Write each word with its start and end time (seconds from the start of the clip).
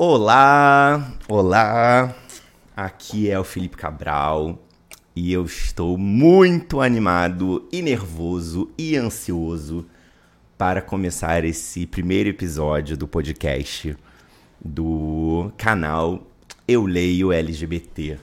Olá, 0.00 1.12
olá. 1.28 2.14
Aqui 2.76 3.28
é 3.28 3.36
o 3.36 3.42
Felipe 3.42 3.76
Cabral 3.76 4.56
e 5.16 5.32
eu 5.32 5.44
estou 5.44 5.98
muito 5.98 6.80
animado 6.80 7.66
e 7.72 7.82
nervoso 7.82 8.70
e 8.78 8.94
ansioso 8.96 9.84
para 10.56 10.80
começar 10.80 11.44
esse 11.44 11.84
primeiro 11.84 12.28
episódio 12.28 12.96
do 12.96 13.08
podcast 13.08 13.96
do 14.64 15.50
canal 15.58 16.22
Eu 16.68 16.86
Leio 16.86 17.32
LGBT. 17.32 18.18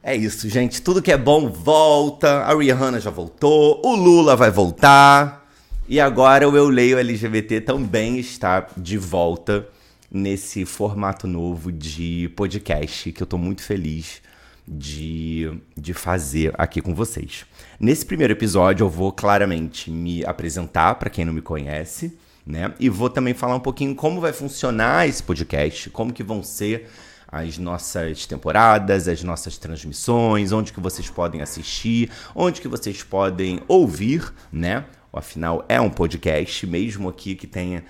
É 0.00 0.14
isso, 0.14 0.48
gente. 0.48 0.80
Tudo 0.80 1.02
que 1.02 1.10
é 1.10 1.18
bom 1.18 1.48
volta. 1.50 2.44
A 2.44 2.56
Rihanna 2.56 3.00
já 3.00 3.10
voltou, 3.10 3.82
o 3.84 3.96
Lula 3.96 4.36
vai 4.36 4.52
voltar. 4.52 5.44
E 5.88 5.98
agora 5.98 6.48
o 6.48 6.56
Eu 6.56 6.68
Leio 6.68 6.96
LGBT 6.96 7.62
também 7.62 8.16
está 8.16 8.68
de 8.76 8.96
volta 8.96 9.73
nesse 10.14 10.64
formato 10.64 11.26
novo 11.26 11.72
de 11.72 12.30
podcast 12.36 13.10
que 13.10 13.20
eu 13.20 13.24
estou 13.24 13.36
muito 13.36 13.62
feliz 13.62 14.22
de, 14.66 15.52
de 15.76 15.92
fazer 15.92 16.54
aqui 16.56 16.80
com 16.80 16.94
vocês. 16.94 17.44
Nesse 17.80 18.06
primeiro 18.06 18.32
episódio, 18.32 18.84
eu 18.84 18.88
vou 18.88 19.10
claramente 19.10 19.90
me 19.90 20.24
apresentar 20.24 20.94
para 20.94 21.10
quem 21.10 21.24
não 21.24 21.32
me 21.32 21.42
conhece, 21.42 22.16
né? 22.46 22.72
E 22.78 22.88
vou 22.88 23.10
também 23.10 23.34
falar 23.34 23.56
um 23.56 23.60
pouquinho 23.60 23.92
como 23.96 24.20
vai 24.20 24.32
funcionar 24.32 25.08
esse 25.08 25.20
podcast, 25.20 25.90
como 25.90 26.12
que 26.12 26.22
vão 26.22 26.44
ser 26.44 26.88
as 27.26 27.58
nossas 27.58 28.24
temporadas, 28.24 29.08
as 29.08 29.20
nossas 29.24 29.58
transmissões, 29.58 30.52
onde 30.52 30.72
que 30.72 30.78
vocês 30.78 31.10
podem 31.10 31.42
assistir, 31.42 32.08
onde 32.36 32.60
que 32.60 32.68
vocês 32.68 33.02
podem 33.02 33.60
ouvir, 33.66 34.32
né? 34.52 34.84
Afinal, 35.12 35.64
é 35.68 35.80
um 35.80 35.90
podcast, 35.90 36.66
mesmo 36.66 37.08
aqui 37.08 37.34
que 37.34 37.46
tenha 37.46 37.84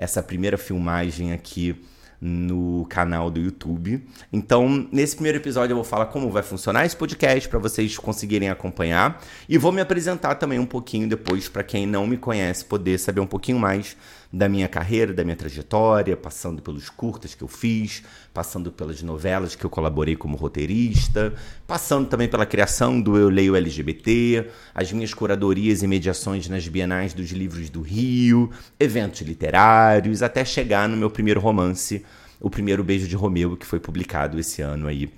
essa 0.00 0.22
primeira 0.22 0.56
filmagem 0.56 1.34
aqui 1.34 1.76
no 2.18 2.86
canal 2.88 3.30
do 3.30 3.38
YouTube. 3.38 4.02
Então, 4.32 4.88
nesse 4.90 5.14
primeiro 5.14 5.38
episódio 5.38 5.72
eu 5.72 5.76
vou 5.76 5.84
falar 5.84 6.06
como 6.06 6.30
vai 6.30 6.42
funcionar 6.42 6.86
esse 6.86 6.96
podcast 6.96 7.48
para 7.48 7.58
vocês 7.58 7.96
conseguirem 7.98 8.48
acompanhar 8.48 9.22
e 9.48 9.58
vou 9.58 9.70
me 9.70 9.80
apresentar 9.80 10.34
também 10.36 10.58
um 10.58 10.66
pouquinho 10.66 11.06
depois 11.06 11.48
para 11.48 11.62
quem 11.62 11.86
não 11.86 12.06
me 12.06 12.16
conhece 12.16 12.64
poder 12.64 12.98
saber 12.98 13.20
um 13.20 13.26
pouquinho 13.26 13.58
mais 13.58 13.96
da 14.32 14.48
minha 14.48 14.68
carreira, 14.68 15.12
da 15.12 15.24
minha 15.24 15.34
trajetória, 15.34 16.16
passando 16.16 16.62
pelos 16.62 16.88
curtas 16.88 17.34
que 17.34 17.42
eu 17.42 17.48
fiz, 17.48 18.02
passando 18.32 18.70
pelas 18.70 19.02
novelas 19.02 19.56
que 19.56 19.64
eu 19.64 19.70
colaborei 19.70 20.14
como 20.14 20.36
roteirista, 20.36 21.34
passando 21.66 22.08
também 22.08 22.28
pela 22.28 22.46
criação 22.46 23.00
do 23.00 23.18
Eu 23.18 23.28
Leio 23.28 23.56
LGBT, 23.56 24.48
as 24.72 24.92
minhas 24.92 25.12
curadorias 25.12 25.82
e 25.82 25.88
mediações 25.88 26.48
nas 26.48 26.68
Bienais 26.68 27.12
dos 27.12 27.30
Livros 27.30 27.68
do 27.70 27.82
Rio, 27.82 28.50
eventos 28.78 29.20
literários, 29.22 30.22
até 30.22 30.44
chegar 30.44 30.88
no 30.88 30.96
meu 30.96 31.10
primeiro 31.10 31.40
romance, 31.40 32.04
O 32.38 32.48
Primeiro 32.48 32.84
Beijo 32.84 33.08
de 33.08 33.16
Romeu, 33.16 33.56
que 33.56 33.66
foi 33.66 33.80
publicado 33.80 34.38
esse 34.38 34.62
ano 34.62 34.86
aí. 34.86 35.12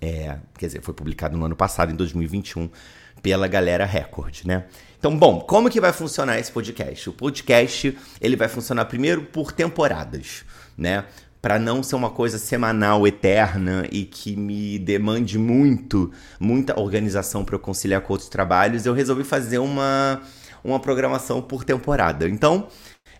É, 0.00 0.38
quer 0.56 0.66
dizer, 0.66 0.82
foi 0.82 0.94
publicado 0.94 1.36
no 1.36 1.44
ano 1.44 1.56
passado, 1.56 1.92
em 1.92 1.96
2021, 1.96 2.70
pela 3.20 3.48
Galera 3.48 3.84
Record, 3.84 4.44
né? 4.44 4.64
Então, 4.98 5.16
bom, 5.16 5.40
como 5.40 5.70
que 5.70 5.80
vai 5.80 5.92
funcionar 5.92 6.38
esse 6.38 6.50
podcast? 6.50 7.10
O 7.10 7.12
podcast, 7.12 7.96
ele 8.20 8.36
vai 8.36 8.48
funcionar 8.48 8.86
primeiro 8.86 9.22
por 9.22 9.52
temporadas, 9.52 10.44
né? 10.76 11.04
Para 11.40 11.58
não 11.58 11.82
ser 11.82 11.94
uma 11.94 12.10
coisa 12.10 12.38
semanal, 12.38 13.06
eterna 13.06 13.86
e 13.92 14.04
que 14.04 14.34
me 14.34 14.78
demande 14.78 15.38
muito, 15.38 16.10
muita 16.40 16.80
organização 16.80 17.44
para 17.44 17.54
eu 17.54 17.60
conciliar 17.60 18.00
com 18.00 18.14
outros 18.14 18.28
trabalhos, 18.28 18.84
eu 18.84 18.94
resolvi 18.94 19.22
fazer 19.22 19.58
uma, 19.58 20.22
uma 20.64 20.80
programação 20.80 21.40
por 21.40 21.62
temporada. 21.62 22.28
Então, 22.28 22.66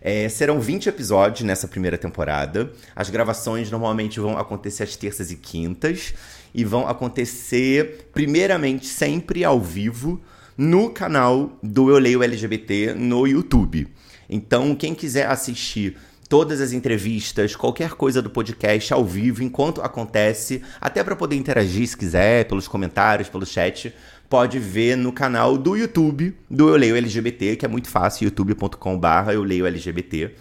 é, 0.01 0.27
serão 0.27 0.59
20 0.59 0.89
episódios 0.89 1.41
nessa 1.41 1.67
primeira 1.67 1.97
temporada. 1.97 2.71
As 2.95 3.09
gravações 3.09 3.71
normalmente 3.71 4.19
vão 4.19 4.37
acontecer 4.37 4.83
às 4.83 4.95
terças 4.95 5.31
e 5.31 5.35
quintas 5.35 6.13
e 6.53 6.65
vão 6.65 6.87
acontecer, 6.87 8.09
primeiramente, 8.11 8.87
sempre 8.87 9.45
ao 9.45 9.61
vivo 9.61 10.21
no 10.57 10.89
canal 10.89 11.57
do 11.61 11.91
Eu 11.91 11.99
Leio 11.99 12.23
LGBT 12.23 12.95
no 12.95 13.27
YouTube. 13.27 13.87
Então, 14.27 14.75
quem 14.75 14.95
quiser 14.95 15.27
assistir 15.27 15.95
todas 16.27 16.59
as 16.59 16.73
entrevistas, 16.73 17.55
qualquer 17.55 17.91
coisa 17.91 18.21
do 18.21 18.29
podcast 18.29 18.91
ao 18.91 19.05
vivo, 19.05 19.43
enquanto 19.43 19.81
acontece, 19.81 20.61
até 20.81 21.03
para 21.03 21.15
poder 21.15 21.35
interagir 21.35 21.87
se 21.87 21.95
quiser, 21.95 22.45
pelos 22.45 22.67
comentários, 22.67 23.29
pelo 23.29 23.45
chat, 23.45 23.93
pode 24.29 24.59
ver 24.59 24.97
no 24.97 25.13
canal 25.13 25.57
do 25.57 25.77
YouTube 25.77 26.35
do 26.49 26.69
Eu 26.69 26.75
Leio 26.75 26.97
LGBT, 26.97 27.55
que 27.55 27.65
é 27.65 27.69
muito 27.69 27.87
fácil, 27.87 28.25
youtube.com/barra 28.25 29.33
Eu 29.33 29.43
Leio 29.43 29.65
LGBT. 29.65 30.33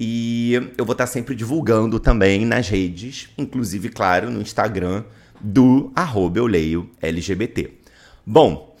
E 0.00 0.54
eu 0.76 0.84
vou 0.84 0.92
estar 0.92 1.06
sempre 1.06 1.34
divulgando 1.34 2.00
também 2.00 2.44
nas 2.44 2.68
redes, 2.68 3.28
inclusive, 3.36 3.90
claro, 3.90 4.30
no 4.30 4.40
Instagram 4.40 5.04
do 5.40 5.92
arroba 5.94 6.38
Eu 6.38 6.46
Leio 6.46 6.88
LGBT. 7.00 7.70
Bom, 8.26 8.76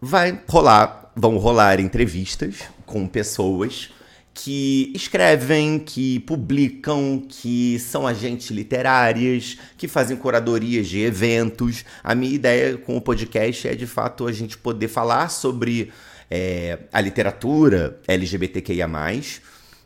vai 0.00 0.40
rolar, 0.48 1.10
vão 1.14 1.36
rolar 1.36 1.80
entrevistas 1.80 2.60
com 2.86 3.06
pessoas 3.06 3.90
que 4.32 4.90
escrevem, 4.94 5.78
que 5.78 6.20
publicam, 6.20 7.22
que 7.28 7.78
são 7.78 8.06
agentes 8.06 8.50
literárias, 8.50 9.58
que 9.76 9.86
fazem 9.86 10.16
curadorias 10.16 10.88
de 10.88 11.00
eventos. 11.00 11.84
A 12.02 12.14
minha 12.14 12.34
ideia 12.34 12.78
com 12.78 12.96
o 12.96 13.00
podcast 13.00 13.68
é 13.68 13.74
de 13.74 13.86
fato 13.86 14.26
a 14.26 14.32
gente 14.32 14.56
poder 14.56 14.88
falar 14.88 15.28
sobre 15.28 15.92
é, 16.30 16.78
a 16.92 17.00
literatura 17.00 17.98
LGBTQIA 18.06 18.88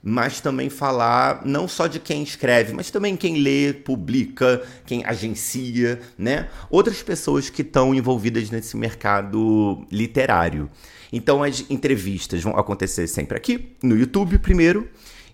mas 0.07 0.39
também 0.39 0.69
falar 0.69 1.41
não 1.47 1.67
só 1.67 1.87
de 1.87 1.99
quem 1.99 2.23
escreve, 2.23 2.75
mas 2.75 2.91
também 2.91 3.17
quem 3.17 3.39
lê, 3.39 3.73
publica, 3.73 4.63
quem 4.85 5.03
agencia, 5.03 5.99
né? 6.19 6.49
Outras 6.69 7.03
pessoas 7.03 7.49
que 7.49 7.63
estão 7.63 7.95
envolvidas 7.95 8.51
nesse 8.51 8.77
mercado 8.77 9.83
literário. 9.91 10.69
Então 11.11 11.43
as 11.43 11.65
entrevistas 11.71 12.43
vão 12.43 12.55
acontecer 12.59 13.07
sempre 13.07 13.39
aqui 13.39 13.73
no 13.83 13.97
YouTube 13.97 14.39
primeiro. 14.39 14.87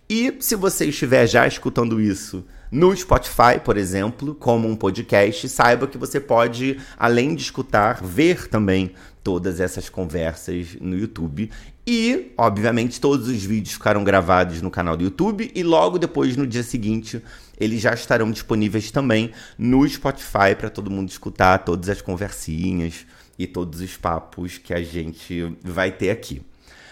E 0.09 0.37
se 0.41 0.55
você 0.55 0.87
estiver 0.87 1.27
já 1.27 1.47
escutando 1.47 2.01
isso 2.01 2.45
no 2.71 2.97
Spotify, 2.97 3.59
por 3.65 3.77
exemplo, 3.77 4.35
como 4.35 4.69
um 4.69 4.77
podcast, 4.77 5.49
saiba 5.49 5.89
que 5.89 5.99
você 5.99 6.21
pode, 6.21 6.79
além 6.97 7.35
de 7.35 7.43
escutar, 7.43 8.01
ver 8.03 8.49
também 8.49 8.93
todas 9.23 9.61
essas 9.61 9.89
conversas 9.89 10.77
no 10.81 10.97
YouTube. 10.97 11.51
E, 11.93 12.31
obviamente, 12.39 13.01
todos 13.01 13.27
os 13.27 13.43
vídeos 13.43 13.73
ficaram 13.75 14.05
gravados 14.05 14.63
no 14.63 14.71
canal 14.71 14.97
do 14.97 15.03
YouTube 15.03 15.51
e 15.53 15.65
logo 15.65 15.99
depois, 15.99 16.37
no 16.37 16.47
dia 16.47 16.63
seguinte, 16.63 17.21
eles 17.59 17.81
já 17.81 17.93
estarão 17.93 18.31
disponíveis 18.31 18.93
também 18.93 19.33
no 19.59 19.85
Spotify 19.89 20.55
para 20.57 20.71
todo 20.71 20.89
mundo 20.89 21.09
escutar 21.09 21.59
todas 21.65 21.89
as 21.89 22.01
conversinhas 22.01 23.05
e 23.37 23.45
todos 23.45 23.81
os 23.81 23.97
papos 23.97 24.57
que 24.57 24.73
a 24.73 24.81
gente 24.81 25.53
vai 25.65 25.91
ter 25.91 26.11
aqui. 26.11 26.41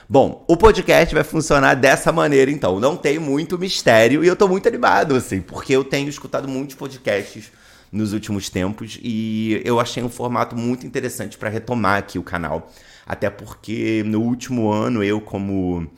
Bom, 0.09 0.45
o 0.49 0.57
podcast 0.57 1.15
vai 1.15 1.23
funcionar 1.23 1.77
dessa 1.77 2.11
maneira, 2.11 2.51
então. 2.51 2.81
Não 2.81 2.97
tem 2.97 3.21
muito 3.21 3.57
mistério 3.57 4.25
e 4.25 4.27
eu 4.27 4.35
tô 4.35 4.49
muito 4.49 4.67
animado, 4.67 5.15
assim, 5.15 5.41
porque 5.41 5.77
eu 5.77 5.85
tenho 5.85 6.09
escutado 6.09 6.49
muitos 6.49 6.75
podcasts 6.75 7.53
nos 7.93 8.13
últimos 8.13 8.51
tempos 8.51 8.99
e 9.01 9.63
eu 9.65 9.79
achei 9.79 10.03
um 10.03 10.09
formato 10.09 10.57
muito 10.57 10.85
interessante 10.85 11.39
para 11.39 11.49
retomar 11.49 11.99
aqui 11.99 12.19
o 12.19 12.23
canal. 12.25 12.69
Até 13.09 13.31
porque 13.31 14.03
no 14.05 14.21
último 14.21 14.71
ano 14.71 15.03
eu, 15.03 15.19
como. 15.19 15.91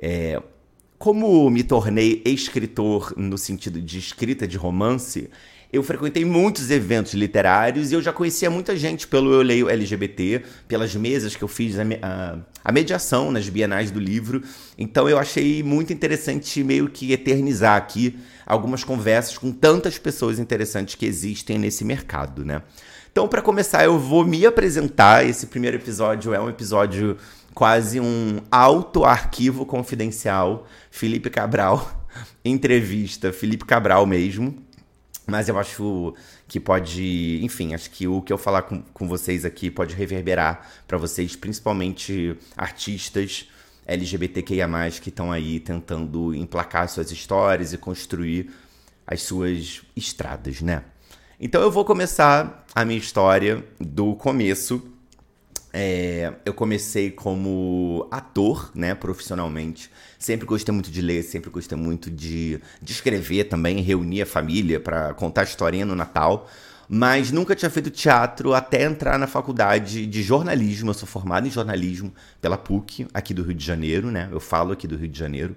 É, 0.00 0.42
como 0.96 1.50
me 1.50 1.62
tornei 1.62 2.22
escritor 2.24 3.12
no 3.18 3.36
sentido 3.36 3.82
de 3.82 3.98
escrita 3.98 4.48
de 4.48 4.56
romance, 4.56 5.28
eu 5.70 5.82
frequentei 5.82 6.24
muitos 6.24 6.70
eventos 6.70 7.12
literários 7.12 7.90
e 7.90 7.94
eu 7.94 8.00
já 8.00 8.10
conhecia 8.10 8.48
muita 8.48 8.74
gente 8.74 9.06
pelo 9.06 9.30
Eu 9.30 9.42
Leio 9.42 9.68
LGBT, 9.68 10.42
pelas 10.66 10.94
mesas 10.94 11.36
que 11.36 11.44
eu 11.44 11.48
fiz 11.48 11.78
a, 11.78 11.82
a, 12.00 12.38
a, 12.64 12.72
mediação 12.72 13.30
nas 13.30 13.46
bienais 13.50 13.90
do 13.90 14.00
livro. 14.00 14.42
Então 14.78 15.06
eu 15.06 15.18
achei 15.18 15.62
muito 15.62 15.92
interessante 15.92 16.64
meio 16.64 16.88
que 16.88 17.12
eternizar 17.12 17.76
aqui 17.76 18.18
algumas 18.46 18.82
conversas 18.82 19.36
com 19.36 19.52
tantas 19.52 19.98
pessoas 19.98 20.38
interessantes 20.38 20.94
que 20.94 21.04
existem 21.04 21.58
nesse 21.58 21.84
mercado, 21.84 22.42
né? 22.42 22.62
Então, 23.14 23.28
para 23.28 23.40
começar, 23.40 23.84
eu 23.84 23.96
vou 23.96 24.24
me 24.26 24.44
apresentar. 24.44 25.24
Esse 25.24 25.46
primeiro 25.46 25.76
episódio 25.76 26.34
é 26.34 26.40
um 26.40 26.48
episódio 26.48 27.16
quase 27.54 28.00
um 28.00 28.40
auto-arquivo 28.50 29.64
confidencial. 29.64 30.66
Felipe 30.90 31.30
Cabral, 31.30 32.04
entrevista, 32.44 33.32
Felipe 33.32 33.64
Cabral 33.64 34.04
mesmo. 34.04 34.56
Mas 35.28 35.48
eu 35.48 35.56
acho 35.56 36.12
que 36.48 36.58
pode, 36.58 37.38
enfim, 37.40 37.72
acho 37.72 37.88
que 37.88 38.08
o 38.08 38.20
que 38.20 38.32
eu 38.32 38.36
falar 38.36 38.62
com, 38.62 38.82
com 38.82 39.06
vocês 39.06 39.44
aqui 39.44 39.70
pode 39.70 39.94
reverberar 39.94 40.68
para 40.84 40.98
vocês, 40.98 41.36
principalmente 41.36 42.36
artistas 42.56 43.48
LGBTQIA, 43.86 44.66
que 45.00 45.10
estão 45.10 45.30
aí 45.30 45.60
tentando 45.60 46.34
emplacar 46.34 46.88
suas 46.88 47.12
histórias 47.12 47.72
e 47.72 47.78
construir 47.78 48.50
as 49.06 49.22
suas 49.22 49.82
estradas, 49.94 50.60
né? 50.60 50.82
Então 51.46 51.60
eu 51.60 51.70
vou 51.70 51.84
começar 51.84 52.64
a 52.74 52.86
minha 52.86 52.98
história 52.98 53.62
do 53.78 54.14
começo. 54.14 54.82
É, 55.74 56.32
eu 56.42 56.54
comecei 56.54 57.10
como 57.10 58.08
ator, 58.10 58.70
né, 58.74 58.94
profissionalmente. 58.94 59.90
Sempre 60.18 60.46
gostei 60.46 60.72
muito 60.72 60.90
de 60.90 61.02
ler, 61.02 61.22
sempre 61.22 61.50
gostei 61.50 61.76
muito 61.76 62.10
de, 62.10 62.58
de 62.80 62.92
escrever 62.92 63.44
também, 63.44 63.82
reunir 63.82 64.22
a 64.22 64.26
família 64.26 64.80
para 64.80 65.12
contar 65.12 65.42
historinha 65.42 65.84
no 65.84 65.94
Natal. 65.94 66.48
Mas 66.88 67.30
nunca 67.30 67.54
tinha 67.54 67.70
feito 67.70 67.90
teatro 67.90 68.54
até 68.54 68.84
entrar 68.84 69.18
na 69.18 69.26
faculdade 69.26 70.06
de 70.06 70.22
jornalismo. 70.22 70.88
Eu 70.88 70.94
sou 70.94 71.06
formado 71.06 71.46
em 71.46 71.50
jornalismo 71.50 72.10
pela 72.40 72.56
PUC, 72.56 73.06
aqui 73.12 73.34
do 73.34 73.42
Rio 73.42 73.54
de 73.54 73.66
Janeiro, 73.66 74.10
né? 74.10 74.30
Eu 74.32 74.40
falo 74.40 74.72
aqui 74.72 74.88
do 74.88 74.96
Rio 74.96 75.08
de 75.08 75.18
Janeiro. 75.18 75.54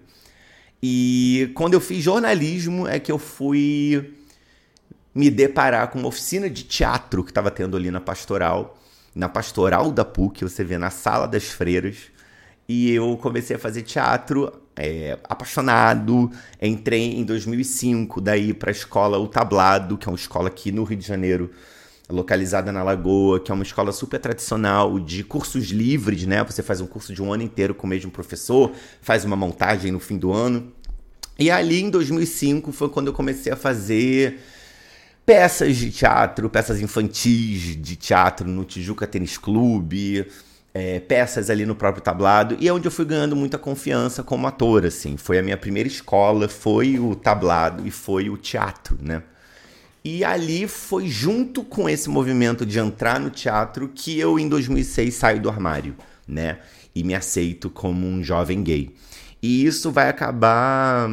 E 0.84 1.50
quando 1.56 1.76
eu 1.76 1.80
fiz 1.80 2.04
jornalismo 2.04 2.86
é 2.86 3.00
que 3.00 3.10
eu 3.10 3.18
fui 3.18 4.17
me 5.18 5.32
deparar 5.32 5.88
com 5.88 5.98
uma 5.98 6.10
oficina 6.10 6.48
de 6.48 6.64
teatro 6.64 7.24
que 7.24 7.32
estava 7.32 7.50
tendo 7.50 7.76
ali 7.76 7.90
na 7.90 8.00
Pastoral, 8.00 8.78
na 9.16 9.28
Pastoral 9.28 9.92
da 9.92 10.06
PUC, 10.06 10.44
você 10.44 10.64
vê 10.64 10.78
na 10.78 10.92
Sala 10.92 11.28
das 11.28 11.46
Freiras. 11.46 11.98
E 12.70 12.92
eu 12.92 13.18
comecei 13.18 13.56
a 13.56 13.60
fazer 13.60 13.82
teatro 13.82 14.54
é, 14.76 15.18
apaixonado. 15.24 16.30
Entrei 16.62 17.16
em 17.16 17.24
2005 17.24 18.22
daí 18.22 18.54
para 18.54 18.70
a 18.70 18.72
escola 18.72 19.18
O 19.18 19.28
Tablado, 19.28 19.98
que 19.98 20.08
é 20.08 20.12
uma 20.12 20.18
escola 20.18 20.50
aqui 20.50 20.72
no 20.72 20.84
Rio 20.84 21.00
de 21.00 21.08
Janeiro, 21.08 21.50
localizada 22.08 22.72
na 22.72 22.84
Lagoa, 22.84 23.40
que 23.40 23.52
é 23.52 23.56
uma 23.56 23.64
escola 23.64 23.92
super 23.92 24.20
tradicional 24.20 25.00
de 25.00 25.24
cursos 25.24 25.70
livres, 25.70 26.28
né? 26.28 26.44
Você 26.44 26.62
faz 26.62 26.80
um 26.80 26.86
curso 26.86 27.12
de 27.12 27.24
um 27.24 27.34
ano 27.34 27.42
inteiro 27.42 27.74
com 27.74 27.88
o 27.88 27.90
mesmo 27.90 28.12
professor, 28.12 28.72
faz 29.02 29.26
uma 29.26 29.36
montagem 29.36 29.92
no 29.92 30.00
fim 30.00 30.16
do 30.16 30.32
ano. 30.32 30.72
E 31.40 31.50
ali 31.50 31.82
em 31.82 31.90
2005 31.90 32.72
foi 32.72 32.90
quando 32.90 33.08
eu 33.08 33.14
comecei 33.14 33.52
a 33.52 33.56
fazer 33.56 34.40
peças 35.28 35.76
de 35.76 35.92
teatro, 35.92 36.50
peças 36.50 36.80
infantis 36.80 37.76
de 37.76 37.98
teatro 37.98 38.48
no 38.48 38.64
Tijuca 38.64 39.06
Tênis 39.06 39.38
Clube, 39.38 40.26
é, 40.74 41.02
peças 41.02 41.50
ali 41.50 41.66
no 41.66 41.76
próprio 41.76 42.02
tablado, 42.02 42.56
e 42.62 42.68
é 42.70 42.72
onde 42.72 42.88
eu 42.88 42.92
fui 42.92 43.04
ganhando 43.04 43.36
muita 43.36 43.58
confiança 43.58 44.24
como 44.24 44.48
ator, 44.48 44.86
assim. 44.86 45.18
Foi 45.18 45.38
a 45.38 45.44
minha 45.44 45.58
primeira 45.58 45.86
escola, 45.86 46.48
foi 46.48 46.98
o 46.98 47.14
tablado 47.14 47.86
e 47.86 47.92
foi 47.92 48.30
o 48.30 48.38
teatro, 48.38 48.98
né? 49.02 49.22
E 50.02 50.24
ali 50.24 50.66
foi 50.66 51.10
junto 51.10 51.62
com 51.62 51.90
esse 51.90 52.10
movimento 52.10 52.66
de 52.66 52.80
entrar 52.80 53.20
no 53.20 53.30
teatro 53.30 53.92
que 53.94 54.18
eu, 54.18 54.40
em 54.40 54.48
2006, 54.48 55.14
saio 55.14 55.42
do 55.42 55.50
armário, 55.50 55.94
né? 56.26 56.60
E 56.96 57.04
me 57.04 57.14
aceito 57.14 57.70
como 57.70 58.08
um 58.08 58.24
jovem 58.24 58.64
gay. 58.64 58.96
E 59.42 59.66
isso 59.66 59.92
vai 59.92 60.08
acabar 60.08 61.10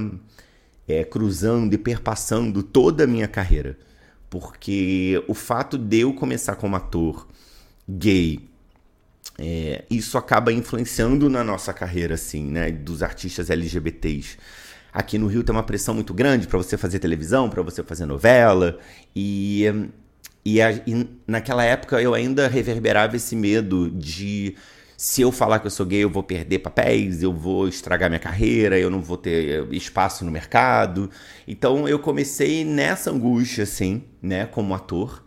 é, 0.87 1.03
cruzando 1.03 1.75
e 1.75 1.79
perpassando 1.79 2.63
toda 2.63 3.03
a 3.03 3.09
minha 3.09 3.27
carreira. 3.27 3.77
Porque 4.41 5.23
o 5.29 5.35
fato 5.35 5.79
de 5.79 6.01
eu 6.01 6.13
começar 6.13 6.57
como 6.57 6.75
ator 6.75 7.29
gay, 7.89 8.41
é, 9.39 9.85
isso 9.89 10.19
acaba 10.19 10.53
influenciando 10.53 11.31
na 11.31 11.45
nossa 11.45 11.73
carreira, 11.73 12.15
assim, 12.15 12.43
né? 12.43 12.73
Dos 12.73 13.01
artistas 13.01 13.49
LGBTs. 13.49 14.37
Aqui 14.93 15.19
no 15.19 15.29
Rio 15.29 15.45
tem 15.45 15.55
uma 15.55 15.63
pressão 15.63 15.95
muito 15.95 16.13
grande 16.13 16.49
para 16.49 16.59
você 16.59 16.77
fazer 16.77 16.99
televisão, 16.99 17.49
para 17.49 17.63
você 17.63 17.81
fazer 17.85 18.07
novela. 18.07 18.77
E, 19.15 19.67
e, 20.45 20.61
a, 20.61 20.73
e, 20.73 21.09
naquela 21.29 21.63
época 21.63 22.03
eu 22.03 22.13
ainda 22.13 22.49
reverberava 22.49 23.15
esse 23.15 23.37
medo 23.37 23.89
de 23.89 24.57
se 24.97 25.23
eu 25.23 25.33
falar 25.33 25.59
que 25.59 25.67
eu 25.67 25.71
sou 25.71 25.85
gay, 25.85 26.05
eu 26.05 26.11
vou 26.11 26.23
perder 26.23 26.61
papéis, 26.61 27.23
eu 27.23 27.33
vou 27.33 27.69
estragar 27.69 28.09
minha 28.09 28.21
carreira, 28.21 28.79
eu 28.79 28.91
não 28.91 29.01
vou 29.01 29.17
ter 29.17 29.67
espaço 29.73 30.25
no 30.25 30.31
mercado. 30.31 31.11
Então 31.47 31.89
eu 31.89 31.99
comecei 31.99 32.65
nessa 32.65 33.11
angústia, 33.11 33.65
assim, 33.65 34.03
né, 34.23 34.47
como 34.47 34.75
ator. 34.75 35.23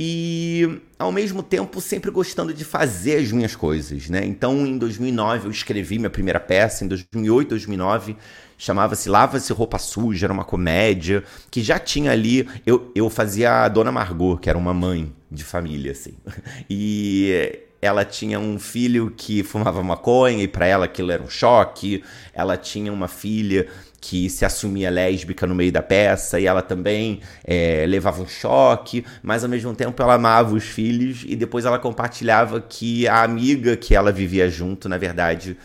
E 0.00 0.80
ao 0.96 1.10
mesmo 1.10 1.42
tempo 1.42 1.80
sempre 1.80 2.10
gostando 2.10 2.54
de 2.54 2.64
fazer 2.64 3.16
as 3.16 3.32
minhas 3.32 3.56
coisas, 3.56 4.08
né? 4.08 4.24
Então 4.24 4.64
em 4.64 4.78
2009 4.78 5.48
eu 5.48 5.50
escrevi 5.50 5.98
minha 5.98 6.10
primeira 6.10 6.38
peça, 6.38 6.84
em 6.84 6.88
2008, 6.88 7.48
2009 7.48 8.16
chamava-se 8.58 9.08
Lava-se 9.08 9.52
Roupa 9.52 9.78
Suja, 9.78 10.26
era 10.26 10.32
uma 10.32 10.44
comédia, 10.44 11.22
que 11.50 11.62
já 11.62 11.78
tinha 11.78 12.10
ali. 12.10 12.46
Eu, 12.66 12.90
eu 12.94 13.08
fazia 13.08 13.64
a 13.64 13.68
Dona 13.68 13.92
Margot, 13.92 14.36
que 14.36 14.50
era 14.50 14.58
uma 14.58 14.74
mãe 14.74 15.12
de 15.30 15.44
família, 15.44 15.92
assim. 15.92 16.14
E 16.68 17.67
ela 17.80 18.04
tinha 18.04 18.40
um 18.40 18.58
filho 18.58 19.12
que 19.16 19.42
fumava 19.42 19.82
maconha 19.82 20.42
e 20.42 20.48
para 20.48 20.66
ela 20.66 20.86
aquilo 20.86 21.12
era 21.12 21.22
um 21.22 21.30
choque. 21.30 22.02
Ela 22.34 22.56
tinha 22.56 22.92
uma 22.92 23.06
filha 23.06 23.68
que 24.00 24.28
se 24.30 24.44
assumia 24.44 24.90
lésbica 24.90 25.46
no 25.46 25.54
meio 25.54 25.72
da 25.72 25.82
peça 25.82 26.38
e 26.38 26.46
ela 26.46 26.62
também 26.62 27.20
é, 27.44 27.84
levava 27.86 28.22
um 28.22 28.28
choque, 28.28 29.04
mas 29.22 29.42
ao 29.42 29.50
mesmo 29.50 29.74
tempo 29.74 30.00
ela 30.02 30.14
amava 30.14 30.54
os 30.54 30.64
filhos 30.64 31.24
e 31.26 31.34
depois 31.34 31.64
ela 31.64 31.78
compartilhava 31.78 32.60
que 32.60 33.06
a 33.08 33.22
amiga 33.22 33.76
que 33.76 33.94
ela 33.94 34.12
vivia 34.12 34.48
junto, 34.48 34.88
na 34.88 34.98
verdade, 34.98 35.56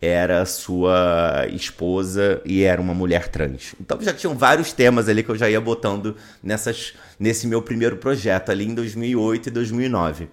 era 0.00 0.46
sua 0.46 1.46
esposa 1.50 2.40
e 2.44 2.62
era 2.62 2.80
uma 2.80 2.94
mulher 2.94 3.28
trans. 3.28 3.74
Então 3.80 4.00
já 4.00 4.12
tinham 4.12 4.36
vários 4.36 4.72
temas 4.72 5.08
ali 5.08 5.22
que 5.22 5.30
eu 5.30 5.36
já 5.36 5.50
ia 5.50 5.60
botando 5.60 6.14
nessas, 6.42 6.94
nesse 7.18 7.46
meu 7.46 7.60
primeiro 7.60 7.96
projeto 7.96 8.50
ali 8.50 8.64
em 8.64 8.74
2008 8.74 9.48
e 9.48 9.50
2009. 9.50 10.28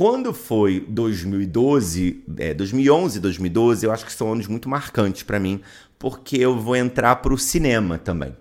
Quando 0.00 0.32
foi 0.32 0.80
2012, 0.88 2.24
é, 2.38 2.54
2011, 2.54 3.20
2012, 3.20 3.84
eu 3.84 3.92
acho 3.92 4.06
que 4.06 4.12
são 4.14 4.32
anos 4.32 4.46
muito 4.46 4.66
marcantes 4.66 5.22
para 5.22 5.38
mim, 5.38 5.60
porque 5.98 6.38
eu 6.38 6.58
vou 6.58 6.74
entrar 6.74 7.16
para 7.16 7.34
o 7.34 7.38
cinema 7.38 7.98
também. 7.98 8.34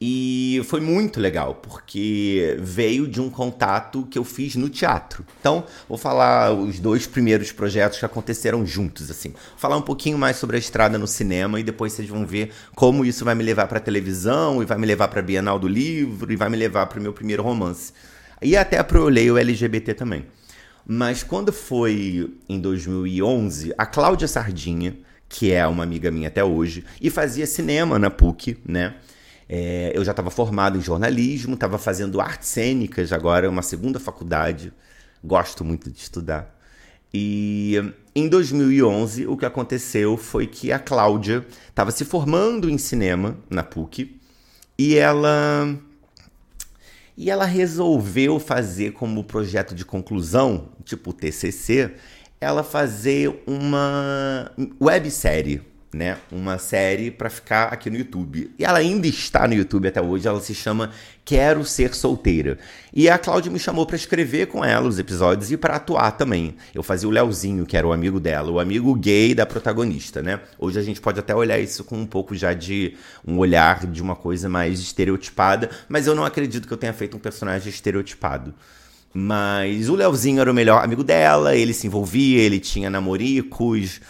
E 0.00 0.62
foi 0.64 0.80
muito 0.80 1.20
legal, 1.20 1.56
porque 1.56 2.56
veio 2.58 3.06
de 3.06 3.20
um 3.20 3.28
contato 3.28 4.08
que 4.10 4.18
eu 4.18 4.24
fiz 4.24 4.56
no 4.56 4.70
teatro. 4.70 5.26
Então, 5.38 5.62
vou 5.86 5.98
falar 5.98 6.54
os 6.54 6.80
dois 6.80 7.06
primeiros 7.06 7.52
projetos 7.52 7.98
que 7.98 8.06
aconteceram 8.06 8.64
juntos, 8.64 9.10
assim. 9.10 9.34
Falar 9.58 9.76
um 9.76 9.82
pouquinho 9.82 10.16
mais 10.16 10.38
sobre 10.38 10.56
a 10.56 10.58
estrada 10.58 10.96
no 10.96 11.06
cinema 11.06 11.60
e 11.60 11.62
depois 11.62 11.92
vocês 11.92 12.08
vão 12.08 12.24
ver 12.24 12.50
como 12.74 13.04
isso 13.04 13.26
vai 13.26 13.34
me 13.34 13.44
levar 13.44 13.66
para 13.66 13.78
televisão, 13.78 14.62
e 14.62 14.64
vai 14.64 14.78
me 14.78 14.86
levar 14.86 15.08
para 15.08 15.20
Bienal 15.20 15.58
do 15.58 15.68
Livro, 15.68 16.32
e 16.32 16.36
vai 16.36 16.48
me 16.48 16.56
levar 16.56 16.86
para 16.86 16.98
o 16.98 17.02
meu 17.02 17.12
primeiro 17.12 17.42
romance. 17.42 17.92
E 18.42 18.56
até 18.56 18.82
para 18.82 19.00
o 19.00 19.08
LGBT 19.38 19.94
também. 19.94 20.26
Mas 20.86 21.22
quando 21.22 21.52
foi 21.52 22.34
em 22.48 22.58
2011, 22.60 23.72
a 23.76 23.86
Cláudia 23.86 24.26
Sardinha, 24.26 24.96
que 25.28 25.52
é 25.52 25.66
uma 25.66 25.84
amiga 25.84 26.10
minha 26.10 26.28
até 26.28 26.42
hoje, 26.42 26.84
e 27.00 27.10
fazia 27.10 27.46
cinema 27.46 27.98
na 27.98 28.10
PUC, 28.10 28.58
né? 28.66 28.96
É, 29.48 29.92
eu 29.94 30.04
já 30.04 30.12
estava 30.12 30.30
formado 30.30 30.78
em 30.78 30.80
jornalismo, 30.80 31.54
estava 31.54 31.76
fazendo 31.76 32.20
artes 32.20 32.48
cênicas 32.48 33.12
agora, 33.12 33.50
uma 33.50 33.62
segunda 33.62 33.98
faculdade. 34.00 34.72
Gosto 35.22 35.64
muito 35.64 35.90
de 35.90 35.98
estudar. 35.98 36.56
E 37.12 37.74
em 38.14 38.28
2011, 38.28 39.26
o 39.26 39.36
que 39.36 39.44
aconteceu 39.44 40.16
foi 40.16 40.46
que 40.46 40.72
a 40.72 40.78
Cláudia 40.78 41.44
estava 41.68 41.90
se 41.90 42.04
formando 42.04 42.70
em 42.70 42.78
cinema 42.78 43.36
na 43.50 43.62
PUC 43.62 44.20
e 44.78 44.96
ela 44.96 45.76
e 47.20 47.28
ela 47.28 47.44
resolveu 47.44 48.40
fazer 48.40 48.92
como 48.92 49.22
projeto 49.22 49.74
de 49.74 49.84
conclusão, 49.84 50.70
tipo 50.86 51.12
TCC, 51.12 51.92
ela 52.40 52.64
fazer 52.64 53.42
uma 53.46 54.50
websérie 54.80 55.60
né, 55.92 56.18
uma 56.30 56.56
série 56.56 57.10
para 57.10 57.28
ficar 57.28 57.64
aqui 57.64 57.90
no 57.90 57.96
YouTube. 57.96 58.50
E 58.58 58.64
ela 58.64 58.78
ainda 58.78 59.08
está 59.08 59.46
no 59.48 59.54
YouTube 59.54 59.88
até 59.88 60.00
hoje, 60.00 60.28
ela 60.28 60.40
se 60.40 60.54
chama 60.54 60.90
Quero 61.24 61.64
Ser 61.64 61.94
Solteira. 61.94 62.58
E 62.94 63.08
a 63.08 63.18
Cláudia 63.18 63.50
me 63.50 63.58
chamou 63.58 63.84
para 63.84 63.96
escrever 63.96 64.46
com 64.46 64.64
ela 64.64 64.88
os 64.88 65.00
episódios 65.00 65.50
e 65.50 65.56
para 65.56 65.76
atuar 65.76 66.12
também. 66.12 66.54
Eu 66.72 66.82
fazia 66.82 67.08
o 67.08 67.12
Leozinho, 67.12 67.66
que 67.66 67.76
era 67.76 67.86
o 67.86 67.92
amigo 67.92 68.20
dela, 68.20 68.50
o 68.52 68.60
amigo 68.60 68.94
gay 68.94 69.34
da 69.34 69.44
protagonista, 69.44 70.22
né? 70.22 70.40
Hoje 70.58 70.78
a 70.78 70.82
gente 70.82 71.00
pode 71.00 71.18
até 71.18 71.34
olhar 71.34 71.58
isso 71.58 71.82
com 71.82 71.96
um 71.96 72.06
pouco 72.06 72.36
já 72.36 72.52
de 72.52 72.96
um 73.26 73.38
olhar 73.38 73.84
de 73.86 74.00
uma 74.00 74.14
coisa 74.14 74.48
mais 74.48 74.78
estereotipada, 74.78 75.70
mas 75.88 76.06
eu 76.06 76.14
não 76.14 76.24
acredito 76.24 76.68
que 76.68 76.72
eu 76.72 76.78
tenha 76.78 76.92
feito 76.92 77.16
um 77.16 77.20
personagem 77.20 77.68
estereotipado. 77.68 78.54
Mas 79.12 79.88
o 79.88 79.96
Leozinho 79.96 80.40
era 80.40 80.50
o 80.50 80.54
melhor 80.54 80.84
amigo 80.84 81.02
dela, 81.02 81.56
ele 81.56 81.74
se 81.74 81.88
envolvia, 81.88 82.40
ele 82.40 82.60
tinha 82.60 82.88
namoricos, 82.88 84.00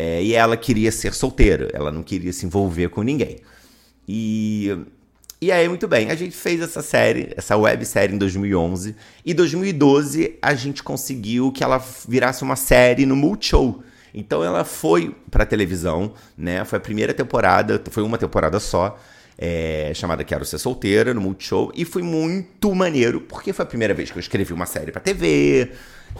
é, 0.00 0.22
e 0.22 0.32
ela 0.32 0.56
queria 0.56 0.92
ser 0.92 1.12
solteira, 1.12 1.68
ela 1.72 1.90
não 1.90 2.04
queria 2.04 2.32
se 2.32 2.46
envolver 2.46 2.88
com 2.88 3.02
ninguém. 3.02 3.38
E 4.06 4.78
E 5.40 5.50
aí, 5.50 5.68
muito 5.68 5.88
bem, 5.88 6.08
a 6.10 6.14
gente 6.14 6.36
fez 6.36 6.60
essa 6.60 6.82
série, 6.82 7.32
essa 7.36 7.56
websérie 7.56 8.14
em 8.14 8.18
2011. 8.18 8.94
E 9.24 9.34
2012 9.34 10.38
a 10.40 10.54
gente 10.54 10.84
conseguiu 10.84 11.50
que 11.50 11.64
ela 11.64 11.82
virasse 12.08 12.44
uma 12.44 12.54
série 12.54 13.04
no 13.06 13.16
Multishow. 13.16 13.82
Então 14.14 14.44
ela 14.44 14.64
foi 14.64 15.16
pra 15.30 15.44
televisão, 15.44 16.12
né? 16.36 16.64
Foi 16.64 16.78
a 16.78 16.80
primeira 16.80 17.12
temporada, 17.12 17.82
foi 17.90 18.04
uma 18.04 18.18
temporada 18.18 18.60
só, 18.60 18.96
é, 19.38 19.92
chamada 19.94 20.24
Quero 20.24 20.44
Ser 20.44 20.58
Solteira, 20.58 21.14
no 21.14 21.20
Multishow. 21.20 21.72
E 21.74 21.84
foi 21.84 22.02
muito 22.02 22.74
maneiro, 22.74 23.20
porque 23.20 23.52
foi 23.52 23.62
a 23.62 23.66
primeira 23.66 23.94
vez 23.94 24.10
que 24.10 24.18
eu 24.18 24.20
escrevi 24.20 24.52
uma 24.52 24.66
série 24.66 24.90
pra 24.90 25.00
TV. 25.00 25.70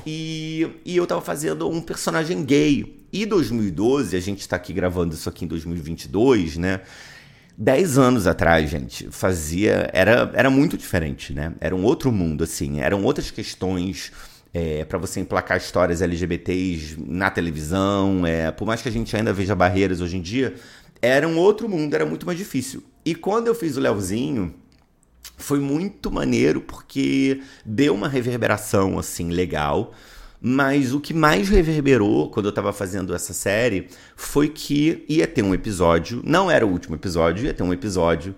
E, 0.07 0.69
e 0.85 0.97
eu 0.97 1.07
tava 1.07 1.21
fazendo 1.21 1.69
um 1.69 1.81
personagem 1.81 2.45
gay. 2.45 3.05
E 3.13 3.27
2012, 3.27 4.17
a 4.17 4.21
gente 4.21 4.47
tá 4.49 4.55
aqui 4.57 4.73
gravando 4.73 5.15
isso 5.15 5.29
aqui 5.29 5.45
em 5.45 5.49
2022, 5.49 6.57
né? 6.59 6.81
Dez 7.57 7.99
anos 7.99 8.29
atrás, 8.29 8.71
gente, 8.71 9.09
fazia. 9.11 9.91
Era, 9.93 10.31
era 10.35 10.49
muito 10.49 10.79
diferente, 10.79 11.33
né? 11.33 11.53
Era 11.61 11.75
um 11.75 11.83
outro 11.83 12.13
mundo, 12.13 12.45
assim. 12.45 12.81
Eram 12.81 13.03
outras 13.03 13.33
questões 13.33 14.13
é, 14.55 14.85
para 14.85 14.97
você 14.97 15.19
emplacar 15.19 15.57
histórias 15.57 16.01
LGBTs 16.01 16.97
na 17.05 17.31
televisão. 17.31 18.25
É, 18.25 18.53
por 18.53 18.65
mais 18.65 18.81
que 18.81 18.89
a 18.89 18.93
gente 18.93 19.17
ainda 19.17 19.33
veja 19.33 19.57
barreiras 19.57 20.01
hoje 20.01 20.19
em 20.19 20.23
dia, 20.23 20.55
era 21.03 21.27
um 21.27 21.37
outro 21.37 21.69
mundo, 21.69 21.95
era 21.95 22.07
muito 22.07 22.27
mais 22.27 22.39
difícil. 22.39 22.85
E 23.09 23.15
quando 23.15 23.47
eu 23.47 23.55
fiz 23.55 23.75
o 23.79 23.81
Leozinho, 23.81 24.55
foi 25.39 25.59
muito 25.59 26.11
maneiro 26.11 26.61
porque 26.61 27.41
deu 27.65 27.95
uma 27.95 28.07
reverberação, 28.07 28.99
assim, 28.99 29.31
legal. 29.31 29.95
Mas 30.39 30.93
o 30.93 31.01
que 31.01 31.15
mais 31.15 31.49
reverberou 31.49 32.29
quando 32.29 32.45
eu 32.45 32.53
tava 32.53 32.71
fazendo 32.71 33.15
essa 33.15 33.33
série 33.33 33.89
foi 34.15 34.51
que 34.51 35.07
ia 35.09 35.27
ter 35.27 35.43
um 35.43 35.55
episódio, 35.55 36.21
não 36.23 36.51
era 36.51 36.67
o 36.67 36.71
último 36.71 36.97
episódio, 36.97 37.47
ia 37.47 37.55
ter 37.55 37.63
um 37.63 37.73
episódio 37.73 38.35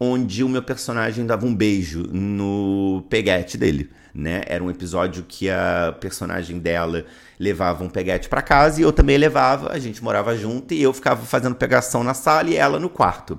onde 0.00 0.42
o 0.42 0.48
meu 0.48 0.64
personagem 0.64 1.24
dava 1.24 1.46
um 1.46 1.54
beijo 1.54 2.02
no 2.10 3.06
peguete 3.08 3.56
dele, 3.56 3.88
né? 4.12 4.42
Era 4.46 4.64
um 4.64 4.70
episódio 4.70 5.24
que 5.28 5.48
a 5.48 5.96
personagem 6.00 6.58
dela 6.58 7.06
levava 7.38 7.84
um 7.84 7.88
peguete 7.88 8.28
para 8.28 8.42
casa 8.42 8.80
e 8.80 8.82
eu 8.82 8.92
também 8.92 9.16
levava, 9.16 9.72
a 9.72 9.78
gente 9.78 10.02
morava 10.02 10.36
junto 10.36 10.74
e 10.74 10.82
eu 10.82 10.92
ficava 10.92 11.24
fazendo 11.24 11.54
pegação 11.54 12.02
na 12.02 12.14
sala 12.14 12.50
e 12.50 12.56
ela 12.56 12.80
no 12.80 12.90
quarto. 12.90 13.38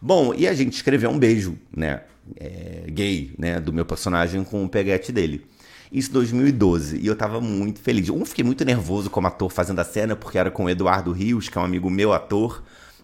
Bom, 0.00 0.32
e 0.34 0.46
a 0.46 0.54
gente 0.54 0.74
escreveu 0.74 1.10
um 1.10 1.18
beijo, 1.18 1.58
né? 1.74 2.02
É, 2.36 2.84
gay, 2.88 3.32
né? 3.38 3.58
Do 3.58 3.72
meu 3.72 3.84
personagem 3.84 4.44
com 4.44 4.64
o 4.64 4.68
peguete 4.68 5.10
dele. 5.10 5.44
Isso 5.90 6.10
em 6.10 6.12
2012. 6.12 6.98
E 6.98 7.06
eu 7.06 7.16
tava 7.16 7.40
muito 7.40 7.80
feliz. 7.80 8.08
Um, 8.08 8.24
fiquei 8.24 8.44
muito 8.44 8.64
nervoso 8.64 9.10
como 9.10 9.26
ator 9.26 9.50
fazendo 9.50 9.80
a 9.80 9.84
cena, 9.84 10.14
porque 10.14 10.38
era 10.38 10.50
com 10.50 10.64
o 10.64 10.70
Eduardo 10.70 11.12
Rios, 11.12 11.48
que 11.48 11.58
é 11.58 11.60
um 11.60 11.64
amigo 11.64 11.90
meu 11.90 12.12
ator. 12.12 12.62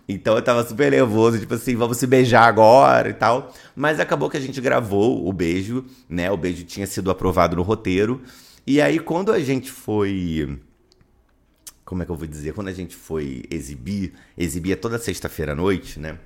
Então 0.08 0.36
eu 0.36 0.42
tava 0.42 0.66
super 0.66 0.90
nervoso, 0.90 1.38
tipo 1.38 1.54
assim, 1.54 1.74
vamos 1.74 1.96
se 1.96 2.06
beijar 2.06 2.46
agora 2.46 3.08
e 3.08 3.14
tal. 3.14 3.52
Mas 3.74 3.98
acabou 3.98 4.28
que 4.28 4.36
a 4.36 4.40
gente 4.40 4.60
gravou 4.60 5.26
o 5.26 5.32
beijo, 5.32 5.84
né? 6.08 6.30
O 6.30 6.36
beijo 6.36 6.64
tinha 6.64 6.86
sido 6.86 7.10
aprovado 7.10 7.56
no 7.56 7.62
roteiro. 7.62 8.22
E 8.66 8.80
aí, 8.80 8.98
quando 8.98 9.32
a 9.32 9.40
gente 9.40 9.70
foi. 9.70 10.58
Como 11.84 12.02
é 12.02 12.06
que 12.06 12.10
eu 12.12 12.16
vou 12.16 12.26
dizer? 12.26 12.54
Quando 12.54 12.68
a 12.68 12.72
gente 12.72 12.96
foi 12.96 13.42
exibir, 13.50 14.14
exibia 14.38 14.76
toda 14.76 14.98
sexta-feira 14.98 15.52
à 15.52 15.54
noite, 15.54 15.98
né? 15.98 16.18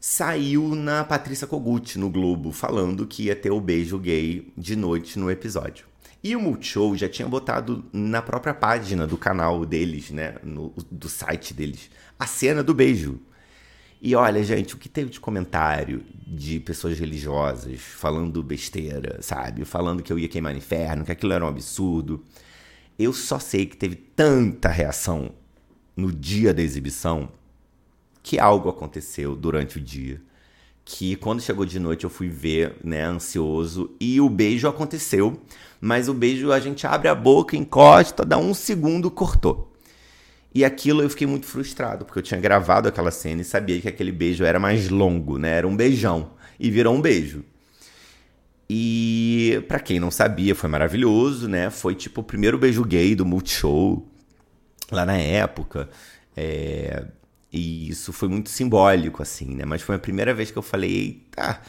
Saiu 0.00 0.74
na 0.74 1.04
Patrícia 1.04 1.46
Kogut, 1.46 1.98
no 1.98 2.10
Globo, 2.10 2.52
falando 2.52 3.06
que 3.06 3.24
ia 3.24 3.36
ter 3.36 3.50
o 3.50 3.60
beijo 3.60 3.98
gay 3.98 4.52
de 4.56 4.76
noite 4.76 5.18
no 5.18 5.30
episódio. 5.30 5.86
E 6.22 6.34
o 6.34 6.40
Multishow 6.40 6.96
já 6.96 7.08
tinha 7.08 7.28
botado 7.28 7.84
na 7.92 8.20
própria 8.20 8.52
página 8.52 9.06
do 9.06 9.16
canal 9.16 9.64
deles, 9.64 10.10
né? 10.10 10.36
No, 10.42 10.72
do 10.90 11.08
site 11.08 11.54
deles, 11.54 11.90
a 12.18 12.26
cena 12.26 12.62
do 12.62 12.74
beijo. 12.74 13.20
E 14.00 14.14
olha, 14.14 14.42
gente, 14.44 14.74
o 14.74 14.78
que 14.78 14.88
teve 14.88 15.10
de 15.10 15.18
comentário 15.18 16.04
de 16.26 16.60
pessoas 16.60 16.98
religiosas 16.98 17.80
falando 17.80 18.42
besteira, 18.42 19.20
sabe? 19.20 19.64
Falando 19.64 20.02
que 20.02 20.12
eu 20.12 20.18
ia 20.18 20.28
queimar 20.28 20.52
no 20.52 20.58
inferno, 20.58 21.04
que 21.04 21.12
aquilo 21.12 21.32
era 21.32 21.44
um 21.44 21.48
absurdo. 21.48 22.22
Eu 22.98 23.12
só 23.12 23.38
sei 23.38 23.66
que 23.66 23.76
teve 23.76 23.96
tanta 23.96 24.68
reação 24.68 25.32
no 25.96 26.12
dia 26.12 26.54
da 26.54 26.62
exibição 26.62 27.28
que 28.28 28.38
algo 28.38 28.68
aconteceu 28.68 29.34
durante 29.34 29.78
o 29.78 29.80
dia. 29.80 30.20
Que 30.84 31.16
quando 31.16 31.40
chegou 31.40 31.64
de 31.64 31.78
noite 31.78 32.04
eu 32.04 32.10
fui 32.10 32.28
ver, 32.28 32.76
né, 32.84 33.02
ansioso, 33.02 33.90
e 33.98 34.20
o 34.20 34.28
beijo 34.28 34.68
aconteceu, 34.68 35.40
mas 35.80 36.10
o 36.10 36.14
beijo 36.14 36.52
a 36.52 36.60
gente 36.60 36.86
abre 36.86 37.08
a 37.08 37.14
boca, 37.14 37.56
encosta, 37.56 38.26
dá 38.26 38.36
um 38.36 38.52
segundo, 38.52 39.10
cortou. 39.10 39.72
E 40.54 40.62
aquilo 40.62 41.00
eu 41.00 41.08
fiquei 41.08 41.26
muito 41.26 41.46
frustrado, 41.46 42.04
porque 42.04 42.18
eu 42.18 42.22
tinha 42.22 42.38
gravado 42.38 42.86
aquela 42.86 43.10
cena 43.10 43.40
e 43.40 43.44
sabia 43.46 43.80
que 43.80 43.88
aquele 43.88 44.12
beijo 44.12 44.44
era 44.44 44.58
mais 44.58 44.90
longo, 44.90 45.38
né? 45.38 45.56
Era 45.56 45.66
um 45.66 45.74
beijão. 45.74 46.32
E 46.60 46.70
virou 46.70 46.94
um 46.94 47.00
beijo. 47.00 47.42
E 48.68 49.64
para 49.68 49.80
quem 49.80 49.98
não 49.98 50.10
sabia, 50.10 50.54
foi 50.54 50.68
maravilhoso, 50.68 51.48
né? 51.48 51.70
Foi 51.70 51.94
tipo 51.94 52.20
o 52.20 52.24
primeiro 52.24 52.58
beijo 52.58 52.84
gay 52.84 53.14
do 53.14 53.24
Multishow 53.24 54.06
lá 54.90 55.06
na 55.06 55.16
época. 55.16 55.88
É... 56.36 57.06
E 57.52 57.88
isso 57.88 58.12
foi 58.12 58.28
muito 58.28 58.50
simbólico, 58.50 59.22
assim, 59.22 59.54
né? 59.54 59.64
Mas 59.64 59.82
foi 59.82 59.96
a 59.96 59.98
primeira 59.98 60.34
vez 60.34 60.50
que 60.50 60.58
eu 60.58 60.62
falei, 60.62 60.90
eita, 60.90 61.60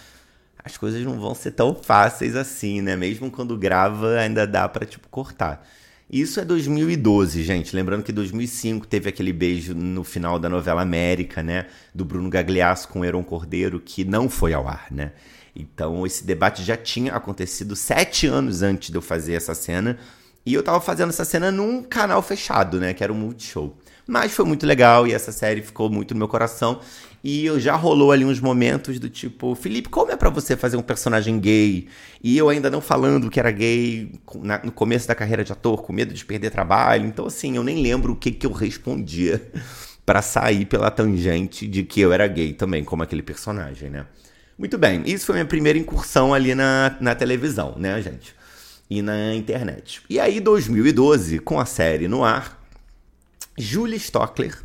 as 0.64 0.78
coisas 0.78 1.02
não 1.04 1.20
vão 1.20 1.34
ser 1.34 1.52
tão 1.52 1.74
fáceis 1.74 2.36
assim, 2.36 2.82
né? 2.82 2.96
Mesmo 2.96 3.32
quando 3.32 3.58
grava, 3.58 4.18
ainda 4.18 4.46
dá 4.46 4.68
para 4.68 4.86
tipo, 4.86 5.08
cortar. 5.10 5.66
Isso 6.10 6.40
é 6.40 6.46
2012, 6.46 7.44
gente. 7.44 7.76
Lembrando 7.76 8.04
que 8.04 8.12
2005 8.12 8.88
teve 8.88 9.10
aquele 9.10 9.32
beijo 9.32 9.76
no 9.76 10.04
final 10.04 10.40
da 10.40 10.50
novela 10.50 10.82
América, 10.82 11.44
né? 11.44 11.68
Do 11.94 12.04
Bruno 12.04 12.30
Gagliasso 12.30 12.88
com 12.90 13.06
Heron 13.06 13.24
Cordeiro, 13.24 13.80
que 13.80 14.04
não 14.04 14.28
foi 14.28 14.54
ao 14.54 14.68
ar, 14.68 14.88
né? 14.92 15.12
Então 15.56 16.06
esse 16.06 16.26
debate 16.26 16.64
já 16.64 16.76
tinha 16.76 17.14
acontecido 17.14 17.76
sete 17.76 18.28
anos 18.28 18.64
antes 18.64 18.90
de 18.90 18.98
eu 18.98 19.02
fazer 19.02 19.34
essa 19.34 19.54
cena. 19.54 19.98
E 20.46 20.54
eu 20.54 20.64
tava 20.64 20.82
fazendo 20.82 21.10
essa 21.10 21.26
cena 21.26 21.52
num 21.52 21.84
canal 21.84 22.22
fechado, 22.24 22.80
né? 22.80 22.94
Que 22.94 23.04
era 23.04 23.14
o 23.14 23.16
Multishow. 23.16 23.78
Mas 24.10 24.32
foi 24.32 24.44
muito 24.44 24.66
legal 24.66 25.06
e 25.06 25.14
essa 25.14 25.32
série 25.32 25.62
ficou 25.62 25.88
muito 25.88 26.16
no 26.16 26.18
meu 26.18 26.28
coração. 26.28 26.80
E 27.24 27.46
eu 27.46 27.60
já 27.60 27.76
rolou 27.76 28.12
ali 28.12 28.26
uns 28.26 28.40
momentos 28.40 28.98
do 28.98 29.08
tipo, 29.08 29.54
Felipe, 29.54 29.88
como 29.88 30.12
é 30.12 30.16
para 30.16 30.32
você 30.32 30.58
fazer 30.58 30.78
um 30.78 30.82
personagem 30.82 31.40
gay? 31.40 31.88
E 32.24 32.36
eu 32.36 32.50
ainda 32.50 32.72
não 32.72 32.82
falando 32.82 33.30
que 33.30 33.40
era 33.40 33.52
gay 33.52 34.12
na, 34.38 34.62
no 34.64 34.72
começo 34.72 35.08
da 35.08 35.14
carreira 35.14 35.44
de 35.44 35.52
ator, 35.52 35.84
com 35.84 35.94
medo 35.94 36.12
de 36.12 36.26
perder 36.26 36.50
trabalho. 36.50 37.06
Então, 37.06 37.28
assim, 37.28 37.56
eu 37.56 37.64
nem 37.64 37.84
lembro 37.84 38.14
o 38.14 38.16
que, 38.16 38.32
que 38.32 38.48
eu 38.48 38.52
respondia 38.52 39.40
para 40.04 40.24
sair 40.24 40.66
pela 40.66 40.90
tangente 40.90 41.68
de 41.68 41.84
que 41.84 42.02
eu 42.02 42.12
era 42.12 42.26
gay 42.26 42.52
também, 42.54 42.84
como 42.84 43.04
aquele 43.04 43.22
personagem, 43.22 43.92
né? 43.92 44.08
Muito 44.58 44.76
bem, 44.76 45.04
isso 45.06 45.28
foi 45.28 45.36
minha 45.36 45.46
primeira 45.46 45.78
incursão 45.78 46.34
ali 46.34 46.56
na, 46.56 46.98
na 47.00 47.14
televisão, 47.14 47.76
né, 47.78 48.02
gente? 48.02 48.34
E 48.90 49.04
na 49.04 49.36
internet. 49.36 50.02
E 50.10 50.20
aí, 50.20 50.40
2012, 50.40 51.38
com 51.38 51.60
a 51.60 51.66
série 51.66 52.08
no 52.08 52.24
ar, 52.24 52.59
Julia 53.62 53.98
Stockler, 53.98 54.58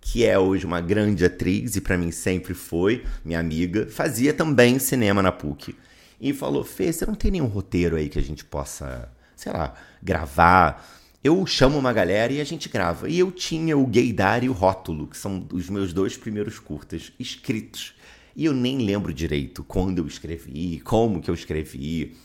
que 0.00 0.24
é 0.24 0.38
hoje 0.38 0.64
uma 0.64 0.80
grande 0.80 1.22
atriz 1.22 1.76
e 1.76 1.82
para 1.82 1.98
mim 1.98 2.10
sempre 2.10 2.54
foi 2.54 3.04
minha 3.22 3.38
amiga, 3.38 3.86
fazia 3.90 4.32
também 4.32 4.78
cinema 4.78 5.20
na 5.20 5.30
PUC. 5.30 5.76
E 6.18 6.32
falou: 6.32 6.64
Fê, 6.64 6.90
você 6.90 7.04
não 7.04 7.14
tem 7.14 7.30
nenhum 7.30 7.46
roteiro 7.46 7.96
aí 7.96 8.08
que 8.08 8.18
a 8.18 8.22
gente 8.22 8.46
possa, 8.46 9.12
sei 9.36 9.52
lá, 9.52 9.74
gravar? 10.02 10.82
Eu 11.22 11.44
chamo 11.44 11.78
uma 11.78 11.92
galera 11.92 12.32
e 12.32 12.40
a 12.40 12.44
gente 12.44 12.70
grava. 12.70 13.10
E 13.10 13.18
eu 13.18 13.30
tinha 13.30 13.76
o 13.76 13.86
Gaydar 13.86 14.42
e 14.42 14.48
o 14.48 14.52
Rótulo, 14.52 15.06
que 15.06 15.18
são 15.18 15.46
os 15.52 15.68
meus 15.68 15.92
dois 15.92 16.16
primeiros 16.16 16.58
curtas, 16.58 17.12
escritos. 17.18 17.94
E 18.34 18.46
eu 18.46 18.54
nem 18.54 18.78
lembro 18.78 19.12
direito 19.12 19.62
quando 19.62 19.98
eu 19.98 20.06
escrevi, 20.06 20.80
como 20.80 21.20
que 21.20 21.30
eu 21.30 21.34
escrevi. 21.34 22.16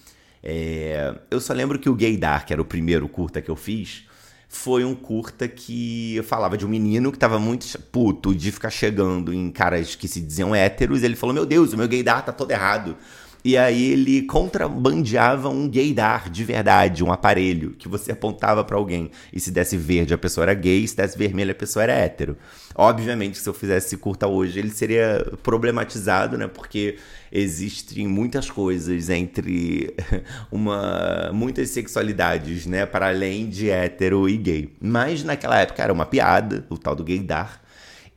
É... 0.42 1.16
Eu 1.30 1.42
só 1.42 1.52
lembro 1.54 1.78
que 1.78 1.90
o 1.90 1.96
Gaydar, 1.96 2.46
que 2.46 2.54
era 2.54 2.62
o 2.62 2.66
primeiro 2.66 3.10
curta 3.10 3.42
que 3.42 3.52
eu 3.52 3.58
fiz, 3.58 4.06
foi 4.54 4.86
um 4.86 4.94
curta 4.94 5.48
que 5.48 6.22
falava 6.26 6.56
de 6.56 6.66
um 6.66 6.70
menino 6.70 7.12
que 7.12 7.18
tava 7.18 7.40
muito 7.40 7.68
puto 7.92 8.36
de 8.36 8.52
ficar 8.52 8.70
chegando 8.70 9.34
em 9.34 9.50
caras 9.50 9.96
que 9.96 10.08
se 10.08 10.22
diziam 10.22 10.54
héteros. 10.56 11.02
Ele 11.02 11.16
falou: 11.16 11.34
Meu 11.34 11.46
Deus, 11.46 11.74
o 11.74 11.78
meu 11.78 11.88
gaydar 11.88 12.24
tá 12.24 12.32
todo 12.32 12.52
errado. 12.52 12.96
E 13.44 13.58
aí 13.58 13.92
ele 13.92 14.22
contrabandeava 14.22 15.50
um 15.50 15.70
gaydar 15.70 16.30
de 16.30 16.46
verdade, 16.46 17.04
um 17.04 17.12
aparelho 17.12 17.72
que 17.72 17.90
você 17.90 18.14
apontava 18.14 18.64
para 18.64 18.78
alguém 18.78 19.12
e 19.34 19.40
se 19.40 19.52
desse 19.52 19.76
verde 19.76 20.14
a 20.14 20.18
pessoa 20.18 20.46
era 20.46 20.54
gay, 20.54 20.88
se 20.88 20.96
desse 20.96 21.18
vermelho 21.18 21.52
a 21.52 21.56
pessoa 21.56 21.84
era 21.84 21.94
hétero. 21.94 22.38
Obviamente, 22.74 23.38
se 23.38 23.48
eu 23.48 23.54
fizesse 23.54 23.98
curta 23.98 24.28
hoje, 24.28 24.60
ele 24.60 24.70
seria 24.70 25.26
problematizado, 25.44 26.38
né? 26.38 26.48
Porque 26.48 26.98
existem 27.32 28.08
muitas 28.08 28.50
coisas 28.50 29.10
entre 29.10 29.94
uma 30.52 31.32
muitas 31.34 31.70
sexualidades, 31.70 32.66
né, 32.66 32.86
para 32.86 33.10
além 33.10 33.50
de 33.50 33.70
hétero 33.70 34.30
e 34.30 34.38
gay. 34.38 34.74
Mas 34.80 35.24
naquela 35.24 35.60
época 35.60 35.84
era 35.84 35.92
uma 35.92 36.06
piada, 36.06 36.66
o 36.70 36.78
tal 36.78 36.96
do 36.96 37.04
gaydar. 37.04 37.63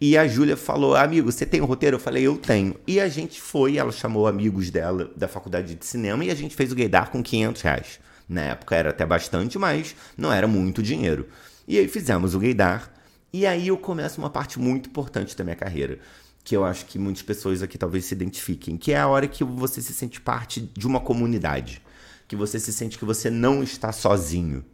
E 0.00 0.16
a 0.16 0.28
Júlia 0.28 0.56
falou: 0.56 0.94
Amigo, 0.94 1.32
você 1.32 1.46
tem 1.46 1.60
um 1.60 1.64
roteiro? 1.64 1.96
Eu 1.96 2.00
falei: 2.00 2.22
Eu 2.22 2.36
tenho. 2.36 2.76
E 2.86 3.00
a 3.00 3.08
gente 3.08 3.40
foi, 3.40 3.78
ela 3.78 3.92
chamou 3.92 4.26
amigos 4.26 4.70
dela 4.70 5.10
da 5.16 5.26
faculdade 5.26 5.74
de 5.74 5.86
cinema 5.86 6.24
e 6.24 6.30
a 6.30 6.34
gente 6.34 6.54
fez 6.54 6.70
o 6.70 6.74
gaydar 6.74 7.10
com 7.10 7.22
500 7.22 7.62
reais. 7.62 8.00
Na 8.28 8.42
época 8.42 8.74
era 8.74 8.90
até 8.90 9.06
bastante, 9.06 9.58
mas 9.58 9.94
não 10.16 10.32
era 10.32 10.46
muito 10.46 10.82
dinheiro. 10.82 11.28
E 11.66 11.78
aí 11.78 11.88
fizemos 11.88 12.34
o 12.34 12.38
gaydar. 12.38 12.92
E 13.32 13.46
aí 13.46 13.68
eu 13.68 13.76
começo 13.76 14.20
uma 14.20 14.30
parte 14.30 14.58
muito 14.58 14.88
importante 14.88 15.36
da 15.36 15.44
minha 15.44 15.56
carreira. 15.56 15.98
que 16.44 16.56
eu 16.56 16.64
acho 16.64 16.86
que 16.86 16.96
muitas 16.96 17.22
pessoas 17.22 17.60
aqui 17.60 17.76
talvez 17.76 18.04
se 18.04 18.14
identifiquem, 18.14 18.76
que 18.76 18.92
é 18.92 18.98
a 18.98 19.08
hora 19.08 19.26
que 19.26 19.42
você 19.42 19.82
se 19.82 19.92
sente 19.92 20.20
parte 20.20 20.60
de 20.60 20.86
uma 20.86 21.00
comunidade, 21.00 21.82
que 22.28 22.36
você 22.36 22.60
se 22.60 22.72
sente 22.72 22.96
que 22.96 23.04
você 23.04 23.30
não 23.30 23.64
está 23.64 23.90
sozinho. 23.90 24.64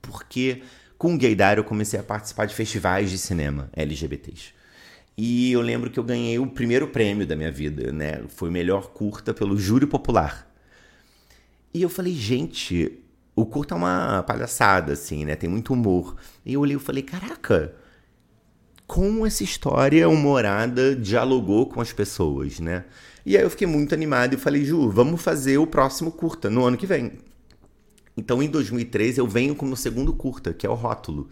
Porque 0.00 0.62
com 0.98 1.16
Gaydar 1.16 1.58
eu 1.58 1.64
comecei 1.64 1.98
a 1.98 2.02
participar 2.02 2.46
de 2.46 2.54
festivais 2.54 3.10
de 3.10 3.18
cinema 3.18 3.70
LGBTs. 3.74 4.54
E 5.16 5.52
eu 5.52 5.62
lembro 5.62 5.90
que 5.90 5.98
eu 5.98 6.04
ganhei 6.04 6.38
o 6.38 6.46
primeiro 6.46 6.88
prêmio 6.88 7.26
da 7.26 7.34
minha 7.34 7.50
vida, 7.50 7.90
né? 7.90 8.22
Foi 8.28 8.50
melhor 8.50 8.88
curta 8.88 9.32
pelo 9.32 9.56
Júri 9.56 9.86
Popular. 9.86 10.46
E 11.72 11.80
eu 11.80 11.88
falei, 11.88 12.12
gente, 12.12 12.98
o 13.34 13.46
curta 13.46 13.74
é 13.74 13.76
uma 13.76 14.22
palhaçada, 14.22 14.92
assim, 14.92 15.24
né? 15.24 15.34
Tem 15.34 15.48
muito 15.48 15.72
humor. 15.72 16.16
E 16.44 16.54
eu 16.54 16.60
olhei 16.60 16.76
e 16.76 16.80
falei, 16.80 17.02
caraca, 17.02 17.74
como 18.86 19.26
essa 19.26 19.42
história 19.42 20.08
humorada 20.08 20.94
dialogou 20.94 21.66
com 21.66 21.80
as 21.80 21.92
pessoas, 21.92 22.60
né? 22.60 22.84
E 23.24 23.36
aí 23.36 23.42
eu 23.42 23.50
fiquei 23.50 23.66
muito 23.66 23.94
animado 23.94 24.34
e 24.34 24.36
falei, 24.36 24.64
Ju, 24.64 24.90
vamos 24.90 25.20
fazer 25.20 25.58
o 25.58 25.66
próximo 25.66 26.12
curta 26.12 26.48
no 26.48 26.64
ano 26.64 26.76
que 26.76 26.86
vem. 26.86 27.12
Então 28.16 28.42
em 28.42 28.48
2013 28.48 29.18
eu 29.18 29.26
venho 29.26 29.54
com 29.54 29.70
o 29.70 29.76
segundo 29.76 30.12
curta, 30.12 30.52
que 30.52 30.66
é 30.66 30.70
o 30.70 30.74
Rótulo. 30.74 31.28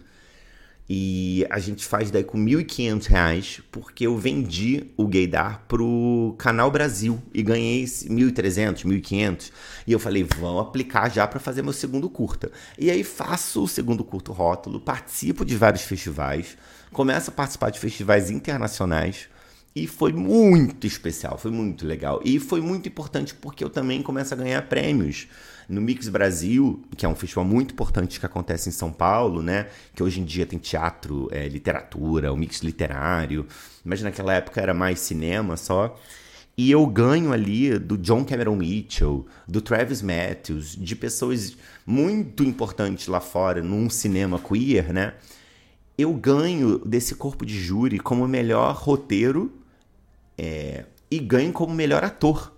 E 0.87 1.45
a 1.49 1.57
gente 1.57 1.83
faz 1.83 2.11
daí 2.11 2.23
com 2.23 2.37
R$ 2.37 2.63
1.500, 2.63 3.61
porque 3.71 4.05
eu 4.05 4.15
vendi 4.17 4.91
o 4.95 5.07
Gaydar 5.07 5.63
pro 5.67 6.35
Canal 6.37 6.69
Brasil 6.69 7.19
e 7.33 7.41
ganhei 7.41 7.83
1.300, 7.83 8.85
1.500. 8.85 9.51
E 9.87 9.91
eu 9.91 9.99
falei, 9.99 10.23
vamos 10.23 10.61
aplicar 10.61 11.09
já 11.09 11.27
para 11.27 11.39
fazer 11.39 11.63
meu 11.63 11.73
segundo 11.73 12.07
curta. 12.07 12.51
E 12.77 12.91
aí 12.91 13.03
faço 13.03 13.63
o 13.63 13.67
segundo 13.67 14.03
curto 14.03 14.31
rótulo, 14.31 14.79
participo 14.79 15.43
de 15.43 15.55
vários 15.55 15.81
festivais, 15.81 16.55
começo 16.91 17.31
a 17.31 17.33
participar 17.33 17.71
de 17.71 17.79
festivais 17.79 18.29
internacionais. 18.29 19.27
E 19.75 19.87
foi 19.87 20.13
muito 20.13 20.87
especial, 20.87 21.37
foi 21.37 21.51
muito 21.51 21.85
legal. 21.85 22.21
E 22.23 22.39
foi 22.39 22.61
muito 22.61 22.87
importante 22.87 23.35
porque 23.35 23.61
eu 23.61 23.69
também 23.69 24.01
começo 24.01 24.33
a 24.33 24.37
ganhar 24.37 24.61
prêmios 24.69 25.27
no 25.67 25.81
Mix 25.81 26.07
Brasil, 26.07 26.81
que 26.95 27.05
é 27.05 27.09
um 27.09 27.15
festival 27.15 27.43
muito 27.43 27.73
importante 27.73 28.17
que 28.17 28.25
acontece 28.25 28.69
em 28.69 28.71
São 28.71 28.89
Paulo, 28.89 29.41
né? 29.41 29.67
Que 29.93 30.01
hoje 30.01 30.21
em 30.21 30.23
dia 30.23 30.45
tem 30.45 30.57
teatro, 30.57 31.27
é, 31.29 31.49
literatura, 31.49 32.31
o 32.31 32.37
mix 32.37 32.61
literário, 32.61 33.45
mas 33.83 34.01
naquela 34.01 34.33
época 34.33 34.61
era 34.61 34.73
mais 34.73 35.01
cinema 35.01 35.57
só. 35.57 35.99
E 36.57 36.71
eu 36.71 36.87
ganho 36.87 37.33
ali 37.33 37.77
do 37.77 37.97
John 37.97 38.23
Cameron 38.23 38.55
Mitchell, 38.55 39.25
do 39.45 39.59
Travis 39.59 40.01
Matthews, 40.01 40.77
de 40.77 40.95
pessoas 40.95 41.57
muito 41.85 42.45
importantes 42.45 43.07
lá 43.07 43.19
fora, 43.19 43.61
num 43.61 43.89
cinema 43.89 44.39
queer, 44.39 44.93
né? 44.93 45.15
Eu 45.97 46.13
ganho 46.13 46.79
desse 46.79 47.13
corpo 47.15 47.45
de 47.45 47.59
júri 47.59 47.99
como 47.99 48.25
melhor 48.25 48.73
roteiro 48.73 49.51
é, 50.37 50.85
e 51.09 51.19
ganho 51.19 51.51
como 51.51 51.73
melhor 51.73 52.03
ator. 52.03 52.53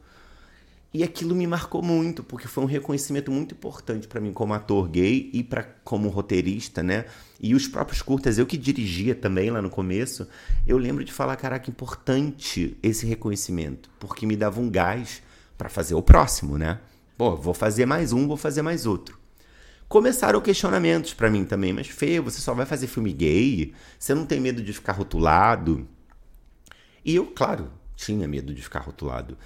E 0.93 1.03
aquilo 1.03 1.35
me 1.35 1.45
marcou 1.45 1.83
muito, 1.83 2.23
porque 2.23 2.47
foi 2.47 2.63
um 2.63 2.67
reconhecimento 2.67 3.31
muito 3.31 3.53
importante 3.53 4.07
para 4.07 4.21
mim 4.21 4.31
como 4.31 4.53
ator 4.53 4.87
gay 4.87 5.29
e 5.33 5.43
para 5.43 5.63
como 5.83 6.09
roteirista, 6.09 6.81
né? 6.81 7.05
E 7.39 7.53
os 7.53 7.67
próprios 7.67 8.01
curtas, 8.01 8.37
eu 8.37 8.45
que 8.45 8.57
dirigia 8.57 9.13
também 9.13 9.51
lá 9.51 9.61
no 9.61 9.69
começo, 9.69 10.27
eu 10.65 10.77
lembro 10.77 11.03
de 11.03 11.11
falar, 11.11 11.35
caraca, 11.35 11.69
importante 11.69 12.77
esse 12.81 13.05
reconhecimento, 13.05 13.89
porque 13.99 14.25
me 14.25 14.35
dava 14.35 14.59
um 14.59 14.69
gás 14.69 15.21
para 15.57 15.69
fazer 15.69 15.93
o 15.93 16.01
próximo, 16.01 16.57
né? 16.57 16.79
Pô, 17.17 17.35
vou 17.35 17.53
fazer 17.53 17.85
mais 17.85 18.13
um, 18.13 18.27
vou 18.27 18.37
fazer 18.37 18.61
mais 18.61 18.85
outro. 18.85 19.19
Começaram 19.87 20.41
questionamentos 20.41 21.13
para 21.13 21.29
mim 21.29 21.45
também, 21.45 21.73
mas 21.73 21.87
Fê, 21.87 22.19
você 22.19 22.41
só 22.41 22.53
vai 22.53 22.65
fazer 22.65 22.87
filme 22.87 23.11
gay? 23.13 23.73
Você 23.97 24.13
não 24.13 24.25
tem 24.25 24.39
medo 24.39 24.61
de 24.61 24.73
ficar 24.73 24.93
rotulado? 24.93 25.87
E 27.07 27.15
eu, 27.15 27.25
claro, 27.25 27.71
tinha 27.95 28.27
medo 28.27 28.53
de 28.53 28.61
ficar 28.61 28.81
rotulado. 28.81 29.37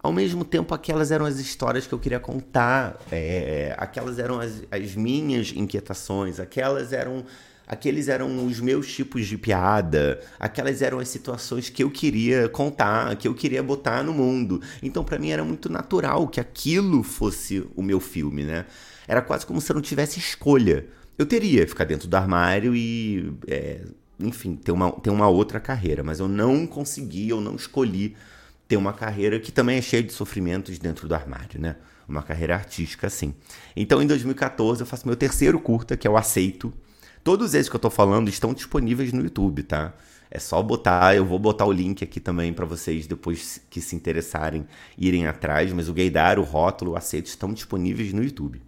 Ao 0.00 0.12
mesmo 0.12 0.44
tempo, 0.44 0.72
aquelas 0.72 1.10
eram 1.10 1.26
as 1.26 1.40
histórias 1.40 1.84
que 1.84 1.92
eu 1.92 1.98
queria 1.98 2.20
contar, 2.20 2.98
é, 3.10 3.74
aquelas 3.76 4.20
eram 4.20 4.38
as, 4.38 4.62
as 4.70 4.94
minhas 4.94 5.52
inquietações, 5.54 6.38
aquelas 6.38 6.92
eram 6.92 7.26
aqueles 7.66 8.08
eram 8.08 8.46
os 8.46 8.58
meus 8.58 8.92
tipos 8.92 9.26
de 9.26 9.38
piada, 9.38 10.20
aquelas 10.40 10.82
eram 10.82 10.98
as 10.98 11.08
situações 11.08 11.68
que 11.68 11.84
eu 11.84 11.90
queria 11.90 12.48
contar, 12.48 13.14
que 13.16 13.28
eu 13.28 13.34
queria 13.34 13.62
botar 13.62 14.02
no 14.02 14.12
mundo. 14.12 14.60
Então, 14.82 15.04
para 15.04 15.18
mim 15.18 15.30
era 15.30 15.44
muito 15.44 15.68
natural 15.68 16.26
que 16.28 16.40
aquilo 16.40 17.02
fosse 17.02 17.64
o 17.76 17.82
meu 17.82 18.00
filme, 18.00 18.44
né? 18.44 18.66
Era 19.06 19.20
quase 19.20 19.44
como 19.44 19.60
se 19.60 19.70
eu 19.70 19.74
não 19.74 19.82
tivesse 19.82 20.18
escolha. 20.18 20.86
Eu 21.18 21.26
teria 21.26 21.66
ficar 21.66 21.84
dentro 21.84 22.08
do 22.08 22.16
armário 22.16 22.74
e, 22.74 23.32
é, 23.46 23.82
enfim, 24.20 24.56
ter 24.56 24.72
uma, 24.72 24.92
ter 24.92 25.10
uma 25.10 25.28
outra 25.28 25.58
carreira, 25.60 26.02
mas 26.02 26.20
eu 26.20 26.28
não 26.28 26.66
consegui, 26.66 27.28
eu 27.28 27.40
não 27.40 27.56
escolhi 27.56 28.16
ter 28.68 28.76
uma 28.76 28.92
carreira 28.92 29.40
que 29.40 29.50
também 29.50 29.78
é 29.78 29.82
cheia 29.82 30.02
de 30.02 30.12
sofrimentos 30.12 30.78
dentro 30.78 31.08
do 31.08 31.14
armário, 31.14 31.60
né? 31.60 31.76
Uma 32.08 32.22
carreira 32.22 32.54
artística, 32.54 33.06
assim. 33.06 33.34
Então, 33.74 34.02
em 34.02 34.06
2014, 34.06 34.82
eu 34.82 34.86
faço 34.86 35.06
meu 35.06 35.16
terceiro 35.16 35.58
curta, 35.58 35.96
que 35.96 36.06
é 36.06 36.10
o 36.10 36.16
Aceito. 36.16 36.72
Todos 37.22 37.54
esses 37.54 37.68
que 37.68 37.76
eu 37.76 37.80
tô 37.80 37.90
falando 37.90 38.28
estão 38.28 38.54
disponíveis 38.54 39.12
no 39.12 39.22
YouTube, 39.22 39.62
tá? 39.62 39.94
É 40.30 40.38
só 40.38 40.62
botar, 40.62 41.16
eu 41.16 41.24
vou 41.24 41.38
botar 41.38 41.66
o 41.66 41.72
link 41.72 42.04
aqui 42.04 42.20
também 42.20 42.52
para 42.52 42.64
vocês 42.64 43.06
depois 43.06 43.60
que 43.68 43.80
se 43.80 43.96
interessarem 43.96 44.64
irem 44.96 45.26
atrás, 45.26 45.72
mas 45.72 45.88
o 45.88 45.92
Gaydar, 45.92 46.38
o 46.38 46.44
Rótulo, 46.44 46.92
o 46.92 46.96
Aceito 46.96 47.26
estão 47.26 47.52
disponíveis 47.52 48.12
no 48.12 48.22
YouTube. 48.22 48.62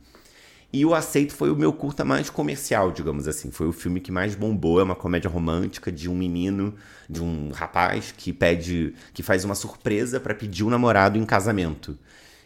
E 0.72 0.86
o 0.86 0.94
Aceito 0.94 1.34
foi 1.34 1.50
o 1.50 1.56
meu 1.56 1.70
curta 1.72 2.02
mais 2.02 2.30
comercial, 2.30 2.90
digamos 2.90 3.28
assim. 3.28 3.50
Foi 3.50 3.66
o 3.66 3.72
filme 3.72 4.00
que 4.00 4.10
mais 4.10 4.34
bombou. 4.34 4.80
É 4.80 4.82
uma 4.82 4.94
comédia 4.94 5.28
romântica 5.28 5.92
de 5.92 6.08
um 6.08 6.14
menino, 6.14 6.74
de 7.08 7.22
um 7.22 7.50
rapaz 7.50 8.14
que 8.16 8.32
pede, 8.32 8.94
que 9.12 9.22
faz 9.22 9.44
uma 9.44 9.54
surpresa 9.54 10.18
para 10.18 10.34
pedir 10.34 10.64
um 10.64 10.70
namorado 10.70 11.18
em 11.18 11.26
casamento. 11.26 11.98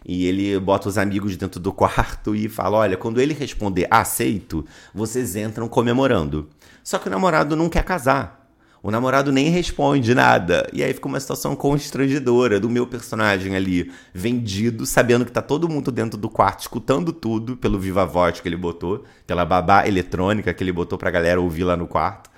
E 0.04 0.26
ele 0.26 0.58
bota 0.58 0.88
os 0.88 0.98
amigos 0.98 1.36
dentro 1.36 1.60
do 1.60 1.72
quarto 1.72 2.34
e 2.34 2.48
fala: 2.48 2.78
Olha, 2.78 2.96
quando 2.96 3.20
ele 3.20 3.32
responder 3.32 3.86
aceito, 3.90 4.64
vocês 4.92 5.36
entram 5.36 5.68
comemorando. 5.68 6.48
Só 6.82 6.98
que 6.98 7.06
o 7.08 7.10
namorado 7.10 7.54
não 7.54 7.68
quer 7.68 7.84
casar. 7.84 8.45
O 8.82 8.90
namorado 8.90 9.32
nem 9.32 9.48
responde 9.48 10.14
nada. 10.14 10.68
E 10.72 10.82
aí 10.82 10.92
fica 10.92 11.08
uma 11.08 11.18
situação 11.18 11.56
constrangedora 11.56 12.60
do 12.60 12.70
meu 12.70 12.86
personagem 12.86 13.56
ali, 13.56 13.90
vendido, 14.14 14.86
sabendo 14.86 15.24
que 15.24 15.32
tá 15.32 15.42
todo 15.42 15.68
mundo 15.68 15.90
dentro 15.90 16.18
do 16.18 16.28
quarto, 16.28 16.60
escutando 16.60 17.12
tudo 17.12 17.56
pelo 17.56 17.78
viva 17.78 18.06
voz 18.06 18.40
que 18.40 18.48
ele 18.48 18.56
botou, 18.56 19.04
pela 19.26 19.44
babá 19.44 19.86
eletrônica 19.86 20.52
que 20.54 20.62
ele 20.62 20.72
botou 20.72 20.96
pra 20.96 21.10
galera 21.10 21.40
ouvir 21.40 21.64
lá 21.64 21.76
no 21.76 21.86
quarto. 21.86 22.30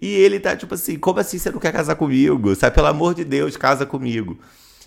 E 0.00 0.08
ele 0.08 0.38
tá 0.40 0.56
tipo 0.56 0.74
assim: 0.74 0.98
como 0.98 1.20
assim 1.20 1.38
você 1.38 1.50
não 1.50 1.58
quer 1.58 1.72
casar 1.72 1.94
comigo? 1.96 2.54
Sabe, 2.54 2.74
pelo 2.74 2.88
amor 2.88 3.14
de 3.14 3.24
Deus, 3.24 3.56
casa 3.56 3.86
comigo. 3.86 4.38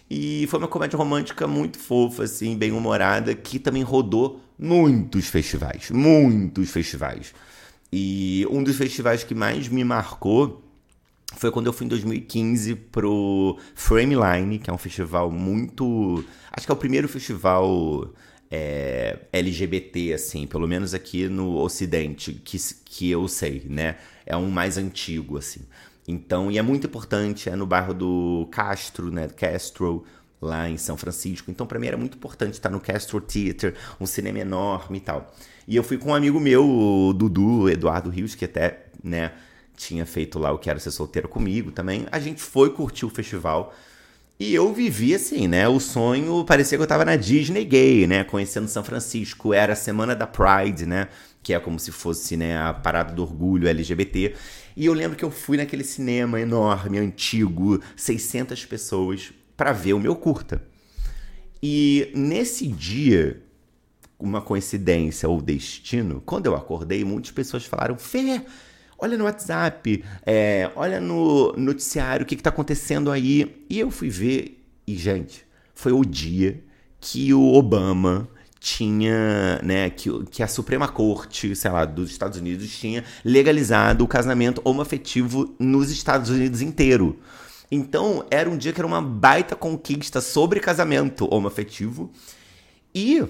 E 0.09 0.47
foi 0.47 0.59
uma 0.59 0.67
comédia 0.67 0.97
romântica 0.97 1.47
muito 1.47 1.77
fofa, 1.77 2.23
assim, 2.23 2.55
bem 2.55 2.71
humorada, 2.71 3.35
que 3.35 3.59
também 3.59 3.83
rodou 3.83 4.39
muitos 4.57 5.27
festivais. 5.27 5.91
Muitos 5.91 6.69
festivais. 6.69 7.33
E 7.91 8.47
um 8.49 8.63
dos 8.63 8.77
festivais 8.77 9.23
que 9.23 9.35
mais 9.35 9.67
me 9.67 9.83
marcou 9.83 10.63
foi 11.35 11.51
quando 11.51 11.67
eu 11.67 11.73
fui 11.73 11.85
em 11.85 11.89
2015 11.89 12.75
pro 12.75 13.57
Frameline, 13.75 14.59
que 14.59 14.69
é 14.69 14.73
um 14.73 14.77
festival 14.77 15.29
muito. 15.29 16.23
Acho 16.51 16.65
que 16.65 16.71
é 16.71 16.75
o 16.75 16.77
primeiro 16.77 17.07
festival 17.07 18.13
é, 18.49 19.19
LGBT, 19.31 20.13
assim, 20.13 20.47
pelo 20.47 20.67
menos 20.67 20.93
aqui 20.93 21.27
no 21.27 21.57
Ocidente, 21.57 22.33
que, 22.33 22.57
que 22.85 23.11
eu 23.11 23.27
sei, 23.27 23.63
né? 23.69 23.97
É 24.25 24.35
um 24.35 24.49
mais 24.49 24.77
antigo, 24.77 25.37
assim. 25.37 25.61
Então, 26.07 26.49
e 26.49 26.57
é 26.57 26.61
muito 26.61 26.87
importante, 26.87 27.49
é 27.49 27.55
no 27.55 27.65
bairro 27.65 27.93
do 27.93 28.47
Castro, 28.51 29.11
né? 29.11 29.27
Castro, 29.27 30.05
lá 30.41 30.69
em 30.69 30.77
São 30.77 30.95
Francisco. 30.95 31.51
Então, 31.51 31.67
para 31.67 31.77
mim 31.77 31.87
era 31.87 31.97
muito 31.97 32.17
importante 32.17 32.53
estar 32.53 32.69
no 32.69 32.79
Castro 32.79 33.19
Theater, 33.19 33.75
um 33.99 34.05
cinema 34.05 34.39
enorme 34.39 34.97
e 34.97 35.01
tal. 35.01 35.35
E 35.67 35.75
eu 35.75 35.83
fui 35.83 35.97
com 35.97 36.11
um 36.11 36.15
amigo 36.15 36.39
meu, 36.39 36.65
o 36.65 37.13
Dudu, 37.13 37.69
Eduardo 37.69 38.09
Rios, 38.09 38.33
que 38.35 38.45
até, 38.45 38.85
né? 39.03 39.33
Tinha 39.77 40.05
feito 40.05 40.39
lá 40.39 40.51
o 40.51 40.57
Quero 40.57 40.79
Ser 40.79 40.91
Solteiro 40.91 41.29
comigo 41.29 41.71
também. 41.71 42.07
A 42.11 42.19
gente 42.19 42.41
foi 42.41 42.71
curtir 42.71 43.05
o 43.05 43.09
festival. 43.09 43.73
E 44.39 44.53
eu 44.53 44.73
vivi 44.73 45.15
assim, 45.15 45.47
né? 45.47 45.67
O 45.67 45.79
sonho 45.79 46.43
parecia 46.43 46.77
que 46.77 46.83
eu 46.83 46.87
tava 46.87 47.05
na 47.05 47.15
Disney 47.15 47.63
gay, 47.63 48.05
né? 48.07 48.23
Conhecendo 48.23 48.67
São 48.67 48.83
Francisco. 48.83 49.53
Era 49.53 49.73
a 49.73 49.75
semana 49.75 50.15
da 50.15 50.27
Pride, 50.27 50.85
né? 50.85 51.07
Que 51.41 51.53
é 51.53 51.59
como 51.59 51.79
se 51.79 51.91
fosse, 51.91 52.35
né, 52.35 52.57
a 52.57 52.73
parada 52.73 53.13
do 53.13 53.21
orgulho 53.21 53.69
LGBT. 53.69 54.35
E 54.75 54.85
eu 54.85 54.93
lembro 54.93 55.15
que 55.15 55.23
eu 55.23 55.31
fui 55.31 55.57
naquele 55.57 55.83
cinema 55.83 56.41
enorme, 56.41 56.97
antigo, 56.97 57.81
600 57.95 58.65
pessoas, 58.65 59.31
para 59.55 59.71
ver 59.71 59.93
o 59.93 59.99
meu 59.99 60.15
curta. 60.15 60.61
E 61.63 62.11
nesse 62.13 62.67
dia, 62.67 63.41
uma 64.19 64.41
coincidência 64.41 65.29
ou 65.29 65.41
destino, 65.41 66.21
quando 66.25 66.47
eu 66.47 66.55
acordei, 66.55 67.03
muitas 67.03 67.31
pessoas 67.31 67.65
falaram: 67.65 67.97
Fê, 67.97 68.41
olha 68.97 69.17
no 69.17 69.25
WhatsApp, 69.25 70.03
é, 70.25 70.69
olha 70.75 70.99
no 70.99 71.53
noticiário 71.53 72.23
o 72.23 72.27
que 72.27 72.35
está 72.35 72.49
acontecendo 72.49 73.11
aí. 73.11 73.65
E 73.69 73.79
eu 73.79 73.91
fui 73.91 74.09
ver, 74.09 74.63
e 74.85 74.95
gente, 74.95 75.45
foi 75.73 75.91
o 75.91 76.03
dia 76.03 76.63
que 76.99 77.33
o 77.33 77.53
Obama 77.53 78.27
tinha, 78.59 79.61
né, 79.63 79.89
que, 79.89 80.09
que 80.25 80.43
a 80.43 80.47
Suprema 80.47 80.87
Corte, 80.87 81.55
sei 81.55 81.71
lá, 81.71 81.85
dos 81.85 82.09
Estados 82.09 82.37
Unidos 82.39 82.77
tinha 82.77 83.03
legalizado 83.23 84.03
o 84.03 84.07
casamento 84.07 84.61
homoafetivo 84.63 85.55
nos 85.59 85.91
Estados 85.91 86.29
Unidos 86.29 86.61
inteiro. 86.61 87.19
Então, 87.71 88.25
era 88.31 88.49
um 88.49 88.57
dia 88.57 88.73
que 88.73 88.79
era 88.79 88.87
uma 88.87 89.01
baita 89.01 89.55
conquista 89.55 90.21
sobre 90.21 90.59
casamento 90.59 91.27
homoafetivo. 91.33 92.11
E 92.95 93.23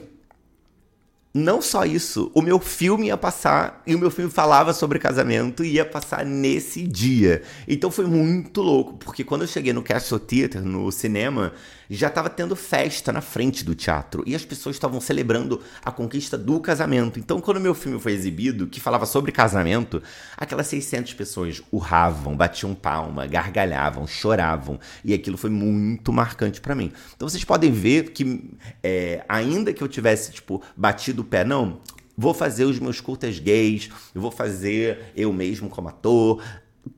não 1.38 1.62
só 1.62 1.86
isso, 1.86 2.32
o 2.34 2.42
meu 2.42 2.60
filme 2.60 3.08
ia 3.08 3.18
passar, 3.18 3.82
e 3.86 3.94
o 3.94 4.00
meu 4.00 4.10
filme 4.10 4.32
falava 4.32 4.74
sobre 4.74 5.00
casamento, 5.00 5.64
e 5.64 5.74
ia 5.74 5.86
passar 5.86 6.26
nesse 6.26 6.82
dia. 6.84 7.44
Então 7.68 7.92
foi 7.92 8.06
muito 8.06 8.62
louco, 8.62 8.98
porque 8.98 9.24
quando 9.24 9.42
eu 9.42 9.48
cheguei 9.48 9.72
no 9.72 9.84
Castle 9.84 10.20
Theater, 10.20 10.64
no 10.64 10.92
cinema, 10.92 11.54
já 11.90 12.08
estava 12.08 12.30
tendo 12.30 12.56
festa 12.56 13.12
na 13.12 13.22
frente 13.22 13.64
do 13.64 13.76
teatro 13.76 14.24
e 14.26 14.36
as 14.36 14.44
pessoas 14.44 14.76
estavam 14.76 15.00
celebrando 15.00 15.62
a 15.84 15.92
conquista 15.92 16.38
do 16.38 16.60
casamento. 16.60 17.20
Então, 17.20 17.40
quando 17.40 17.60
meu 17.60 17.74
filme 17.74 18.00
foi 18.00 18.14
exibido, 18.14 18.68
que 18.68 18.80
falava 18.80 19.06
sobre 19.06 19.32
casamento, 19.32 20.02
aquelas 20.36 20.68
600 20.68 21.14
pessoas 21.14 21.62
urravam, 21.72 22.36
batiam 22.36 22.74
palma, 22.74 23.26
gargalhavam, 23.26 24.06
choravam 24.06 24.80
e 25.04 25.14
aquilo 25.14 25.38
foi 25.38 25.50
muito 25.50 26.12
marcante 26.12 26.60
para 26.60 26.76
mim. 26.76 26.92
Então, 27.16 27.28
vocês 27.28 27.44
podem 27.44 27.72
ver 27.72 28.12
que, 28.12 28.52
é, 28.84 29.24
ainda 29.28 29.74
que 29.74 29.82
eu 29.82 29.88
tivesse 29.88 30.32
tipo 30.32 30.62
batido 30.76 31.22
o 31.22 31.26
pé, 31.26 31.44
não, 31.44 31.82
vou 32.18 32.34
fazer 32.34 32.66
os 32.66 32.80
meus 32.80 33.00
curtas 33.00 33.38
gays, 33.38 33.90
eu 34.14 34.20
vou 34.20 34.32
fazer 34.32 35.12
eu 35.16 35.32
mesmo 35.32 35.70
como 35.70 35.88
ator, 35.88 36.42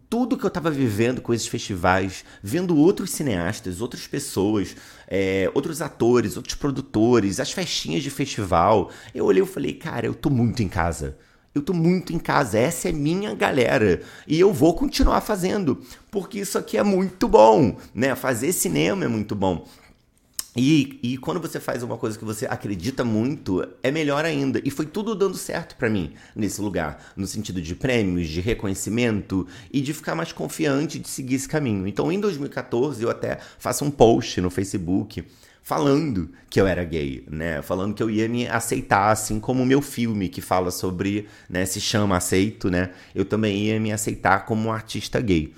tudo 0.10 0.38
que 0.38 0.44
eu 0.44 0.50
estava 0.50 0.70
vivendo 0.70 1.22
com 1.22 1.34
esses 1.34 1.48
festivais, 1.48 2.24
vendo 2.42 2.78
outros 2.78 3.12
cineastas, 3.12 3.82
outras 3.82 4.08
pessoas, 4.08 4.76
é, 5.08 5.50
outros 5.54 5.82
atores, 5.82 6.38
outros 6.38 6.56
produtores, 6.56 7.40
as 7.40 7.52
festinhas 7.52 8.04
de 8.04 8.10
festival, 8.10 8.92
eu 9.14 9.26
olhei 9.26 9.44
e 9.44 9.46
falei, 9.46 9.74
cara, 9.74 10.06
eu 10.06 10.14
tô 10.14 10.30
muito 10.30 10.62
em 10.62 10.68
casa. 10.68 11.18
Eu 11.54 11.64
tô 11.64 11.74
muito 11.74 12.14
em 12.14 12.20
casa, 12.20 12.60
essa 12.60 12.90
é 12.90 12.92
minha 12.92 13.34
galera. 13.34 14.02
E 14.28 14.40
eu 14.40 14.54
vou 14.54 14.76
continuar 14.76 15.20
fazendo, 15.22 15.82
porque 16.12 16.40
isso 16.40 16.58
aqui 16.58 16.78
é 16.78 16.84
muito 16.84 17.28
bom, 17.28 17.76
né? 17.94 18.16
Fazer 18.16 18.52
cinema 18.52 19.06
é 19.06 19.08
muito 19.08 19.36
bom. 19.36 19.68
E, 20.56 21.00
e 21.04 21.18
quando 21.18 21.40
você 21.40 21.60
faz 21.60 21.84
uma 21.84 21.98
coisa 21.98 22.18
que 22.18 22.26
você 22.26 22.46
acredita 22.46 23.04
muito, 23.04 23.68
é 23.84 23.92
melhor 23.92 24.26
ainda. 24.26 24.60
E 24.64 24.72
foi 24.72 24.86
tudo 24.86 25.14
dando 25.14 25.38
certo 25.38 25.76
para 25.76 25.90
mim 25.90 26.14
nesse 26.36 26.60
lugar, 26.60 27.14
no 27.16 27.28
sentido 27.28 27.62
de 27.62 27.76
prêmios, 27.76 28.28
de 28.28 28.42
reconhecimento 28.42 29.48
e 29.72 29.80
de 29.80 29.94
ficar 29.94 30.16
mais 30.16 30.32
confiante 30.32 30.98
de 30.98 31.08
seguir 31.08 31.36
esse 31.36 31.48
caminho. 31.48 31.88
Então, 31.88 32.12
em 32.12 32.20
2014, 32.20 33.04
eu 33.04 33.10
até 33.10 33.38
faço 33.60 33.86
um 33.86 33.92
post 33.92 34.42
no 34.42 34.50
Facebook 34.50 35.24
falando 35.62 36.32
que 36.50 36.60
eu 36.60 36.66
era 36.66 36.84
gay, 36.84 37.24
né? 37.30 37.62
Falando 37.62 37.94
que 37.94 38.02
eu 38.02 38.10
ia 38.10 38.28
me 38.28 38.48
aceitar, 38.48 39.12
assim 39.12 39.40
como 39.40 39.62
o 39.62 39.66
meu 39.66 39.84
filme 39.84 40.28
que 40.28 40.42
fala 40.42 40.72
sobre, 40.72 41.28
né, 41.48 41.64
se 41.66 41.80
chama 41.80 42.18
Aceito, 42.18 42.72
né? 42.72 42.90
Eu 43.14 43.24
também 43.24 43.66
ia 43.66 43.80
me 43.80 43.92
aceitar 43.92 44.46
como 44.46 44.70
um 44.70 44.72
artista 44.72 45.22
gay. 45.22 45.54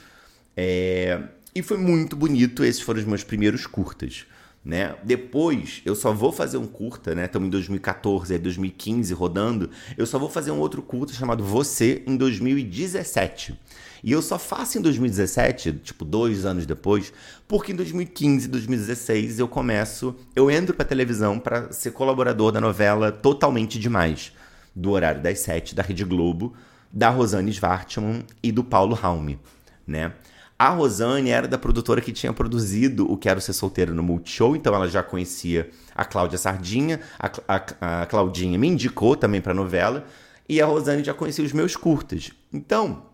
É... 0.55 1.17
E 1.55 1.61
foi 1.61 1.77
muito 1.77 2.15
bonito, 2.15 2.63
esses 2.63 2.81
foram 2.81 2.99
os 2.99 3.05
meus 3.05 3.23
primeiros 3.23 3.65
curtas 3.65 4.25
né? 4.63 4.95
Depois, 5.03 5.81
eu 5.83 5.95
só 5.95 6.13
vou 6.13 6.31
fazer 6.31 6.57
um 6.57 6.67
curta, 6.67 7.15
né? 7.15 7.25
Estamos 7.25 7.47
em 7.47 7.51
2014, 7.51 8.37
2015 8.37 9.13
rodando. 9.13 9.69
Eu 9.97 10.05
só 10.05 10.19
vou 10.19 10.29
fazer 10.29 10.51
um 10.51 10.59
outro 10.59 10.81
curta 10.81 11.13
chamado 11.13 11.43
Você 11.43 12.03
em 12.05 12.15
2017. 12.15 13.59
E 14.03 14.11
eu 14.11 14.21
só 14.21 14.39
faço 14.39 14.77
em 14.77 14.81
2017, 14.81 15.73
tipo, 15.73 16.03
dois 16.03 16.45
anos 16.45 16.65
depois, 16.65 17.13
porque 17.47 17.71
em 17.71 17.75
2015, 17.75 18.47
2016 18.47 19.39
eu 19.39 19.47
começo, 19.47 20.15
eu 20.35 20.49
entro 20.49 20.75
pra 20.75 20.83
televisão 20.83 21.37
para 21.37 21.71
ser 21.71 21.91
colaborador 21.91 22.51
da 22.51 22.59
novela 22.59 23.11
Totalmente 23.11 23.77
Demais, 23.77 24.31
do 24.75 24.91
horário 24.91 25.21
das 25.21 25.39
sete 25.39 25.75
da 25.75 25.83
Rede 25.83 26.03
Globo, 26.03 26.53
da 26.91 27.09
Rosane 27.09 27.51
Svartman 27.51 28.23
e 28.41 28.51
do 28.51 28.63
Paulo 28.63 28.95
Raume, 28.95 29.39
né? 29.85 30.13
A 30.61 30.69
Rosane 30.69 31.31
era 31.31 31.47
da 31.47 31.57
produtora 31.57 32.01
que 32.01 32.11
tinha 32.11 32.31
produzido 32.31 33.11
o 33.11 33.17
Quero 33.17 33.41
Ser 33.41 33.51
Solteiro 33.51 33.95
no 33.95 34.03
Multishow, 34.03 34.55
então 34.55 34.75
ela 34.75 34.87
já 34.87 35.01
conhecia 35.01 35.71
a 35.95 36.05
Cláudia 36.05 36.37
Sardinha, 36.37 36.99
a, 37.17 37.31
a, 37.47 38.01
a 38.03 38.05
Claudinha 38.05 38.59
me 38.59 38.67
indicou 38.67 39.15
também 39.15 39.41
para 39.41 39.53
a 39.53 39.55
novela, 39.55 40.05
e 40.47 40.61
a 40.61 40.65
Rosane 40.67 41.03
já 41.03 41.15
conhecia 41.15 41.43
os 41.43 41.51
meus 41.51 41.75
curtas. 41.75 42.31
Então, 42.53 43.07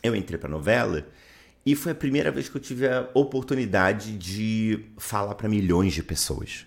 eu 0.00 0.14
entrei 0.14 0.38
para 0.38 0.48
a 0.48 0.52
novela 0.52 1.08
e 1.66 1.74
foi 1.74 1.90
a 1.90 1.94
primeira 1.96 2.30
vez 2.30 2.48
que 2.48 2.56
eu 2.56 2.60
tive 2.60 2.86
a 2.86 3.08
oportunidade 3.14 4.16
de 4.16 4.78
falar 4.96 5.34
para 5.34 5.48
milhões 5.48 5.92
de 5.92 6.04
pessoas. 6.04 6.66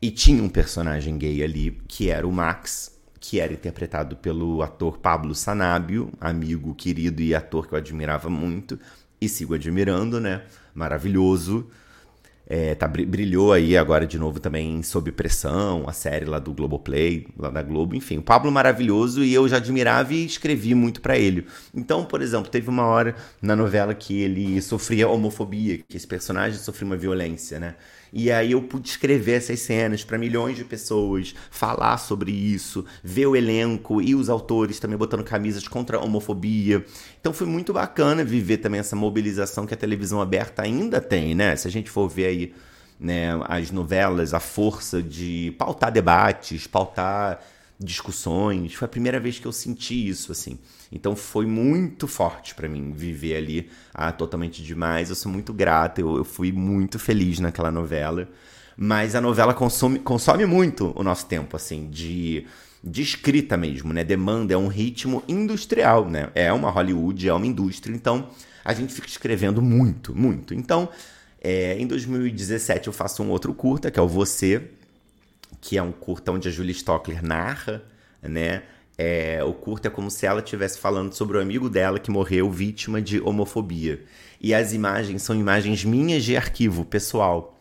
E 0.00 0.12
tinha 0.12 0.40
um 0.44 0.48
personagem 0.48 1.18
gay 1.18 1.42
ali, 1.42 1.82
que 1.88 2.08
era 2.08 2.24
o 2.24 2.30
Max, 2.30 2.96
que 3.18 3.40
era 3.40 3.52
interpretado 3.52 4.14
pelo 4.14 4.62
ator 4.62 4.98
Pablo 4.98 5.34
Sanabio, 5.34 6.12
amigo 6.20 6.72
querido 6.72 7.20
e 7.20 7.34
ator 7.34 7.66
que 7.66 7.74
eu 7.74 7.78
admirava 7.78 8.30
muito 8.30 8.78
e 9.20 9.28
sigo 9.28 9.54
admirando, 9.54 10.20
né? 10.20 10.42
Maravilhoso. 10.74 11.68
É, 12.46 12.74
tá, 12.74 12.86
brilhou 12.86 13.54
aí 13.54 13.74
agora 13.74 14.06
de 14.06 14.18
novo 14.18 14.38
também 14.38 14.82
Sob 14.82 15.10
Pressão, 15.12 15.84
a 15.88 15.94
série 15.94 16.26
lá 16.26 16.38
do 16.38 16.52
Globoplay, 16.52 17.26
lá 17.38 17.48
da 17.48 17.62
Globo, 17.62 17.94
enfim. 17.94 18.18
O 18.18 18.22
Pablo 18.22 18.52
maravilhoso 18.52 19.24
e 19.24 19.32
eu 19.32 19.48
já 19.48 19.56
admirava 19.56 20.12
e 20.12 20.26
escrevi 20.26 20.74
muito 20.74 21.00
para 21.00 21.16
ele. 21.18 21.46
Então, 21.74 22.04
por 22.04 22.20
exemplo, 22.20 22.50
teve 22.50 22.68
uma 22.68 22.84
hora 22.84 23.14
na 23.40 23.56
novela 23.56 23.94
que 23.94 24.20
ele 24.20 24.60
sofria 24.60 25.08
homofobia, 25.08 25.78
que 25.88 25.96
esse 25.96 26.06
personagem 26.06 26.58
sofria 26.58 26.86
uma 26.86 26.96
violência, 26.96 27.58
né? 27.58 27.76
E 28.16 28.30
aí 28.30 28.52
eu 28.52 28.62
pude 28.62 28.88
escrever 28.88 29.32
essas 29.32 29.58
cenas 29.58 30.04
para 30.04 30.16
milhões 30.16 30.56
de 30.56 30.64
pessoas, 30.64 31.34
falar 31.50 31.98
sobre 31.98 32.30
isso, 32.30 32.84
ver 33.02 33.26
o 33.26 33.34
elenco 33.34 34.00
e 34.00 34.14
os 34.14 34.28
autores 34.28 34.78
também 34.78 34.96
botando 34.96 35.24
camisas 35.24 35.66
contra 35.66 35.96
a 35.96 36.00
homofobia. 36.00 36.86
Então 37.20 37.32
foi 37.32 37.48
muito 37.48 37.72
bacana 37.72 38.22
viver 38.22 38.58
também 38.58 38.78
essa 38.78 38.94
mobilização 38.94 39.66
que 39.66 39.74
a 39.74 39.76
televisão 39.76 40.20
aberta 40.20 40.62
ainda 40.62 41.00
tem, 41.00 41.34
né? 41.34 41.56
Se 41.56 41.66
a 41.66 41.70
gente 41.72 41.90
for 41.90 42.08
ver 42.08 42.26
aí 42.26 42.54
né, 43.00 43.30
as 43.48 43.72
novelas, 43.72 44.32
a 44.32 44.38
força 44.38 45.02
de 45.02 45.52
pautar 45.58 45.90
debates, 45.90 46.68
pautar 46.68 47.40
discussões. 47.78 48.74
Foi 48.74 48.86
a 48.86 48.88
primeira 48.88 49.18
vez 49.18 49.38
que 49.38 49.46
eu 49.46 49.52
senti 49.52 50.08
isso, 50.08 50.32
assim. 50.32 50.58
Então 50.90 51.16
foi 51.16 51.46
muito 51.46 52.06
forte 52.06 52.54
para 52.54 52.68
mim 52.68 52.92
viver 52.92 53.36
ali 53.36 53.70
ah, 53.92 54.12
totalmente 54.12 54.62
demais. 54.62 55.10
Eu 55.10 55.16
sou 55.16 55.30
muito 55.30 55.52
grata, 55.52 56.00
eu, 56.00 56.16
eu 56.16 56.24
fui 56.24 56.52
muito 56.52 56.98
feliz 56.98 57.40
naquela 57.40 57.70
novela. 57.70 58.28
Mas 58.76 59.14
a 59.14 59.20
novela 59.20 59.54
consome, 59.54 59.98
consome 60.00 60.44
muito 60.46 60.92
o 60.96 61.02
nosso 61.02 61.26
tempo, 61.26 61.56
assim, 61.56 61.88
de, 61.88 62.44
de 62.82 63.02
escrita 63.02 63.56
mesmo, 63.56 63.92
né? 63.92 64.02
Demanda, 64.02 64.52
é 64.54 64.56
um 64.56 64.66
ritmo 64.66 65.22
industrial, 65.28 66.08
né? 66.08 66.30
É 66.34 66.52
uma 66.52 66.70
Hollywood, 66.70 67.28
é 67.28 67.32
uma 67.32 67.46
indústria, 67.46 67.94
então 67.94 68.30
a 68.64 68.72
gente 68.72 68.92
fica 68.92 69.06
escrevendo 69.06 69.62
muito, 69.62 70.14
muito. 70.14 70.54
Então, 70.54 70.88
é, 71.40 71.78
em 71.78 71.86
2017 71.86 72.88
eu 72.88 72.92
faço 72.92 73.22
um 73.22 73.30
outro 73.30 73.54
curta, 73.54 73.90
que 73.90 73.98
é 74.00 74.02
o 74.02 74.08
Você, 74.08 74.70
que 75.64 75.78
é 75.78 75.82
um 75.82 75.92
curta 75.92 76.30
onde 76.30 76.46
a 76.46 76.50
Julia 76.50 76.72
Stockler 76.72 77.24
narra, 77.24 77.82
né? 78.22 78.64
É, 78.98 79.42
o 79.42 79.54
curta 79.54 79.88
é 79.88 79.90
como 79.90 80.10
se 80.10 80.26
ela 80.26 80.40
estivesse 80.40 80.78
falando 80.78 81.14
sobre 81.14 81.38
o 81.38 81.40
amigo 81.40 81.70
dela 81.70 81.98
que 81.98 82.10
morreu 82.10 82.50
vítima 82.50 83.00
de 83.00 83.18
homofobia. 83.18 84.04
E 84.38 84.52
as 84.52 84.74
imagens 84.74 85.22
são 85.22 85.34
imagens 85.34 85.82
minhas 85.82 86.22
de 86.22 86.36
arquivo 86.36 86.84
pessoal. 86.84 87.58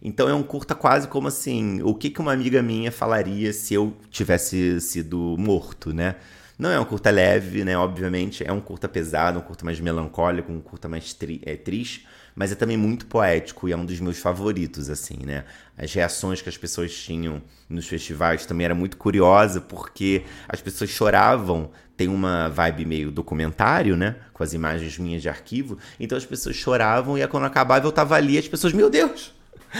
Então 0.00 0.28
é 0.28 0.32
um 0.32 0.44
curta 0.44 0.76
quase 0.76 1.08
como 1.08 1.26
assim, 1.26 1.82
o 1.82 1.92
que, 1.92 2.08
que 2.08 2.20
uma 2.20 2.32
amiga 2.32 2.62
minha 2.62 2.92
falaria 2.92 3.52
se 3.52 3.74
eu 3.74 3.96
tivesse 4.12 4.80
sido 4.80 5.34
morto, 5.36 5.92
né? 5.92 6.14
Não 6.56 6.70
é 6.70 6.78
um 6.78 6.84
curta 6.84 7.10
leve, 7.10 7.64
né? 7.64 7.76
Obviamente, 7.76 8.44
é 8.46 8.52
um 8.52 8.60
curta 8.60 8.88
pesado, 8.88 9.40
um 9.40 9.42
curta 9.42 9.64
mais 9.64 9.80
melancólico, 9.80 10.52
um 10.52 10.60
curta 10.60 10.88
mais 10.88 11.12
tri 11.12 11.42
é, 11.44 11.56
triste, 11.56 12.06
mas 12.34 12.52
é 12.52 12.54
também 12.54 12.76
muito 12.76 13.06
poético 13.06 13.68
e 13.68 13.72
é 13.72 13.76
um 13.76 13.84
dos 13.84 13.98
meus 14.00 14.18
favoritos, 14.18 14.88
assim, 14.88 15.18
né? 15.24 15.44
As 15.76 15.92
reações 15.92 16.42
que 16.42 16.48
as 16.48 16.56
pessoas 16.56 16.94
tinham 16.94 17.42
nos 17.68 17.86
festivais 17.86 18.46
também 18.46 18.64
era 18.64 18.74
muito 18.74 18.96
curiosa, 18.96 19.60
porque 19.60 20.24
as 20.48 20.60
pessoas 20.60 20.90
choravam. 20.90 21.70
Tem 21.96 22.08
uma 22.08 22.48
vibe 22.48 22.86
meio 22.86 23.10
documentário, 23.10 23.96
né? 23.96 24.16
Com 24.32 24.42
as 24.42 24.54
imagens 24.54 24.96
minhas 24.98 25.20
de 25.20 25.28
arquivo. 25.28 25.76
Então 25.98 26.16
as 26.16 26.24
pessoas 26.24 26.56
choravam 26.56 27.18
e 27.18 27.26
quando 27.28 27.44
acabava 27.44 27.86
eu 27.86 27.92
tava 27.92 28.14
ali, 28.14 28.38
as 28.38 28.48
pessoas, 28.48 28.72
meu 28.72 28.88
Deus! 28.88 29.34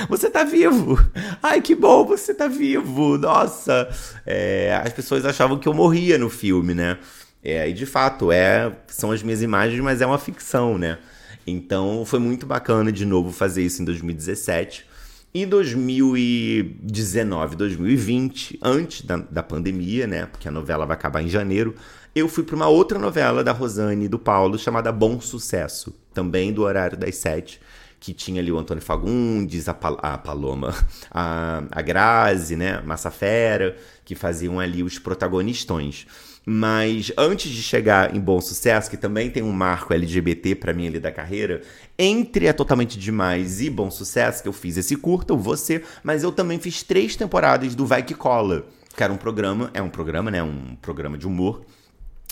Você 0.09 0.31
tá 0.31 0.45
vivo! 0.45 0.99
Ai, 1.43 1.61
que 1.61 1.75
bom, 1.75 2.05
você 2.05 2.33
tá 2.33 2.47
vivo! 2.47 3.19
Nossa! 3.19 3.89
É, 4.25 4.81
as 4.85 4.93
pessoas 4.93 5.25
achavam 5.25 5.59
que 5.59 5.67
eu 5.67 5.75
morria 5.75 6.17
no 6.17 6.31
filme, 6.31 6.75
né? 6.75 6.99
É, 7.43 7.69
e 7.69 7.73
de 7.73 7.87
fato, 7.87 8.31
é, 8.31 8.71
são 8.87 9.11
as 9.11 9.23
minhas 9.23 9.43
imagens, 9.43 9.81
mas 9.81 10.01
é 10.01 10.07
uma 10.07 10.19
ficção, 10.19 10.77
né? 10.79 10.99
Então 11.47 12.05
foi 12.05 12.19
muito 12.19 12.47
bacana 12.47 12.93
de 12.93 13.05
novo 13.05 13.33
fazer 13.33 13.63
isso 13.63 13.83
em 13.83 13.85
2017. 13.85 14.89
Em 15.33 15.47
2019, 15.47 17.55
2020, 17.55 18.59
antes 18.61 19.03
da, 19.03 19.17
da 19.17 19.45
pandemia, 19.45 20.07
né? 20.07 20.27
Porque 20.27 20.49
a 20.49 20.51
novela 20.51 20.85
vai 20.85 20.97
acabar 20.97 21.23
em 21.23 21.29
janeiro, 21.29 21.77
eu 22.15 22.29
fui 22.29 22.43
para 22.43 22.57
uma 22.57 22.67
outra 22.67 22.99
novela 22.99 23.45
da 23.45 23.53
Rosane 23.53 24.07
e 24.07 24.09
do 24.09 24.19
Paulo 24.19 24.59
chamada 24.59 24.91
Bom 24.91 25.21
Sucesso, 25.21 25.95
também 26.13 26.53
do 26.53 26.63
horário 26.63 26.99
das 26.99 27.15
sete, 27.15 27.61
que 28.01 28.13
tinha 28.13 28.41
ali 28.41 28.51
o 28.51 28.59
Antônio 28.59 28.83
Fagundes, 28.83 29.69
a, 29.69 29.75
Pal 29.75 29.97
a 30.03 30.19
Paloma, 30.19 30.75
a, 31.13 31.63
a 31.71 31.83
Grazi, 31.83 32.57
né? 32.57 32.81
Massa 32.81 33.13
Fera, 33.13 33.77
que 34.05 34.17
faziam 34.17 34.59
ali 34.59 34.83
os 34.83 34.99
protagonistões. 34.99 36.05
Mas 36.45 37.13
antes 37.19 37.51
de 37.51 37.63
chegar 37.63 38.17
em 38.17 38.21
Bom 38.21 38.41
Sucesso, 38.41 38.91
que 38.91 38.97
também 38.97 39.31
tem 39.31 39.43
um 39.43 39.53
marco 39.53 39.93
LGBT 39.93 40.55
para 40.55 40.73
mim 40.73 40.87
ali 40.87 40.99
da 40.99 41.13
carreira, 41.13 41.63
entre 41.99 42.49
a 42.49 42.55
Totalmente 42.55 42.99
Demais 42.99 43.61
e 43.61 43.69
Bom 43.69 43.91
Sucesso, 43.91 44.43
que 44.43 44.49
eu 44.49 44.53
fiz 44.53 44.77
esse 44.77 44.97
curto, 44.97 45.37
você, 45.37 45.85
mas 46.03 46.23
eu 46.23 46.33
também 46.33 46.59
fiz 46.59 46.83
três 46.83 47.15
temporadas 47.15 47.75
do 47.75 47.87
Vai 47.87 48.03
Que 48.03 48.15
Cola, 48.15 48.67
que 48.97 49.03
era 49.03 49.13
um 49.13 49.19
programa, 49.19 49.71
é 49.75 49.83
um 49.83 49.91
programa, 49.91 50.31
né? 50.31 50.43
Um 50.43 50.77
programa 50.77 51.19
de 51.19 51.27
humor 51.27 51.65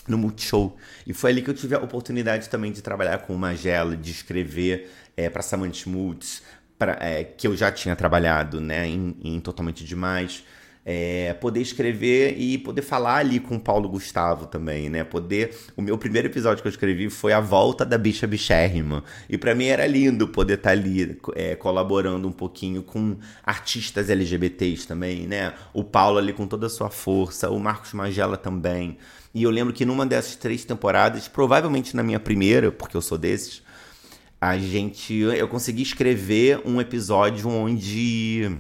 no 0.09 0.17
Multishow. 0.17 0.77
E 1.07 1.13
foi 1.13 1.31
ali 1.31 1.43
que 1.43 1.51
eu 1.51 1.55
tive 1.55 1.75
a 1.75 1.79
oportunidade 1.79 2.49
também 2.49 2.73
de 2.73 2.81
trabalhar 2.81 3.19
com 3.19 3.35
o 3.35 3.39
Magela, 3.39 3.97
de 3.97 4.11
escrever 4.11 4.91
é, 5.17 5.29
para 5.29 5.43
Samantha 5.43 5.75
Schmutz, 5.75 6.43
é, 7.01 7.25
que 7.25 7.47
eu 7.47 7.57
já 7.57 7.71
tinha 7.71 7.95
trabalhado 7.95 8.61
né, 8.61 8.87
em, 8.87 9.17
em 9.23 9.41
Totalmente 9.41 9.85
Demais. 9.85 10.45
É, 10.91 11.35
poder 11.35 11.61
escrever 11.61 12.39
e 12.39 12.57
poder 12.57 12.81
falar 12.81 13.17
ali 13.17 13.39
com 13.39 13.57
o 13.57 13.61
Paulo 13.61 13.87
Gustavo 13.91 14.47
também, 14.47 14.89
né? 14.89 15.05
Poder. 15.05 15.55
O 15.77 15.83
meu 15.83 15.99
primeiro 15.99 16.29
episódio 16.29 16.63
que 16.63 16.67
eu 16.67 16.71
escrevi 16.71 17.11
foi 17.11 17.35
a 17.35 17.41
volta 17.41 17.85
da 17.85 17.99
bicha 17.99 18.27
bichérrima. 18.27 19.05
E 19.29 19.37
para 19.37 19.55
mim 19.55 19.67
era 19.67 19.87
lindo 19.87 20.27
poder 20.27 20.55
estar 20.55 20.71
tá 20.71 20.73
ali 20.73 21.21
é, 21.35 21.55
colaborando 21.55 22.27
um 22.27 22.33
pouquinho 22.33 22.83
com 22.83 23.19
artistas 23.45 24.09
LGBTs 24.09 24.89
também, 24.89 25.27
né? 25.27 25.53
O 25.75 25.85
Paulo 25.85 26.17
ali 26.17 26.33
com 26.33 26.47
toda 26.47 26.69
a 26.69 26.71
sua 26.71 26.89
força, 26.89 27.51
o 27.51 27.61
Marcos 27.61 27.93
Magela 27.93 28.39
também. 28.39 28.97
E 29.35 29.43
eu 29.43 29.51
lembro 29.51 29.75
que 29.75 29.85
numa 29.85 30.07
dessas 30.07 30.37
três 30.37 30.65
temporadas, 30.65 31.29
provavelmente 31.29 31.95
na 31.95 32.03
minha 32.03 32.19
primeira, 32.19 32.73
porque 32.73 32.97
eu 32.97 33.03
sou 33.03 33.19
desses, 33.19 33.63
a 34.41 34.57
gente. 34.57 35.15
Eu 35.15 35.49
consegui 35.49 35.83
escrever 35.83 36.63
um 36.65 36.81
episódio 36.81 37.47
onde. 37.49 38.59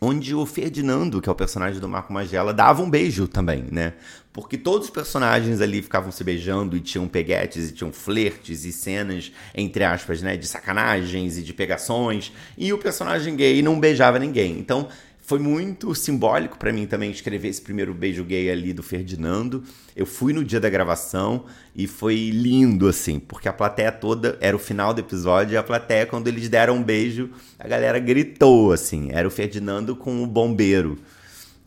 Onde 0.00 0.34
o 0.34 0.46
Ferdinando, 0.46 1.20
que 1.20 1.28
é 1.28 1.32
o 1.32 1.34
personagem 1.34 1.80
do 1.80 1.88
Marco 1.88 2.12
Magela, 2.12 2.54
dava 2.54 2.82
um 2.82 2.88
beijo 2.88 3.26
também, 3.26 3.64
né? 3.70 3.94
Porque 4.32 4.56
todos 4.56 4.86
os 4.86 4.92
personagens 4.92 5.60
ali 5.60 5.82
ficavam 5.82 6.12
se 6.12 6.22
beijando 6.22 6.76
e 6.76 6.80
tinham 6.80 7.08
peguetes 7.08 7.70
e 7.70 7.72
tinham 7.72 7.92
flertes 7.92 8.64
e 8.64 8.72
cenas, 8.72 9.32
entre 9.52 9.82
aspas, 9.82 10.22
né? 10.22 10.36
De 10.36 10.46
sacanagens 10.46 11.36
e 11.36 11.42
de 11.42 11.52
pegações. 11.52 12.32
E 12.56 12.72
o 12.72 12.78
personagem 12.78 13.34
gay 13.34 13.60
não 13.62 13.80
beijava 13.80 14.18
ninguém. 14.18 14.58
Então 14.58 14.88
foi 15.28 15.38
muito 15.38 15.94
simbólico 15.94 16.56
para 16.56 16.72
mim 16.72 16.86
também 16.86 17.10
escrever 17.10 17.48
esse 17.48 17.60
primeiro 17.60 17.92
beijo 17.92 18.24
gay 18.24 18.50
ali 18.50 18.72
do 18.72 18.82
Ferdinando. 18.82 19.62
Eu 19.94 20.06
fui 20.06 20.32
no 20.32 20.42
dia 20.42 20.58
da 20.58 20.70
gravação 20.70 21.44
e 21.76 21.86
foi 21.86 22.30
lindo, 22.30 22.88
assim, 22.88 23.20
porque 23.20 23.46
a 23.46 23.52
plateia 23.52 23.92
toda, 23.92 24.38
era 24.40 24.56
o 24.56 24.58
final 24.58 24.94
do 24.94 25.00
episódio, 25.00 25.52
e 25.52 25.56
a 25.58 25.62
plateia, 25.62 26.06
quando 26.06 26.28
eles 26.28 26.48
deram 26.48 26.76
um 26.76 26.82
beijo, 26.82 27.28
a 27.58 27.68
galera 27.68 27.98
gritou, 27.98 28.72
assim. 28.72 29.10
Era 29.12 29.28
o 29.28 29.30
Ferdinando 29.30 29.94
com 29.94 30.22
o 30.22 30.26
bombeiro. 30.26 30.98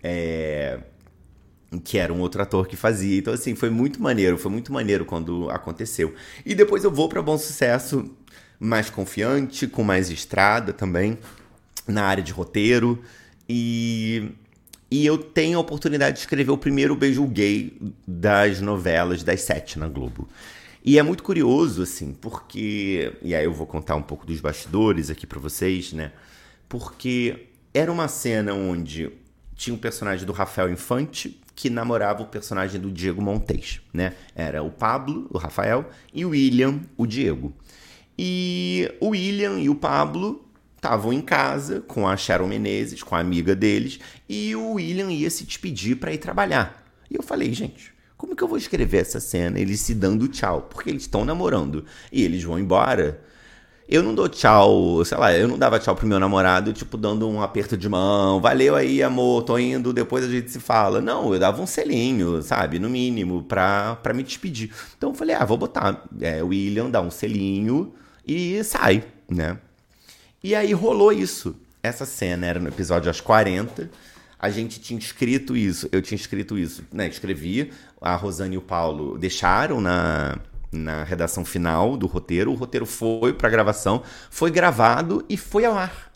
É 0.01 0.79
que 1.85 1.99
era 1.99 2.11
um 2.11 2.19
outro 2.19 2.41
ator 2.41 2.67
que 2.67 2.75
fazia. 2.75 3.19
Então, 3.19 3.33
assim, 3.33 3.53
foi 3.53 3.69
muito 3.69 4.01
maneiro, 4.01 4.39
foi 4.39 4.51
muito 4.51 4.73
maneiro 4.73 5.05
quando 5.05 5.49
aconteceu. 5.51 6.13
E 6.43 6.55
depois 6.55 6.83
eu 6.83 6.91
vou 6.91 7.07
para 7.07 7.21
Bom 7.21 7.37
Sucesso 7.37 8.11
mais 8.59 8.89
confiante, 8.89 9.67
com 9.67 9.83
mais 9.83 10.09
estrada 10.09 10.73
também, 10.73 11.17
na 11.87 12.03
área 12.03 12.23
de 12.23 12.31
roteiro. 12.33 13.01
E, 13.53 14.31
e 14.89 15.05
eu 15.05 15.17
tenho 15.17 15.57
a 15.57 15.61
oportunidade 15.61 16.13
de 16.13 16.19
escrever 16.21 16.51
o 16.51 16.57
primeiro 16.57 16.95
beijo 16.95 17.27
gay 17.27 17.77
das 18.07 18.61
novelas 18.61 19.23
das 19.23 19.41
sete 19.41 19.77
na 19.77 19.89
Globo. 19.89 20.25
E 20.85 20.97
é 20.97 21.03
muito 21.03 21.21
curioso, 21.21 21.83
assim, 21.83 22.13
porque. 22.13 23.11
E 23.21 23.35
aí 23.35 23.43
eu 23.43 23.51
vou 23.51 23.67
contar 23.67 23.97
um 23.97 24.01
pouco 24.01 24.25
dos 24.25 24.39
bastidores 24.39 25.09
aqui 25.09 25.27
para 25.27 25.37
vocês, 25.37 25.91
né? 25.91 26.13
Porque 26.69 27.47
era 27.73 27.91
uma 27.91 28.07
cena 28.07 28.53
onde 28.53 29.11
tinha 29.53 29.73
um 29.73 29.77
personagem 29.77 30.25
do 30.25 30.31
Rafael 30.31 30.71
Infante 30.71 31.41
que 31.53 31.69
namorava 31.69 32.23
o 32.23 32.27
personagem 32.27 32.79
do 32.79 32.89
Diego 32.89 33.21
Montes, 33.21 33.81
né? 33.93 34.13
Era 34.33 34.63
o 34.63 34.71
Pablo, 34.71 35.27
o 35.29 35.37
Rafael, 35.37 35.89
e 36.13 36.23
o 36.23 36.29
William, 36.29 36.79
o 36.95 37.05
Diego. 37.05 37.53
E 38.17 38.89
o 39.01 39.09
William 39.09 39.59
e 39.59 39.69
o 39.69 39.75
Pablo 39.75 40.41
estavam 40.81 41.13
em 41.13 41.21
casa 41.21 41.79
com 41.81 42.07
a 42.07 42.17
Sharon 42.17 42.47
Menezes, 42.47 43.03
com 43.03 43.15
a 43.15 43.19
amiga 43.19 43.55
deles, 43.55 43.99
e 44.27 44.55
o 44.55 44.73
William 44.73 45.11
ia 45.11 45.29
se 45.29 45.45
despedir 45.45 45.97
para 45.97 46.11
ir 46.11 46.17
trabalhar. 46.17 46.83
E 47.07 47.15
eu 47.15 47.21
falei, 47.21 47.53
gente, 47.53 47.93
como 48.17 48.35
que 48.35 48.43
eu 48.43 48.47
vou 48.47 48.57
escrever 48.57 48.97
essa 48.97 49.19
cena? 49.19 49.59
Eles 49.59 49.79
se 49.79 49.93
dando 49.93 50.27
tchau, 50.27 50.63
porque 50.71 50.89
eles 50.89 51.03
estão 51.03 51.23
namorando 51.23 51.85
e 52.11 52.23
eles 52.23 52.43
vão 52.43 52.57
embora. 52.57 53.21
Eu 53.87 54.01
não 54.01 54.15
dou 54.15 54.27
tchau, 54.27 55.05
sei 55.05 55.17
lá, 55.19 55.31
eu 55.31 55.47
não 55.47 55.57
dava 55.57 55.77
tchau 55.77 55.95
pro 55.95 56.07
meu 56.07 56.19
namorado, 56.19 56.73
tipo, 56.73 56.97
dando 56.97 57.29
um 57.29 57.43
aperto 57.43 57.77
de 57.77 57.87
mão, 57.87 58.41
valeu 58.41 58.75
aí, 58.75 59.03
amor, 59.03 59.43
tô 59.43 59.59
indo, 59.59 59.93
depois 59.93 60.25
a 60.25 60.29
gente 60.29 60.49
se 60.49 60.59
fala. 60.59 60.99
Não, 60.99 61.31
eu 61.31 61.39
dava 61.39 61.61
um 61.61 61.67
selinho, 61.67 62.41
sabe, 62.41 62.79
no 62.79 62.89
mínimo, 62.89 63.43
pra, 63.43 63.97
pra 63.97 64.15
me 64.15 64.23
despedir. 64.23 64.73
Então 64.97 65.11
eu 65.11 65.13
falei, 65.13 65.35
ah, 65.35 65.45
vou 65.45 65.57
botar 65.57 66.07
é, 66.19 66.41
o 66.41 66.47
William, 66.47 66.89
dá 66.89 67.01
um 67.01 67.11
selinho 67.11 67.93
e 68.25 68.63
sai, 68.63 69.03
né? 69.29 69.59
E 70.43 70.55
aí 70.55 70.73
rolou 70.73 71.11
isso. 71.11 71.55
Essa 71.83 72.05
cena 72.05 72.45
era 72.47 72.59
no 72.59 72.67
episódio 72.67 73.09
às 73.09 73.21
40. 73.21 73.89
A 74.39 74.49
gente 74.49 74.79
tinha 74.79 74.97
escrito 74.97 75.55
isso, 75.55 75.87
eu 75.91 76.01
tinha 76.01 76.15
escrito 76.15 76.57
isso, 76.57 76.83
né? 76.91 77.07
Escrevi, 77.07 77.71
a 78.01 78.15
Rosane 78.15 78.55
e 78.55 78.57
o 78.57 78.61
Paulo 78.61 79.17
deixaram 79.19 79.79
na, 79.79 80.39
na 80.71 81.03
redação 81.03 81.45
final 81.45 81.95
do 81.95 82.07
roteiro. 82.07 82.51
O 82.51 82.55
roteiro 82.55 82.87
foi 82.87 83.33
para 83.33 83.49
gravação, 83.49 84.01
foi 84.31 84.49
gravado 84.49 85.23
e 85.29 85.37
foi 85.37 85.63
ao 85.63 85.77
ar. 85.77 86.11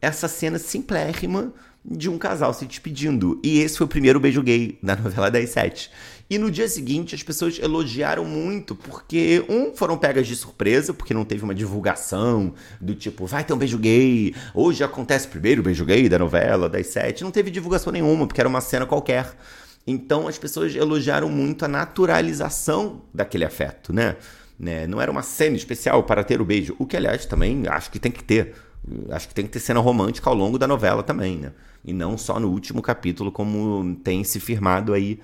Essa 0.00 0.28
cena 0.28 0.60
simplérrima 0.60 1.52
de 1.88 2.10
um 2.10 2.18
casal 2.18 2.52
se 2.52 2.66
despedindo. 2.66 3.40
E 3.42 3.60
esse 3.60 3.78
foi 3.78 3.86
o 3.86 3.88
primeiro 3.88 4.18
beijo 4.18 4.42
gay 4.42 4.78
da 4.82 4.96
novela 4.96 5.30
das 5.30 5.50
sete. 5.50 5.90
E 6.28 6.38
no 6.38 6.50
dia 6.50 6.68
seguinte 6.68 7.14
as 7.14 7.22
pessoas 7.22 7.58
elogiaram 7.58 8.24
muito, 8.24 8.74
porque, 8.74 9.44
um, 9.48 9.72
foram 9.74 9.96
pegas 9.96 10.26
de 10.26 10.34
surpresa, 10.34 10.92
porque 10.92 11.14
não 11.14 11.24
teve 11.24 11.44
uma 11.44 11.54
divulgação 11.54 12.52
do 12.80 12.96
tipo, 12.96 13.26
vai 13.26 13.44
ter 13.44 13.52
um 13.52 13.58
beijo 13.58 13.78
gay, 13.78 14.34
hoje 14.52 14.82
acontece 14.82 15.28
o 15.28 15.30
primeiro 15.30 15.62
beijo 15.62 15.84
gay 15.84 16.08
da 16.08 16.18
novela, 16.18 16.68
das 16.68 16.88
sete. 16.88 17.22
Não 17.22 17.30
teve 17.30 17.50
divulgação 17.50 17.92
nenhuma, 17.92 18.26
porque 18.26 18.40
era 18.40 18.48
uma 18.48 18.60
cena 18.60 18.84
qualquer. 18.84 19.36
Então 19.86 20.26
as 20.26 20.36
pessoas 20.36 20.74
elogiaram 20.74 21.28
muito 21.28 21.64
a 21.64 21.68
naturalização 21.68 23.02
daquele 23.14 23.44
afeto, 23.44 23.92
né? 23.92 24.16
né? 24.58 24.84
Não 24.86 25.00
era 25.00 25.10
uma 25.10 25.22
cena 25.22 25.54
especial 25.54 26.02
para 26.02 26.24
ter 26.24 26.40
o 26.40 26.44
beijo, 26.44 26.74
o 26.76 26.84
que, 26.84 26.96
aliás, 26.96 27.24
também 27.24 27.68
acho 27.68 27.90
que 27.90 28.00
tem 28.00 28.10
que 28.10 28.24
ter. 28.24 28.54
Acho 29.10 29.28
que 29.28 29.34
tem 29.34 29.44
que 29.44 29.50
ter 29.50 29.60
cena 29.60 29.80
romântica 29.80 30.30
ao 30.30 30.36
longo 30.36 30.58
da 30.58 30.66
novela 30.66 31.02
também, 31.02 31.38
né? 31.38 31.52
E 31.86 31.92
não 31.92 32.18
só 32.18 32.40
no 32.40 32.50
último 32.50 32.82
capítulo, 32.82 33.30
como 33.30 33.94
tem 34.02 34.24
se 34.24 34.40
firmado 34.40 34.92
aí 34.92 35.20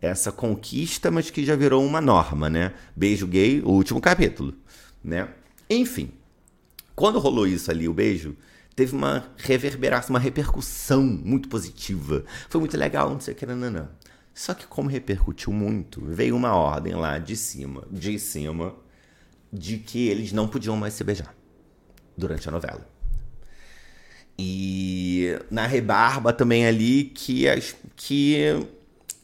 essa 0.00 0.30
conquista, 0.30 1.10
mas 1.10 1.28
que 1.28 1.44
já 1.44 1.56
virou 1.56 1.84
uma 1.84 2.00
norma, 2.00 2.48
né? 2.48 2.72
Beijo 2.94 3.26
gay, 3.26 3.60
o 3.62 3.70
último 3.70 4.00
capítulo, 4.00 4.54
né? 5.02 5.28
Enfim, 5.68 6.12
quando 6.94 7.18
rolou 7.18 7.48
isso 7.48 7.68
ali, 7.68 7.88
o 7.88 7.92
beijo, 7.92 8.36
teve 8.76 8.94
uma 8.94 9.28
reverberação, 9.36 10.10
uma 10.10 10.20
repercussão 10.20 11.02
muito 11.02 11.48
positiva. 11.48 12.24
Foi 12.48 12.60
muito 12.60 12.76
legal, 12.76 13.10
não 13.10 13.20
sei 13.20 13.34
o 13.34 13.36
que, 13.36 13.44
não. 13.44 13.88
Só 14.32 14.54
que 14.54 14.66
como 14.66 14.88
repercutiu 14.88 15.52
muito, 15.52 16.00
veio 16.04 16.36
uma 16.36 16.54
ordem 16.54 16.94
lá 16.94 17.18
de 17.18 17.36
cima, 17.36 17.84
de 17.90 18.18
cima, 18.20 18.74
de 19.52 19.78
que 19.78 20.08
eles 20.08 20.32
não 20.32 20.46
podiam 20.46 20.76
mais 20.76 20.94
se 20.94 21.02
beijar 21.02 21.34
durante 22.16 22.48
a 22.48 22.52
novela. 22.52 22.93
E 24.38 25.38
na 25.50 25.66
rebarba 25.66 26.32
também 26.32 26.66
ali 26.66 27.04
que, 27.04 27.48
as, 27.48 27.76
que 27.94 28.36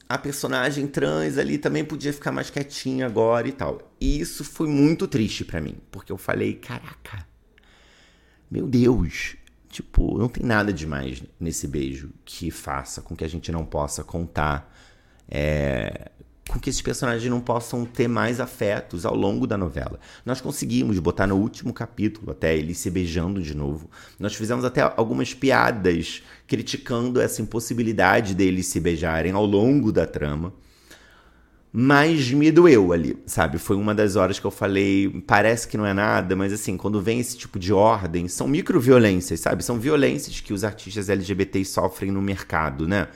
a 0.07 0.17
personagem 0.17 0.87
trans 0.87 1.37
ali 1.37 1.57
também 1.57 1.83
podia 1.83 2.13
ficar 2.13 2.31
mais 2.31 2.49
quietinha 2.49 3.05
agora 3.05 3.47
e 3.47 3.51
tal. 3.51 3.91
E 3.99 4.19
isso 4.19 4.43
foi 4.43 4.67
muito 4.67 5.07
triste 5.07 5.43
para 5.45 5.61
mim, 5.61 5.75
porque 5.91 6.11
eu 6.11 6.17
falei, 6.17 6.55
caraca, 6.55 7.25
meu 8.49 8.67
Deus, 8.67 9.35
tipo, 9.69 10.17
não 10.17 10.27
tem 10.27 10.45
nada 10.45 10.73
demais 10.73 11.23
nesse 11.39 11.67
beijo 11.67 12.11
que 12.25 12.51
faça 12.51 13.01
com 13.01 13.15
que 13.15 13.23
a 13.23 13.29
gente 13.29 13.51
não 13.51 13.65
possa 13.65 14.03
contar 14.03 14.73
é, 15.29 16.11
com 16.51 16.59
que 16.59 16.69
esses 16.69 16.81
personagens 16.81 17.29
não 17.29 17.39
possam 17.39 17.85
ter 17.85 18.09
mais 18.09 18.41
afetos 18.41 19.05
ao 19.05 19.15
longo 19.15 19.47
da 19.47 19.57
novela. 19.57 19.99
Nós 20.25 20.41
conseguimos 20.41 20.99
botar 20.99 21.25
no 21.25 21.37
último 21.37 21.73
capítulo 21.73 22.31
até 22.31 22.55
eles 22.55 22.77
se 22.77 22.89
beijando 22.89 23.41
de 23.41 23.55
novo. 23.55 23.89
Nós 24.19 24.35
fizemos 24.35 24.65
até 24.65 24.81
algumas 24.81 25.33
piadas 25.33 26.21
criticando 26.45 27.21
essa 27.21 27.41
impossibilidade 27.41 28.35
deles 28.35 28.67
se 28.67 28.81
beijarem 28.81 29.31
ao 29.31 29.45
longo 29.45 29.93
da 29.93 30.05
trama. 30.05 30.53
Mas 31.71 32.29
me 32.33 32.51
doeu 32.51 32.91
ali, 32.91 33.17
sabe? 33.25 33.57
Foi 33.57 33.77
uma 33.77 33.95
das 33.95 34.17
horas 34.17 34.37
que 34.37 34.45
eu 34.45 34.51
falei, 34.51 35.23
parece 35.25 35.65
que 35.65 35.77
não 35.77 35.85
é 35.85 35.93
nada, 35.93 36.35
mas 36.35 36.51
assim, 36.51 36.75
quando 36.75 37.01
vem 37.01 37.21
esse 37.21 37.37
tipo 37.37 37.57
de 37.57 37.71
ordem, 37.71 38.27
são 38.27 38.45
microviolências, 38.45 39.39
sabe? 39.39 39.63
São 39.63 39.79
violências 39.79 40.41
que 40.41 40.51
os 40.51 40.65
artistas 40.65 41.09
LGBT 41.09 41.63
sofrem 41.63 42.11
no 42.11 42.21
mercado, 42.21 42.89
né? 42.89 43.07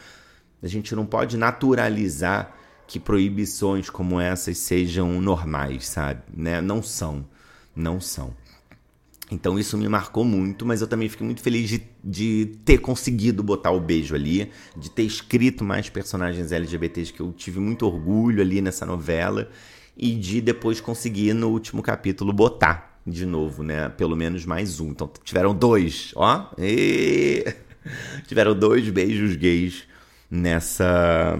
A 0.63 0.67
gente 0.67 0.95
não 0.95 1.05
pode 1.05 1.35
naturalizar 1.35 2.55
que 2.87 2.99
proibições 2.99 3.89
como 3.89 4.19
essas 4.19 4.57
sejam 4.57 5.21
normais, 5.21 5.87
sabe? 5.87 6.21
Né? 6.35 6.61
Não 6.61 6.81
são. 6.81 7.25
Não 7.75 7.99
são. 7.99 8.33
Então 9.31 9.57
isso 9.57 9.77
me 9.77 9.89
marcou 9.89 10.23
muito, 10.23 10.65
mas 10.65 10.81
eu 10.81 10.87
também 10.87 11.09
fiquei 11.09 11.25
muito 11.25 11.41
feliz 11.41 11.67
de, 11.67 11.81
de 12.03 12.57
ter 12.63 12.77
conseguido 12.77 13.41
botar 13.41 13.71
o 13.71 13.79
beijo 13.79 14.13
ali, 14.13 14.51
de 14.77 14.89
ter 14.89 15.01
escrito 15.01 15.63
mais 15.63 15.89
personagens 15.89 16.51
LGBTs 16.51 17.11
que 17.11 17.21
eu 17.21 17.33
tive 17.33 17.59
muito 17.59 17.87
orgulho 17.87 18.41
ali 18.41 18.61
nessa 18.61 18.85
novela 18.85 19.49
e 19.97 20.13
de 20.13 20.41
depois 20.41 20.79
conseguir 20.79 21.33
no 21.33 21.49
último 21.49 21.81
capítulo 21.81 22.31
botar 22.31 22.99
de 23.05 23.25
novo, 23.25 23.63
né? 23.63 23.89
Pelo 23.89 24.15
menos 24.15 24.45
mais 24.45 24.79
um. 24.79 24.89
Então 24.89 25.09
tiveram 25.23 25.55
dois, 25.55 26.11
ó. 26.15 26.51
E... 26.57 27.45
Tiveram 28.27 28.55
dois 28.55 28.89
beijos 28.89 29.35
gays 29.35 29.83
nessa 30.29 31.37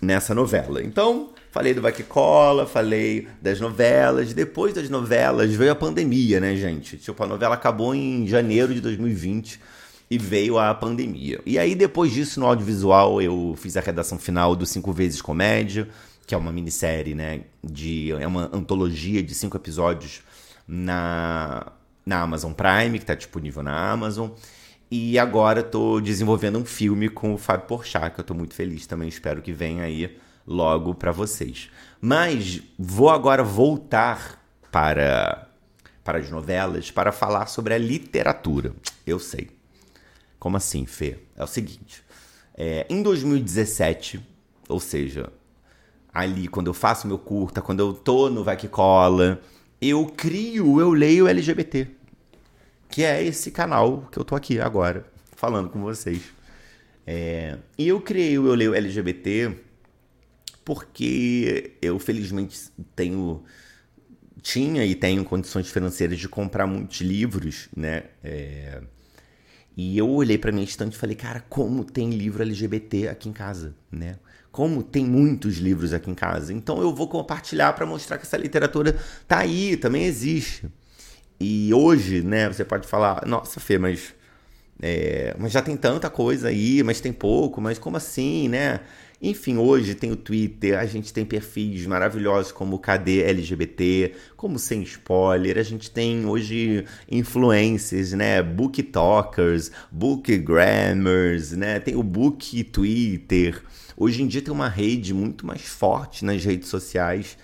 nessa 0.00 0.34
novela. 0.34 0.82
Então, 0.82 1.30
falei 1.50 1.74
do 1.74 1.82
Vai 1.82 1.92
Que 1.92 2.02
Cola, 2.02 2.66
falei 2.66 3.28
das 3.42 3.60
novelas. 3.60 4.32
Depois 4.32 4.72
das 4.74 4.88
novelas 4.88 5.52
veio 5.54 5.72
a 5.72 5.74
pandemia, 5.74 6.40
né, 6.40 6.56
gente? 6.56 6.96
Tipo, 6.96 7.24
a 7.24 7.26
novela 7.26 7.54
acabou 7.54 7.94
em 7.94 8.26
janeiro 8.26 8.72
de 8.72 8.80
2020 8.80 9.60
e 10.10 10.18
veio 10.18 10.58
a 10.58 10.74
pandemia. 10.74 11.40
E 11.44 11.58
aí, 11.58 11.74
depois 11.74 12.12
disso, 12.12 12.40
no 12.40 12.46
audiovisual, 12.46 13.20
eu 13.20 13.54
fiz 13.58 13.76
a 13.76 13.80
redação 13.80 14.18
final 14.18 14.56
do 14.56 14.64
Cinco 14.64 14.92
Vezes 14.92 15.20
Comédia, 15.20 15.88
que 16.26 16.34
é 16.34 16.38
uma 16.38 16.52
minissérie, 16.52 17.14
né? 17.14 17.42
De, 17.62 18.12
é 18.12 18.26
uma 18.26 18.50
antologia 18.52 19.22
de 19.22 19.34
cinco 19.34 19.56
episódios 19.56 20.22
na, 20.66 21.72
na 22.04 22.20
Amazon 22.20 22.52
Prime, 22.52 22.98
que 22.98 23.04
está 23.04 23.14
disponível 23.14 23.62
na 23.62 23.90
Amazon. 23.90 24.30
E 24.90 25.18
agora 25.18 25.60
estou 25.60 26.00
desenvolvendo 26.00 26.58
um 26.58 26.64
filme 26.64 27.08
com 27.08 27.34
o 27.34 27.38
Fábio 27.38 27.66
Porchat, 27.66 28.14
que 28.14 28.20
eu 28.20 28.22
estou 28.22 28.36
muito 28.36 28.54
feliz 28.54 28.86
também. 28.86 29.08
Espero 29.08 29.42
que 29.42 29.52
venha 29.52 29.82
aí 29.82 30.16
logo 30.46 30.94
para 30.94 31.12
vocês. 31.12 31.68
Mas 32.00 32.62
vou 32.78 33.10
agora 33.10 33.44
voltar 33.44 34.42
para, 34.72 35.48
para 36.02 36.18
as 36.18 36.30
novelas 36.30 36.90
para 36.90 37.12
falar 37.12 37.46
sobre 37.46 37.74
a 37.74 37.78
literatura. 37.78 38.72
Eu 39.06 39.18
sei. 39.18 39.50
Como 40.38 40.56
assim, 40.56 40.86
Fê? 40.86 41.18
É 41.36 41.44
o 41.44 41.46
seguinte. 41.46 42.02
É, 42.56 42.86
em 42.88 43.02
2017, 43.02 44.20
ou 44.68 44.80
seja, 44.80 45.30
ali 46.12 46.48
quando 46.48 46.68
eu 46.68 46.74
faço 46.74 47.06
meu 47.06 47.18
curta, 47.18 47.60
quando 47.60 47.80
eu 47.80 47.92
tô 47.92 48.30
no 48.30 48.42
Vai 48.42 48.56
Que 48.56 48.68
Cola, 48.68 49.40
eu 49.80 50.06
crio, 50.06 50.80
eu 50.80 50.90
leio 50.92 51.28
LGBT. 51.28 51.97
Que 52.88 53.04
é 53.04 53.22
esse 53.22 53.50
canal 53.50 54.08
que 54.10 54.18
eu 54.18 54.24
tô 54.24 54.34
aqui 54.34 54.60
agora, 54.60 55.06
falando 55.36 55.68
com 55.68 55.80
vocês. 55.80 56.22
É, 57.06 57.58
e 57.76 57.88
eu 57.88 58.00
criei 58.00 58.38
o 58.38 58.46
Eu 58.46 58.54
Leio 58.54 58.74
LGBT 58.74 59.56
porque 60.64 61.72
eu 61.80 61.98
felizmente 61.98 62.70
tenho 62.94 63.42
tinha 64.42 64.84
e 64.84 64.94
tenho 64.94 65.24
condições 65.24 65.70
financeiras 65.70 66.18
de 66.18 66.28
comprar 66.28 66.66
muitos 66.66 67.00
livros, 67.00 67.68
né? 67.74 68.04
É, 68.22 68.82
e 69.76 69.96
eu 69.96 70.08
olhei 70.10 70.36
para 70.36 70.52
minha 70.52 70.64
estante 70.64 70.94
e 70.94 70.98
falei, 70.98 71.16
cara, 71.16 71.40
como 71.48 71.84
tem 71.84 72.10
livro 72.10 72.42
LGBT 72.42 73.08
aqui 73.08 73.28
em 73.28 73.32
casa, 73.32 73.74
né? 73.90 74.16
Como 74.50 74.82
tem 74.82 75.04
muitos 75.04 75.56
livros 75.56 75.92
aqui 75.92 76.10
em 76.10 76.14
casa. 76.14 76.52
Então 76.52 76.80
eu 76.82 76.94
vou 76.94 77.08
compartilhar 77.08 77.72
para 77.72 77.86
mostrar 77.86 78.18
que 78.18 78.26
essa 78.26 78.36
literatura 78.36 78.98
tá 79.26 79.38
aí, 79.38 79.76
também 79.76 80.04
existe. 80.04 80.68
E 81.40 81.72
hoje, 81.72 82.22
né, 82.22 82.48
você 82.48 82.64
pode 82.64 82.86
falar, 82.86 83.24
nossa, 83.26 83.60
Fê, 83.60 83.78
mas, 83.78 84.14
é, 84.82 85.34
mas 85.38 85.52
já 85.52 85.62
tem 85.62 85.76
tanta 85.76 86.10
coisa 86.10 86.48
aí, 86.48 86.82
mas 86.82 87.00
tem 87.00 87.12
pouco, 87.12 87.60
mas 87.60 87.78
como 87.78 87.96
assim, 87.96 88.48
né? 88.48 88.80
Enfim, 89.20 89.56
hoje 89.56 89.96
tem 89.96 90.12
o 90.12 90.16
Twitter, 90.16 90.78
a 90.78 90.86
gente 90.86 91.12
tem 91.12 91.24
perfis 91.24 91.84
maravilhosos 91.86 92.52
como 92.52 92.78
KD 92.78 93.22
LGBT, 93.22 94.12
como 94.36 94.60
Sem 94.60 94.82
Spoiler, 94.82 95.58
a 95.58 95.62
gente 95.64 95.90
tem 95.90 96.24
hoje 96.24 96.84
influencers, 97.10 98.12
né? 98.12 98.40
Booktalkers, 98.42 99.72
Bookgrammers, 99.90 101.50
né? 101.52 101.80
Tem 101.80 101.96
o 101.96 102.02
Book 102.04 102.62
Twitter. 102.64 103.60
Hoje 103.96 104.22
em 104.22 104.28
dia 104.28 104.40
tem 104.40 104.54
uma 104.54 104.68
rede 104.68 105.12
muito 105.12 105.44
mais 105.44 105.62
forte 105.62 106.24
nas 106.24 106.44
redes 106.44 106.68
sociais 106.68 107.36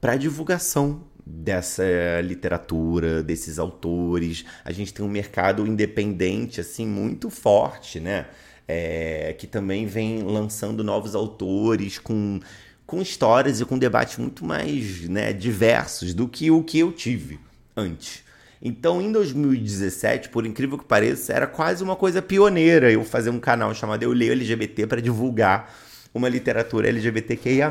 para 0.00 0.16
divulgação 0.16 1.02
dessa 1.26 1.82
literatura, 2.22 3.22
desses 3.22 3.58
autores. 3.58 4.44
A 4.64 4.70
gente 4.70 4.94
tem 4.94 5.04
um 5.04 5.08
mercado 5.08 5.66
independente 5.66 6.60
assim 6.60 6.86
muito 6.86 7.28
forte, 7.28 7.98
né? 7.98 8.26
é, 8.68 9.34
que 9.38 9.46
também 9.46 9.86
vem 9.86 10.22
lançando 10.22 10.82
novos 10.82 11.14
autores 11.14 11.98
com, 11.98 12.40
com 12.86 13.00
histórias 13.00 13.60
e 13.60 13.64
com 13.64 13.78
debates 13.78 14.18
muito 14.18 14.44
mais 14.44 15.08
né, 15.08 15.32
diversos 15.32 16.12
do 16.12 16.26
que 16.26 16.50
o 16.50 16.62
que 16.62 16.78
eu 16.78 16.92
tive 16.92 17.38
antes. 17.76 18.24
Então, 18.60 19.00
em 19.00 19.12
2017, 19.12 20.30
por 20.30 20.46
incrível 20.46 20.78
que 20.78 20.84
pareça, 20.84 21.32
era 21.32 21.46
quase 21.46 21.84
uma 21.84 21.94
coisa 21.94 22.22
pioneira 22.22 22.90
eu 22.90 23.04
fazer 23.04 23.30
um 23.30 23.38
canal 23.38 23.72
chamado 23.74 24.02
Eu 24.02 24.12
Leio 24.12 24.32
LGBT 24.32 24.86
para 24.86 25.00
divulgar 25.00 25.72
uma 26.12 26.28
literatura 26.28 26.88
LGBTQIA. 26.88 27.70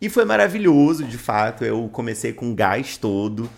E 0.00 0.08
foi 0.08 0.24
maravilhoso, 0.24 1.04
de 1.04 1.18
fato. 1.18 1.64
Eu 1.64 1.88
comecei 1.92 2.32
com 2.32 2.54
gás 2.54 2.96
todo, 2.96 3.48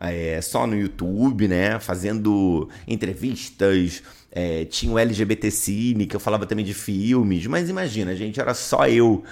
é, 0.00 0.40
só 0.40 0.66
no 0.66 0.76
YouTube, 0.76 1.48
né? 1.48 1.78
Fazendo 1.80 2.68
entrevistas, 2.86 4.02
é, 4.30 4.64
tinha 4.64 4.92
o 4.92 4.98
LGBT 4.98 5.50
Cine, 5.50 6.06
que 6.06 6.14
eu 6.14 6.20
falava 6.20 6.46
também 6.46 6.64
de 6.64 6.74
filmes, 6.74 7.46
mas 7.46 7.68
imagina, 7.68 8.14
gente, 8.14 8.40
era 8.40 8.54
só 8.54 8.86
eu 8.86 9.24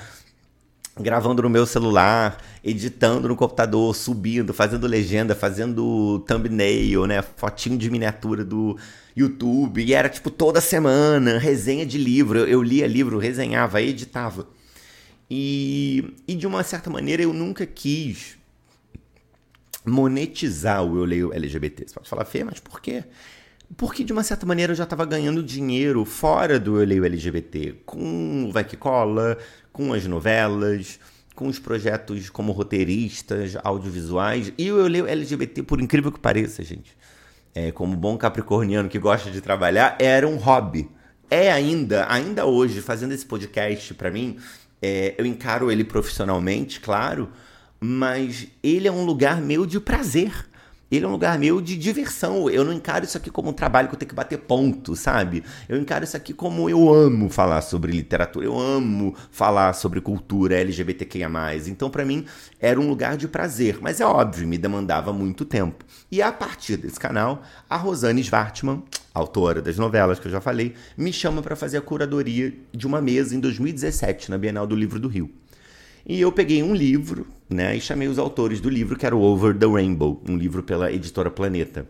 gravando 0.99 1.43
no 1.43 1.51
meu 1.51 1.67
celular, 1.67 2.39
editando 2.65 3.29
no 3.29 3.37
computador, 3.37 3.95
subindo, 3.95 4.55
fazendo 4.55 4.87
legenda, 4.87 5.35
fazendo 5.35 6.25
thumbnail, 6.27 7.07
né, 7.07 7.23
fotinho 7.37 7.77
de 7.77 7.91
miniatura 7.91 8.43
do 8.43 8.79
YouTube, 9.15 9.85
e 9.85 9.93
era 9.93 10.09
tipo 10.09 10.31
toda 10.31 10.61
semana, 10.61 11.39
resenha 11.39 11.85
de 11.85 11.99
livro, 11.99 12.39
eu, 12.39 12.49
eu 12.49 12.63
lia 12.63 12.87
livro, 12.87 13.19
resenhava, 13.19 13.81
editava. 13.83 14.49
E, 15.31 16.15
e 16.27 16.35
de 16.35 16.47
uma 16.47 16.63
certa 16.63 16.89
maneira 16.89 17.23
eu 17.23 17.33
nunca 17.33 17.67
quis 17.67 18.39
monetizar 19.85 20.85
o 20.85 20.97
Eu 20.99 21.05
Leio 21.05 21.33
LGBT. 21.33 21.89
Você 21.89 21.95
pode 21.95 22.09
falar, 22.09 22.25
Fê, 22.25 22.45
mas 22.45 22.61
por 22.61 22.81
quê? 22.81 23.05
Porque, 23.77 24.05
de 24.05 24.13
uma 24.13 24.23
certa 24.23 24.47
maneira, 24.47 24.73
eu 24.73 24.77
já 24.77 24.85
estava 24.85 25.05
ganhando 25.05 25.43
dinheiro 25.43 26.05
fora 26.05 26.59
do 26.59 26.81
Eu 26.81 26.87
Leio 26.87 27.05
LGBT, 27.05 27.75
com 27.85 28.47
o 28.49 28.53
Vai 28.53 28.65
Que 28.65 28.77
Cola, 28.77 29.37
com 29.73 29.93
as 29.93 30.07
novelas, 30.07 31.01
com 31.35 31.49
os 31.49 31.59
projetos 31.59 32.31
como 32.31 32.53
roteiristas, 32.53 33.57
audiovisuais. 33.63 34.53
E 34.57 34.71
o 34.71 34.79
Eu 34.79 34.87
Leio 34.87 35.07
LGBT, 35.07 35.63
por 35.65 35.81
incrível 35.81 36.13
que 36.13 36.21
pareça, 36.21 36.63
gente, 36.63 36.97
é, 37.55 37.73
como 37.73 37.97
bom 37.97 38.17
capricorniano 38.17 38.89
que 38.89 38.99
gosta 38.99 39.31
de 39.31 39.41
trabalhar, 39.41 39.97
era 39.99 40.27
um 40.29 40.37
hobby. 40.37 40.89
É 41.29 41.51
ainda, 41.51 42.07
ainda 42.09 42.47
hoje, 42.47 42.81
fazendo 42.81 43.13
esse 43.13 43.27
podcast 43.27 43.93
para 43.95 44.13
mim, 44.13 44.39
é, 44.87 45.15
eu 45.19 45.27
encaro 45.27 45.69
ele 45.69 45.83
profissionalmente, 45.83 46.79
claro, 46.79 47.29
mas 47.81 48.47
ele 48.63 48.87
é 48.87 48.93
um 48.93 49.05
lugar 49.05 49.41
meu 49.41 49.67
de 49.67 49.81
prazer 49.81 50.33
ele 50.91 51.05
é 51.05 51.09
um 51.09 51.13
lugar 51.13 51.39
meu 51.39 51.61
de 51.61 51.77
diversão. 51.77 52.49
Eu 52.49 52.65
não 52.65 52.73
encaro 52.73 53.05
isso 53.05 53.17
aqui 53.17 53.31
como 53.31 53.51
um 53.51 53.53
trabalho 53.53 53.89
que 53.89 53.95
eu 53.95 53.99
tenho 53.99 54.09
que 54.09 54.15
bater 54.15 54.39
ponto, 54.39 54.95
sabe? 54.95 55.43
Eu 55.69 55.79
encaro 55.79 56.05
isso 56.05 56.17
aqui 56.17 56.33
como 56.33 56.71
eu 56.71 56.93
amo 56.93 57.29
falar 57.29 57.61
sobre 57.61 57.93
literatura, 57.93 58.47
eu 58.47 58.59
amo 58.59 59.15
falar 59.31 59.73
sobre 59.73 60.01
cultura 60.01 60.57
LGBTQIA. 60.57 61.27
Então, 61.67 61.91
para 61.91 62.05
mim, 62.05 62.25
era 62.61 62.81
um 62.81 62.89
lugar 62.89 63.17
de 63.17 63.27
prazer, 63.27 63.79
mas 63.81 64.01
é 64.01 64.07
óbvio, 64.07 64.47
me 64.47 64.57
demandava 64.57 65.13
muito 65.13 65.45
tempo. 65.45 65.85
E 66.11 66.23
a 66.23 66.31
partir 66.31 66.77
desse 66.77 67.01
canal, 67.01 67.43
a 67.69 67.77
Rosane 67.77 68.21
Svartman, 68.21 68.83
autora 69.13 69.61
das 69.61 69.77
novelas 69.77 70.21
que 70.21 70.29
eu 70.29 70.33
já 70.33 70.41
falei, 70.41 70.75
me 70.97 71.13
chama 71.13 71.43
para 71.43 71.57
fazer 71.57 71.79
a 71.79 71.83
curadoria 71.83 72.55
de 72.73 72.87
uma 72.87 73.01
mesa 73.01 73.35
em 73.35 73.41
2017 73.41 74.31
na 74.31 74.39
Bienal 74.39 74.67
do 74.67 74.77
Livro 74.77 75.01
do 75.01 75.09
Rio. 75.09 75.31
E 76.09 76.21
eu 76.21 76.31
peguei 76.31 76.63
um 76.63 76.73
livro, 76.73 77.27
né, 77.51 77.77
e 77.77 77.81
chamei 77.81 78.07
os 78.07 78.17
autores 78.17 78.61
do 78.61 78.71
livro, 78.71 78.97
que 78.97 79.05
era 79.05 79.17
o 79.17 79.21
Over 79.21 79.59
the 79.59 79.67
Rainbow, 79.67 80.23
um 80.29 80.37
livro 80.37 80.63
pela 80.63 80.93
editora 80.93 81.33
Planeta. 81.33 81.85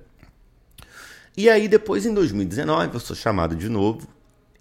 E 1.37 1.51
aí 1.51 1.69
depois, 1.69 2.07
em 2.07 2.15
2019, 2.15 2.95
eu 2.95 3.01
sou 3.01 3.15
chamado 3.15 3.55
de 3.55 3.69
novo 3.69 4.09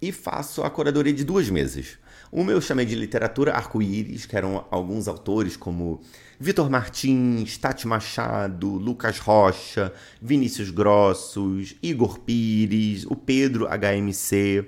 e 0.02 0.12
faço 0.12 0.62
a 0.62 0.68
curadoria 0.68 1.12
de 1.14 1.24
duas 1.24 1.48
mesas. 1.48 1.96
Uma 2.30 2.52
eu 2.52 2.60
chamei 2.60 2.84
de 2.84 2.94
literatura 2.94 3.54
arco-íris, 3.54 4.26
que 4.26 4.36
eram 4.36 4.66
alguns 4.70 5.08
autores 5.08 5.56
como 5.56 6.02
Vitor 6.38 6.68
Martins, 6.68 7.56
Tati 7.56 7.88
Machado, 7.88 8.68
Lucas 8.68 9.18
Rocha, 9.18 9.90
Vinícius 10.20 10.68
Grossos, 10.68 11.74
Igor 11.82 12.20
Pires, 12.20 13.06
o 13.06 13.16
Pedro 13.16 13.66
HMC. 13.66 14.66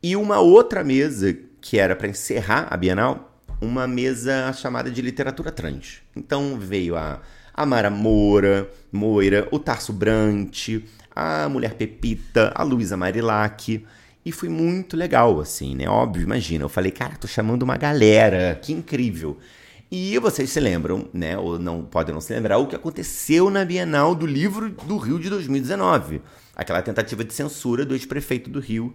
E 0.00 0.14
uma 0.14 0.38
outra 0.38 0.84
mesa, 0.84 1.36
que 1.60 1.80
era 1.80 1.96
para 1.96 2.06
encerrar 2.06 2.68
a 2.70 2.76
Bienal, 2.76 3.33
uma 3.64 3.86
mesa 3.86 4.52
chamada 4.52 4.90
de 4.90 5.00
literatura 5.02 5.50
trans. 5.50 6.02
Então 6.14 6.58
veio 6.58 6.96
a 6.96 7.20
Amara 7.52 7.90
Moura, 7.90 8.68
Moira, 8.92 9.48
o 9.50 9.58
Tarso 9.58 9.92
Brant, 9.92 10.68
a 11.14 11.48
Mulher 11.48 11.74
Pepita, 11.74 12.52
a 12.54 12.62
Luísa 12.62 12.96
Marilac. 12.96 13.84
E 14.24 14.32
foi 14.32 14.48
muito 14.48 14.96
legal, 14.96 15.40
assim, 15.40 15.74
né? 15.74 15.88
Óbvio, 15.88 16.22
imagina. 16.22 16.64
Eu 16.64 16.68
falei, 16.68 16.90
cara, 16.90 17.16
tô 17.16 17.28
chamando 17.28 17.62
uma 17.62 17.76
galera, 17.76 18.58
que 18.60 18.72
incrível. 18.72 19.38
E 19.90 20.18
vocês 20.18 20.50
se 20.50 20.58
lembram, 20.58 21.08
né, 21.12 21.38
ou 21.38 21.58
não 21.58 21.84
podem 21.84 22.12
não 22.12 22.20
se 22.20 22.32
lembrar, 22.32 22.58
o 22.58 22.66
que 22.66 22.74
aconteceu 22.74 23.48
na 23.48 23.64
Bienal 23.64 24.14
do 24.14 24.26
Livro 24.26 24.70
do 24.70 24.96
Rio 24.96 25.20
de 25.20 25.30
2019. 25.30 26.20
Aquela 26.56 26.82
tentativa 26.82 27.22
de 27.22 27.32
censura 27.32 27.84
do 27.84 27.94
ex-prefeito 27.94 28.50
do 28.50 28.58
Rio, 28.58 28.92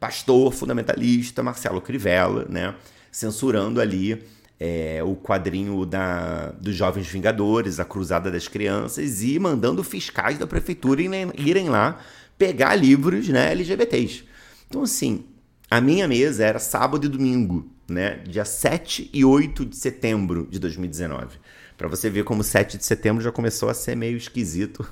pastor 0.00 0.52
fundamentalista 0.52 1.42
Marcelo 1.42 1.80
Crivella, 1.80 2.46
né, 2.48 2.74
censurando 3.10 3.80
ali 3.80 4.22
é, 4.58 5.02
o 5.02 5.16
quadrinho 5.16 5.86
da, 5.86 6.50
dos 6.60 6.74
Jovens 6.74 7.06
Vingadores, 7.08 7.80
a 7.80 7.84
Cruzada 7.84 8.30
das 8.30 8.46
Crianças, 8.46 9.22
e 9.22 9.38
mandando 9.38 9.82
fiscais 9.82 10.38
da 10.38 10.46
prefeitura 10.46 11.00
irem, 11.00 11.32
irem 11.36 11.68
lá 11.70 11.98
pegar 12.36 12.74
livros 12.74 13.28
né, 13.28 13.52
LGBTs. 13.52 14.24
Então, 14.68 14.82
assim, 14.82 15.24
a 15.70 15.80
minha 15.80 16.06
mesa 16.06 16.44
era 16.44 16.58
sábado 16.58 17.06
e 17.06 17.08
domingo, 17.08 17.70
né? 17.88 18.22
Dia 18.26 18.44
7 18.44 19.10
e 19.12 19.24
8 19.24 19.64
de 19.64 19.76
setembro 19.76 20.46
de 20.50 20.58
2019. 20.58 21.38
Para 21.76 21.88
você 21.88 22.10
ver 22.10 22.24
como 22.24 22.44
7 22.44 22.76
de 22.76 22.84
setembro 22.84 23.22
já 23.22 23.32
começou 23.32 23.68
a 23.68 23.74
ser 23.74 23.96
meio 23.96 24.16
esquisito 24.16 24.86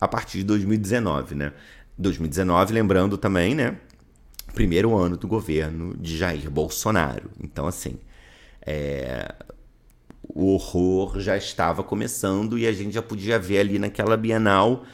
a 0.00 0.08
partir 0.08 0.38
de 0.38 0.44
2019, 0.44 1.34
né? 1.34 1.52
2019, 1.96 2.72
lembrando 2.72 3.16
também, 3.16 3.54
né? 3.54 3.76
Primeiro 4.54 4.96
ano 4.96 5.16
do 5.16 5.26
governo 5.26 5.96
de 5.96 6.16
Jair 6.16 6.50
Bolsonaro. 6.50 7.30
Então, 7.42 7.66
assim, 7.66 7.98
é... 8.64 9.34
o 10.22 10.52
horror 10.54 11.20
já 11.20 11.36
estava 11.36 11.82
começando 11.82 12.58
e 12.58 12.66
a 12.66 12.72
gente 12.72 12.92
já 12.92 13.02
podia 13.02 13.38
ver 13.38 13.58
ali 13.58 13.78
naquela 13.78 14.16
Bienal 14.16 14.84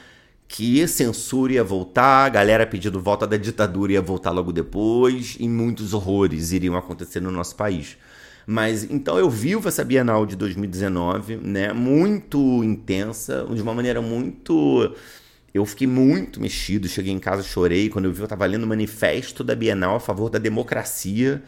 que 0.48 0.88
censura 0.88 1.52
ia 1.52 1.62
voltar, 1.62 2.24
a 2.24 2.28
galera 2.30 2.66
pedindo 2.66 2.98
volta 2.98 3.26
da 3.26 3.36
ditadura 3.36 3.92
ia 3.92 4.00
voltar 4.00 4.30
logo 4.30 4.50
depois, 4.50 5.36
e 5.38 5.46
muitos 5.46 5.92
horrores 5.92 6.52
iriam 6.52 6.74
acontecer 6.74 7.20
no 7.20 7.30
nosso 7.30 7.54
país. 7.54 7.98
Mas 8.46 8.82
então 8.84 9.18
eu 9.18 9.28
vivo 9.28 9.68
essa 9.68 9.84
Bienal 9.84 10.24
de 10.24 10.34
2019, 10.34 11.36
né, 11.36 11.70
muito 11.74 12.64
intensa, 12.64 13.46
de 13.52 13.60
uma 13.60 13.74
maneira 13.74 14.00
muito 14.00 14.94
eu 15.58 15.66
fiquei 15.66 15.86
muito 15.86 16.40
mexido, 16.40 16.88
cheguei 16.88 17.12
em 17.12 17.18
casa, 17.18 17.42
chorei 17.42 17.88
quando 17.88 18.06
eu 18.06 18.12
vi 18.12 18.20
eu 18.20 18.24
estava 18.24 18.46
lendo 18.46 18.64
o 18.64 18.66
manifesto 18.66 19.44
da 19.44 19.54
Bienal 19.54 19.96
a 19.96 20.00
favor 20.00 20.30
da 20.30 20.38
democracia. 20.38 21.42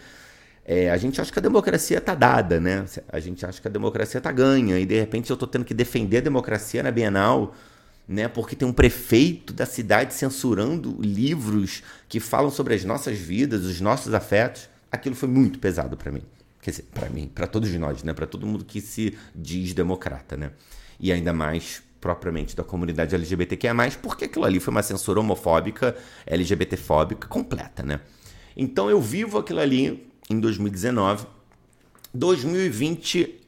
É, 0.64 0.90
a 0.90 0.96
gente 0.96 1.20
acha 1.20 1.32
que 1.32 1.38
a 1.38 1.42
democracia 1.42 1.98
está 1.98 2.14
dada, 2.14 2.60
né? 2.60 2.84
A 3.08 3.18
gente 3.18 3.44
acha 3.44 3.60
que 3.60 3.66
a 3.66 3.70
democracia 3.70 4.18
está 4.18 4.30
ganha 4.30 4.78
e 4.78 4.86
de 4.86 4.98
repente 4.98 5.30
eu 5.30 5.34
estou 5.34 5.48
tendo 5.48 5.64
que 5.64 5.74
defender 5.74 6.18
a 6.18 6.20
democracia 6.20 6.82
na 6.82 6.90
Bienal 6.90 7.54
né? 8.10 8.26
Porque 8.26 8.56
tem 8.56 8.66
um 8.66 8.72
prefeito 8.72 9.52
da 9.52 9.64
cidade 9.64 10.12
censurando 10.14 11.00
livros 11.00 11.80
que 12.08 12.18
falam 12.18 12.50
sobre 12.50 12.74
as 12.74 12.84
nossas 12.84 13.16
vidas, 13.16 13.64
os 13.64 13.80
nossos 13.80 14.12
afetos. 14.12 14.68
Aquilo 14.90 15.14
foi 15.14 15.28
muito 15.28 15.60
pesado 15.60 15.96
para 15.96 16.10
mim. 16.10 16.22
Quer 16.60 16.72
dizer, 16.72 16.88
para 16.92 17.08
mim, 17.08 17.30
para 17.32 17.46
todos 17.46 17.72
nós, 17.74 18.02
né? 18.02 18.12
Para 18.12 18.26
todo 18.26 18.44
mundo 18.44 18.64
que 18.64 18.80
se 18.80 19.16
diz 19.32 19.72
democrata, 19.72 20.36
né? 20.36 20.50
E 20.98 21.12
ainda 21.12 21.32
mais 21.32 21.84
propriamente 22.00 22.56
da 22.56 22.64
comunidade 22.64 23.14
LGBTQIA+, 23.14 23.74
porque 24.02 24.24
aquilo 24.24 24.44
ali 24.44 24.58
foi 24.58 24.72
uma 24.72 24.82
censura 24.82 25.20
homofóbica, 25.20 25.96
LGBTfóbica 26.26 27.28
completa, 27.28 27.82
né? 27.82 28.00
Então 28.56 28.90
eu 28.90 29.00
vivo 29.00 29.38
aquilo 29.38 29.60
ali 29.60 30.10
em 30.28 30.40
2019. 30.40 31.26
2020 32.12 33.40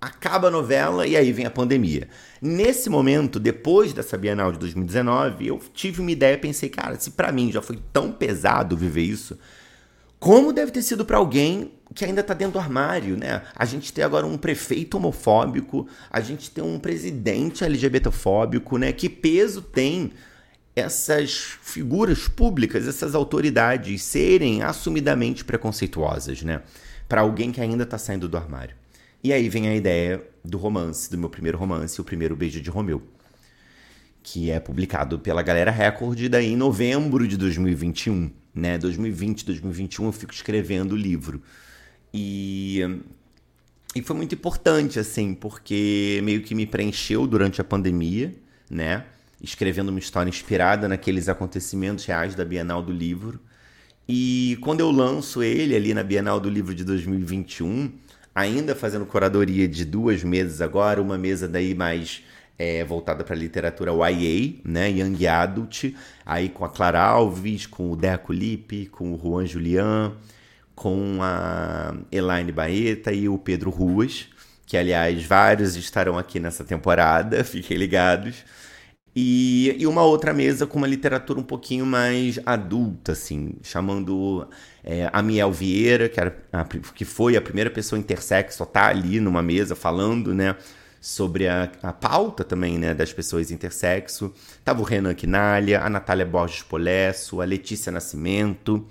acaba 0.00 0.48
a 0.48 0.50
novela 0.50 1.06
e 1.06 1.16
aí 1.16 1.32
vem 1.32 1.44
a 1.44 1.50
pandemia. 1.50 2.08
Nesse 2.40 2.88
momento, 2.88 3.40
depois 3.40 3.92
dessa 3.92 4.16
Bienal 4.16 4.52
de 4.52 4.58
2019, 4.58 5.48
eu 5.48 5.60
tive 5.74 6.00
uma 6.00 6.10
ideia 6.10 6.38
pensei, 6.38 6.68
cara, 6.68 6.98
se 6.98 7.10
para 7.10 7.32
mim 7.32 7.50
já 7.50 7.60
foi 7.60 7.78
tão 7.92 8.12
pesado 8.12 8.76
viver 8.76 9.02
isso, 9.02 9.38
como 10.18 10.52
deve 10.52 10.72
ter 10.72 10.82
sido 10.82 11.04
para 11.04 11.16
alguém 11.16 11.72
que 11.94 12.04
ainda 12.04 12.22
tá 12.22 12.34
dentro 12.34 12.54
do 12.54 12.58
armário, 12.58 13.16
né? 13.16 13.42
A 13.54 13.64
gente 13.64 13.92
tem 13.92 14.04
agora 14.04 14.26
um 14.26 14.36
prefeito 14.36 14.96
homofóbico, 14.96 15.86
a 16.10 16.20
gente 16.20 16.50
tem 16.50 16.62
um 16.62 16.78
presidente 16.78 17.64
LGBTfóbico, 17.64 18.78
né? 18.78 18.92
Que 18.92 19.08
peso 19.08 19.62
tem 19.62 20.12
essas 20.76 21.56
figuras 21.62 22.28
públicas, 22.28 22.86
essas 22.86 23.14
autoridades 23.14 24.02
serem 24.02 24.62
assumidamente 24.62 25.44
preconceituosas, 25.44 26.42
né? 26.42 26.62
Para 27.08 27.22
alguém 27.22 27.50
que 27.50 27.60
ainda 27.60 27.86
tá 27.86 27.98
saindo 27.98 28.28
do 28.28 28.36
armário. 28.36 28.76
E 29.22 29.32
aí 29.32 29.48
vem 29.48 29.68
a 29.68 29.74
ideia 29.74 30.22
do 30.44 30.58
romance, 30.58 31.10
do 31.10 31.18
meu 31.18 31.28
primeiro 31.28 31.58
romance, 31.58 32.00
O 32.00 32.04
Primeiro 32.04 32.36
Beijo 32.36 32.60
de 32.60 32.70
Romeu, 32.70 33.02
que 34.22 34.50
é 34.50 34.60
publicado 34.60 35.18
pela 35.18 35.42
Galera 35.42 35.70
Record 35.70 36.28
daí 36.28 36.52
em 36.52 36.56
novembro 36.56 37.26
de 37.26 37.36
2021, 37.36 38.30
né? 38.54 38.78
2020, 38.78 39.44
2021 39.44 40.06
eu 40.06 40.12
fico 40.12 40.32
escrevendo 40.32 40.92
o 40.92 40.96
livro. 40.96 41.42
E 42.12 42.82
e 43.94 44.02
foi 44.02 44.14
muito 44.14 44.34
importante 44.34 44.98
assim, 44.98 45.34
porque 45.34 46.20
meio 46.22 46.42
que 46.42 46.54
me 46.54 46.66
preencheu 46.66 47.26
durante 47.26 47.60
a 47.60 47.64
pandemia, 47.64 48.34
né? 48.70 49.04
Escrevendo 49.42 49.88
uma 49.88 49.98
história 49.98 50.28
inspirada 50.28 50.86
naqueles 50.86 51.28
acontecimentos 51.28 52.04
reais 52.04 52.34
da 52.34 52.44
Bienal 52.44 52.82
do 52.82 52.92
Livro. 52.92 53.40
E 54.06 54.58
quando 54.60 54.80
eu 54.80 54.90
lanço 54.90 55.42
ele 55.42 55.74
ali 55.74 55.94
na 55.94 56.02
Bienal 56.02 56.38
do 56.38 56.50
Livro 56.50 56.74
de 56.74 56.84
2021, 56.84 57.92
ainda 58.34 58.74
fazendo 58.74 59.06
curadoria 59.06 59.66
de 59.66 59.84
duas 59.84 60.22
mesas 60.22 60.60
agora, 60.60 61.00
uma 61.00 61.16
mesa 61.16 61.48
daí 61.48 61.74
mais 61.74 62.22
é, 62.58 62.84
voltada 62.84 63.22
para 63.22 63.36
literatura 63.36 63.92
YA, 63.92 64.54
né, 64.64 64.90
Young 64.90 65.26
Adult, 65.26 65.94
aí 66.26 66.48
com 66.48 66.64
a 66.64 66.68
Clara 66.68 67.00
Alves, 67.00 67.66
com 67.66 67.92
o 67.92 67.96
Deco 67.96 68.32
Lippe, 68.32 68.86
com 68.86 69.14
o 69.14 69.18
Juan 69.18 69.46
Julian, 69.46 70.12
com 70.74 71.18
a 71.22 71.94
Elaine 72.10 72.52
Baeta 72.52 73.12
e 73.12 73.28
o 73.28 73.38
Pedro 73.38 73.70
Ruas, 73.70 74.28
que 74.66 74.76
aliás 74.76 75.24
vários 75.24 75.76
estarão 75.76 76.18
aqui 76.18 76.40
nessa 76.40 76.64
temporada, 76.64 77.42
fiquem 77.44 77.76
ligados. 77.76 78.44
E, 79.16 79.74
e 79.78 79.86
uma 79.86 80.04
outra 80.04 80.32
mesa 80.32 80.66
com 80.66 80.78
uma 80.78 80.86
literatura 80.86 81.40
um 81.40 81.42
pouquinho 81.42 81.84
mais 81.84 82.38
adulta, 82.46 83.12
assim, 83.12 83.54
chamando 83.62 84.48
é, 84.84 85.10
a 85.12 85.20
Miel 85.22 85.50
Vieira, 85.50 86.08
que, 86.08 86.20
era 86.20 86.36
a, 86.52 86.64
que 86.64 87.04
foi 87.04 87.36
a 87.36 87.40
primeira 87.40 87.70
pessoa 87.70 87.98
intersexo 87.98 88.62
a 88.62 88.66
estar 88.66 88.80
tá 88.82 88.88
ali 88.88 89.18
numa 89.18 89.42
mesa 89.42 89.74
falando, 89.74 90.32
né? 90.32 90.54
Sobre 91.00 91.46
a, 91.46 91.70
a 91.82 91.92
pauta 91.92 92.42
também, 92.42 92.78
né, 92.78 92.94
das 92.94 93.12
pessoas 93.12 93.50
intersexo. 93.50 94.32
Tava 94.64 94.80
o 94.80 94.84
Renan 94.84 95.14
Quinalha, 95.14 95.80
a 95.80 95.88
Natália 95.88 96.26
Borges 96.26 96.62
Polesso, 96.62 97.40
a 97.40 97.44
Letícia 97.44 97.92
Nascimento. 97.92 98.86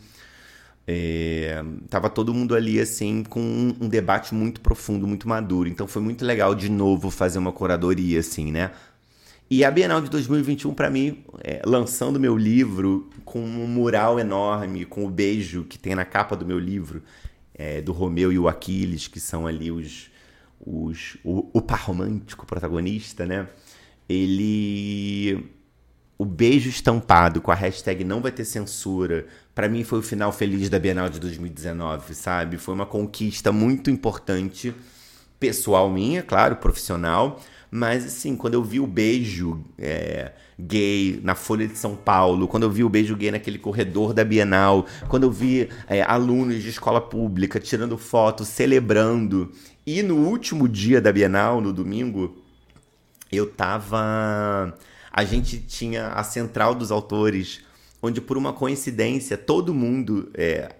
É, 0.90 1.62
tava 1.90 2.10
todo 2.10 2.34
mundo 2.34 2.56
ali, 2.56 2.80
assim, 2.80 3.22
com 3.24 3.42
um, 3.42 3.76
um, 3.82 3.90
debate 3.90 4.34
muito 4.34 4.62
profundo, 4.62 5.06
muito 5.06 5.28
maduro. 5.28 5.68
Então 5.68 5.86
foi 5.86 6.02
muito 6.02 6.24
legal, 6.24 6.56
de 6.56 6.70
novo, 6.70 7.12
fazer 7.12 7.40
uma 7.40 7.52
curadoria, 7.52 8.22
assim, 8.22 8.52
né? 8.54 8.72
E 9.50 9.66
a 9.66 9.72
Bienal 9.72 10.02
de 10.02 10.10
2021, 10.10 10.74
para 10.74 10.90
mim, 10.90 11.24
é, 11.44 11.62
lançando 11.66 12.20
meu 12.20 12.38
livro 12.38 13.10
com 13.26 13.40
um 13.40 13.68
mural 13.68 14.20
enorme, 14.20 14.86
com 14.86 15.06
o 15.06 15.10
beijo 15.10 15.64
que 15.66 15.78
tem 15.78 15.96
na 15.96 16.06
capa 16.06 16.36
do 16.36 16.46
meu 16.46 16.60
livro, 16.60 17.02
é, 17.54 17.82
do 17.82 17.92
Romeu 17.92 18.32
e 18.32 18.40
o 18.40 18.48
Aquiles, 18.48 19.08
que 19.08 19.20
são 19.20 19.48
ali 19.48 19.72
os, 19.72 20.10
os 20.68 21.18
o, 21.24 21.50
o 21.54 21.62
par 21.62 21.82
romântico 21.82 22.46
protagonista, 22.46 23.26
né? 23.26 23.48
Ele. 24.08 25.52
O 26.20 26.26
beijo 26.26 26.68
estampado 26.68 27.40
com 27.40 27.52
a 27.52 27.56
hashtag 27.56 28.04
não 28.04 28.22
vai 28.22 28.32
ter 28.32 28.44
censura, 28.44 29.28
para 29.54 29.70
mim 29.70 29.84
foi 29.84 30.00
o 30.00 30.02
final 30.02 30.32
feliz 30.32 30.68
da 30.68 30.80
Bienal 30.80 31.10
de 31.10 31.20
2019, 31.20 32.16
sabe? 32.16 32.58
Foi 32.58 32.74
uma 32.74 32.88
conquista 32.88 33.52
muito 33.52 33.92
importante, 33.92 34.74
pessoal 35.40 35.92
minha, 35.92 36.24
claro, 36.24 36.56
profissional, 36.56 37.40
mas, 37.70 38.06
assim, 38.06 38.36
quando 38.36 38.54
eu 38.54 38.64
vi 38.64 38.80
o 38.80 38.88
beijo 38.88 39.62
é, 39.78 40.32
gay 40.58 41.20
na 41.22 41.36
Folha 41.36 41.68
de 41.68 41.78
São 41.78 41.96
Paulo, 41.96 42.48
quando 42.48 42.64
eu 42.64 42.72
vi 42.72 42.84
o 42.84 42.90
beijo 42.90 43.16
gay 43.16 43.30
naquele 43.30 43.60
corredor 43.60 44.14
da 44.14 44.24
Bienal, 44.24 44.86
quando 45.10 45.24
eu 45.24 45.32
vi 45.32 45.70
é, 45.88 46.02
alunos 46.02 46.64
de 46.64 46.70
escola 46.70 47.02
pública 47.02 47.60
tirando 47.60 47.98
foto, 47.98 48.46
celebrando. 48.46 49.52
E 49.88 50.04
no 50.04 50.18
último 50.18 50.68
dia 50.68 51.00
da 51.00 51.14
Bienal, 51.14 51.62
no 51.62 51.72
domingo, 51.72 52.44
eu 53.32 53.50
tava. 53.50 54.78
A 55.10 55.24
gente 55.24 55.60
tinha 55.60 56.10
a 56.10 56.26
central 56.26 56.76
dos 56.76 56.92
autores, 56.92 57.62
onde 58.02 58.20
por 58.20 58.36
uma 58.36 58.52
coincidência 58.52 59.38
todo 59.38 59.74
mundo. 59.74 60.30
É, 60.34 60.76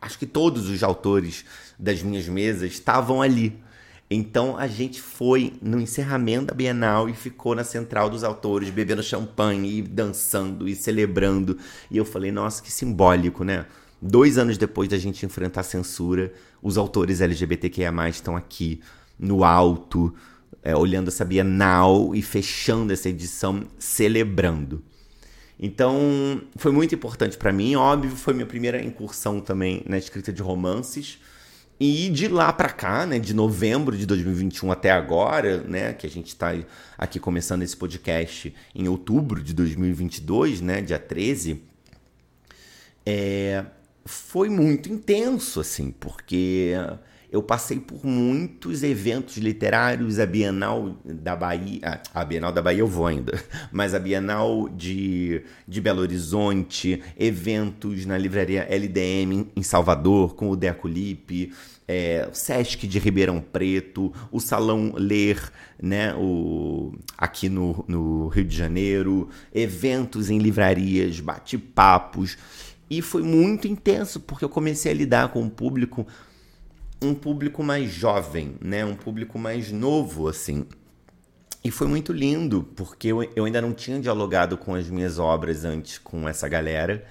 acho 0.00 0.18
que 0.18 0.26
todos 0.26 0.68
os 0.68 0.82
autores 0.82 1.44
das 1.78 2.02
minhas 2.02 2.26
mesas 2.26 2.72
estavam 2.72 3.22
ali. 3.22 3.56
Então 4.10 4.58
a 4.58 4.66
gente 4.66 5.00
foi 5.00 5.52
no 5.62 5.80
encerramento 5.80 6.46
da 6.46 6.54
Bienal 6.54 7.08
e 7.08 7.14
ficou 7.14 7.54
na 7.54 7.62
central 7.62 8.10
dos 8.10 8.24
autores, 8.24 8.70
bebendo 8.70 9.04
champanhe 9.04 9.78
e 9.78 9.82
dançando 9.82 10.68
e 10.68 10.74
celebrando. 10.74 11.56
E 11.88 11.96
eu 11.96 12.04
falei, 12.04 12.32
nossa, 12.32 12.60
que 12.60 12.72
simbólico, 12.72 13.44
né? 13.44 13.66
Dois 14.00 14.36
anos 14.38 14.58
depois 14.58 14.88
da 14.88 14.98
gente 14.98 15.24
enfrentar 15.24 15.62
a 15.62 15.64
censura, 15.64 16.32
os 16.62 16.76
autores 16.76 17.20
LGBTQIA 17.20 17.92
estão 18.08 18.36
aqui 18.36 18.80
no 19.18 19.42
alto, 19.42 20.14
é, 20.62 20.76
olhando 20.76 21.08
essa 21.08 21.24
Bienal 21.24 22.14
e 22.14 22.20
fechando 22.20 22.92
essa 22.92 23.08
edição, 23.08 23.64
celebrando. 23.78 24.82
Então, 25.58 26.42
foi 26.56 26.70
muito 26.70 26.94
importante 26.94 27.36
para 27.38 27.52
mim. 27.52 27.76
Óbvio, 27.76 28.10
foi 28.10 28.34
minha 28.34 28.46
primeira 28.46 28.82
incursão 28.82 29.40
também 29.40 29.82
na 29.88 29.96
escrita 29.96 30.32
de 30.32 30.42
romances 30.42 31.18
E 31.78 32.08
de 32.10 32.28
lá 32.28 32.52
para 32.52 32.70
cá, 32.70 33.06
né, 33.06 33.18
de 33.18 33.34
novembro 33.34 33.96
de 33.96 34.06
2021 34.06 34.72
até 34.72 34.90
agora, 34.90 35.62
né, 35.62 35.92
que 35.92 36.06
a 36.06 36.10
gente 36.10 36.28
está 36.28 36.54
aqui 36.96 37.20
começando 37.20 37.62
esse 37.62 37.76
podcast 37.76 38.54
em 38.74 38.88
outubro 38.88 39.42
de 39.42 39.52
2022, 39.52 40.62
né, 40.62 40.80
dia 40.80 40.98
13, 40.98 41.62
é, 43.04 43.64
foi 44.06 44.48
muito 44.48 44.90
intenso, 44.90 45.60
assim, 45.60 45.90
porque 45.90 46.72
eu 47.30 47.42
passei 47.42 47.80
por 47.80 48.06
muitos 48.06 48.82
eventos 48.82 49.36
literários, 49.36 50.18
a 50.18 50.24
Bienal 50.24 50.96
da 51.04 51.34
Bahia, 51.34 51.80
ah, 51.82 52.00
a 52.14 52.24
Bienal 52.24 52.52
da 52.52 52.62
Bahia 52.62 52.80
eu 52.80 52.86
vou 52.86 53.06
ainda, 53.06 53.38
mas 53.72 53.94
a 53.94 53.98
Bienal 53.98 54.68
de, 54.68 55.42
de 55.66 55.80
Belo 55.80 56.00
Horizonte, 56.00 57.02
eventos 57.18 58.06
na 58.06 58.16
livraria 58.16 58.66
LDM 58.70 59.48
em 59.56 59.62
Salvador, 59.62 60.34
com 60.34 60.50
o 60.50 60.56
Deco 60.56 60.86
Lipe, 60.86 61.52
é, 61.88 62.28
Sesc 62.32 62.86
de 62.86 62.98
Ribeirão 62.98 63.40
Preto, 63.40 64.12
o 64.30 64.40
Salão 64.40 64.92
Ler, 64.96 65.40
né, 65.80 66.14
o, 66.14 66.92
aqui 67.18 67.48
no, 67.48 67.84
no 67.86 68.28
Rio 68.28 68.44
de 68.44 68.56
Janeiro, 68.56 69.28
eventos 69.54 70.30
em 70.30 70.38
livrarias, 70.38 71.20
bate-papos, 71.20 72.36
e 72.88 73.02
foi 73.02 73.22
muito 73.22 73.66
intenso, 73.66 74.20
porque 74.20 74.44
eu 74.44 74.48
comecei 74.48 74.92
a 74.92 74.94
lidar 74.94 75.28
com 75.28 75.40
um 75.40 75.48
público 75.48 76.06
um 77.02 77.14
público 77.14 77.62
mais 77.62 77.90
jovem, 77.90 78.56
né? 78.60 78.84
Um 78.84 78.94
público 78.94 79.38
mais 79.38 79.70
novo, 79.70 80.28
assim. 80.28 80.66
E 81.62 81.70
foi 81.70 81.86
muito 81.86 82.12
lindo, 82.12 82.62
porque 82.74 83.08
eu, 83.08 83.22
eu 83.34 83.44
ainda 83.44 83.60
não 83.60 83.74
tinha 83.74 84.00
dialogado 84.00 84.56
com 84.56 84.74
as 84.74 84.88
minhas 84.88 85.18
obras 85.18 85.64
antes 85.64 85.98
com 85.98 86.28
essa 86.28 86.48
galera. 86.48 87.04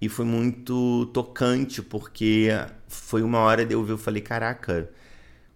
E 0.00 0.08
foi 0.08 0.24
muito 0.24 1.06
tocante, 1.12 1.82
porque 1.82 2.48
foi 2.88 3.22
uma 3.22 3.38
hora 3.40 3.64
de 3.64 3.74
eu 3.74 3.84
ver, 3.84 3.92
eu 3.92 3.98
falei, 3.98 4.22
caraca, 4.22 4.90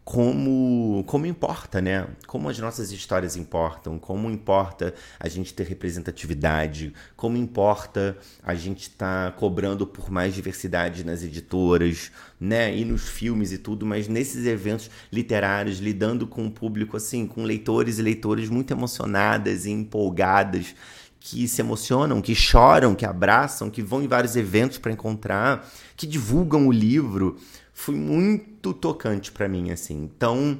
como, 0.05 1.03
como 1.07 1.25
importa, 1.25 1.81
né? 1.81 2.07
Como 2.27 2.51
as 2.51 2.59
nossas 2.59 2.93
histórias 2.93 3.37
importam, 3.37 3.99
como 3.99 4.31
importa 4.31 4.93
a 5.19 5.29
gente 5.29 5.55
ter 5.55 5.67
representatividade, 5.67 6.93
como 7.17 7.39
importa 7.39 8.15
a 8.43 8.55
gente 8.55 8.83
estar 8.83 9.33
tá 9.33 9.37
cobrando 9.37 9.87
por 9.87 10.11
mais 10.11 10.35
diversidade 10.35 11.05
nas 11.05 11.23
editoras, 11.23 12.13
né? 12.39 12.77
E 12.77 12.85
nos 12.85 13.09
filmes 13.09 13.51
e 13.51 13.57
tudo, 13.57 13.87
mas 13.87 14.07
nesses 14.07 14.45
eventos 14.47 14.91
literários, 15.11 15.79
lidando 15.79 16.27
com 16.27 16.43
um 16.43 16.51
público 16.51 16.99
assim, 16.99 17.27
com 17.27 17.43
leitores 17.43 17.99
e 17.99 18.03
leitoras 18.03 18.51
muito 18.51 18.73
emocionadas 18.73 19.65
e 19.65 19.71
empolgadas, 19.71 20.75
que 21.19 21.49
se 21.49 21.63
emocionam, 21.63 22.21
que 22.21 22.35
choram, 22.35 22.95
que 22.95 23.07
abraçam, 23.07 23.71
que 23.71 23.81
vão 23.81 24.03
em 24.03 24.07
vários 24.07 24.37
eventos 24.37 24.77
para 24.77 24.93
encontrar, 24.93 25.67
que 25.97 26.07
divulgam 26.07 26.69
o 26.69 26.73
livro 26.73 27.39
foi 27.75 27.97
muito 27.97 28.72
tocante 28.72 29.33
para 29.33 29.49
mim, 29.49 29.72
assim. 29.72 30.05
Então, 30.05 30.59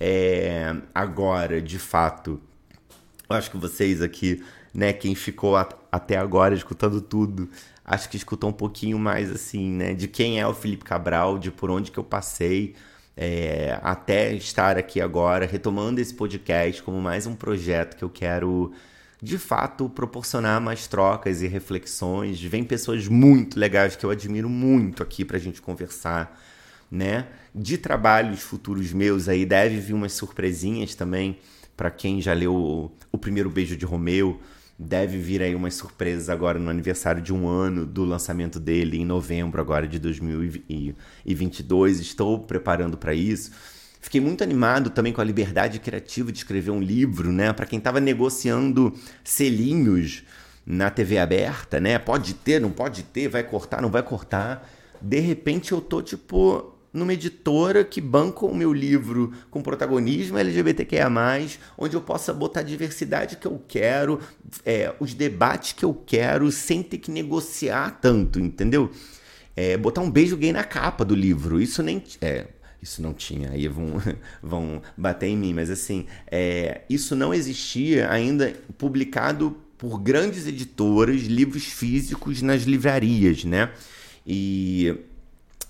é, 0.00 0.74
agora, 0.94 1.60
de 1.60 1.78
fato, 1.78 2.40
eu 3.28 3.36
acho 3.36 3.50
que 3.50 3.56
vocês 3.58 4.00
aqui, 4.02 4.42
né, 4.72 4.92
quem 4.92 5.14
ficou 5.14 5.54
até 5.56 6.16
agora 6.16 6.54
escutando 6.54 7.00
tudo, 7.00 7.48
acho 7.84 8.08
que 8.08 8.16
escutou 8.16 8.50
um 8.50 8.54
pouquinho 8.54 8.98
mais, 8.98 9.30
assim, 9.30 9.70
né, 9.70 9.94
de 9.94 10.08
quem 10.08 10.40
é 10.40 10.46
o 10.46 10.54
Felipe 10.54 10.84
Cabral, 10.84 11.38
de 11.38 11.50
por 11.50 11.70
onde 11.70 11.92
que 11.92 11.98
eu 11.98 12.04
passei, 12.04 12.74
é, 13.16 13.78
até 13.82 14.32
estar 14.32 14.76
aqui 14.78 15.00
agora, 15.00 15.46
retomando 15.46 16.00
esse 16.00 16.14
podcast 16.14 16.82
como 16.82 17.00
mais 17.00 17.26
um 17.26 17.36
projeto 17.36 17.96
que 17.96 18.02
eu 18.02 18.10
quero 18.10 18.72
de 19.22 19.38
fato 19.38 19.88
proporcionar 19.88 20.60
mais 20.60 20.86
trocas 20.86 21.40
e 21.40 21.46
reflexões. 21.46 22.42
Vem 22.42 22.64
pessoas 22.64 23.06
muito 23.06 23.58
legais 23.58 23.96
que 23.96 24.04
eu 24.04 24.10
admiro 24.10 24.48
muito 24.48 25.02
aqui 25.02 25.24
para 25.24 25.36
a 25.36 25.40
gente 25.40 25.62
conversar 25.62 26.38
né? 26.94 27.26
De 27.52 27.76
trabalhos 27.76 28.40
futuros 28.40 28.92
meus 28.92 29.28
aí 29.28 29.44
deve 29.44 29.78
vir 29.78 29.94
umas 29.94 30.12
surpresinhas 30.12 30.94
também 30.94 31.38
para 31.76 31.90
quem 31.90 32.22
já 32.22 32.32
leu 32.32 32.54
o, 32.54 32.92
o, 33.10 33.18
primeiro 33.18 33.50
beijo 33.50 33.76
de 33.76 33.84
Romeu. 33.84 34.40
Deve 34.78 35.18
vir 35.18 35.42
aí 35.42 35.54
umas 35.54 35.74
surpresas 35.74 36.28
agora 36.28 36.58
no 36.58 36.70
aniversário 36.70 37.20
de 37.20 37.32
um 37.32 37.48
ano 37.48 37.84
do 37.84 38.04
lançamento 38.04 38.60
dele 38.60 38.98
em 38.98 39.04
novembro 39.04 39.60
agora 39.60 39.88
de 39.88 39.98
2022. 39.98 42.00
Estou 42.00 42.40
preparando 42.40 42.96
para 42.96 43.14
isso. 43.14 43.50
Fiquei 44.00 44.20
muito 44.20 44.44
animado 44.44 44.90
também 44.90 45.12
com 45.12 45.20
a 45.20 45.24
liberdade 45.24 45.80
criativa 45.80 46.30
de 46.30 46.38
escrever 46.38 46.70
um 46.70 46.80
livro, 46.80 47.32
né? 47.32 47.52
Para 47.52 47.66
quem 47.66 47.78
estava 47.78 48.00
negociando 48.00 48.92
selinhos 49.22 50.22
na 50.66 50.90
TV 50.90 51.18
aberta, 51.18 51.80
né? 51.80 51.98
Pode 51.98 52.34
ter, 52.34 52.60
não 52.60 52.70
pode 52.70 53.04
ter, 53.04 53.28
vai 53.28 53.42
cortar, 53.42 53.80
não 53.80 53.90
vai 53.90 54.02
cortar. 54.02 54.68
De 55.00 55.20
repente 55.20 55.72
eu 55.72 55.80
tô 55.80 56.02
tipo 56.02 56.73
numa 56.94 57.12
editora 57.12 57.84
que 57.84 58.00
banca 58.00 58.46
o 58.46 58.54
meu 58.54 58.72
livro 58.72 59.32
com 59.50 59.60
protagonismo 59.60 60.38
LGBTQIA+, 60.38 61.10
onde 61.76 61.96
eu 61.96 62.00
possa 62.00 62.32
botar 62.32 62.60
a 62.60 62.62
diversidade 62.62 63.36
que 63.36 63.46
eu 63.46 63.60
quero, 63.66 64.20
é, 64.64 64.94
os 65.00 65.12
debates 65.12 65.72
que 65.72 65.84
eu 65.84 65.92
quero, 65.92 66.50
sem 66.52 66.84
ter 66.84 66.98
que 66.98 67.10
negociar 67.10 67.98
tanto, 68.00 68.38
entendeu? 68.38 68.92
É, 69.56 69.76
botar 69.76 70.02
um 70.02 70.10
beijo 70.10 70.36
gay 70.36 70.52
na 70.52 70.62
capa 70.62 71.04
do 71.04 71.16
livro, 71.16 71.60
isso 71.60 71.82
nem... 71.82 72.02
É, 72.20 72.46
isso 72.80 73.00
não 73.00 73.14
tinha, 73.14 73.50
aí 73.50 73.66
vão, 73.66 73.94
vão 74.42 74.82
bater 74.96 75.26
em 75.26 75.36
mim, 75.36 75.54
mas 75.54 75.70
assim, 75.70 76.06
é, 76.30 76.82
isso 76.88 77.16
não 77.16 77.32
existia 77.32 78.10
ainda 78.10 78.52
publicado 78.76 79.56
por 79.78 79.98
grandes 79.98 80.46
editoras, 80.46 81.22
livros 81.22 81.64
físicos 81.64 82.40
nas 82.42 82.62
livrarias, 82.62 83.44
né? 83.44 83.70
E 84.26 84.96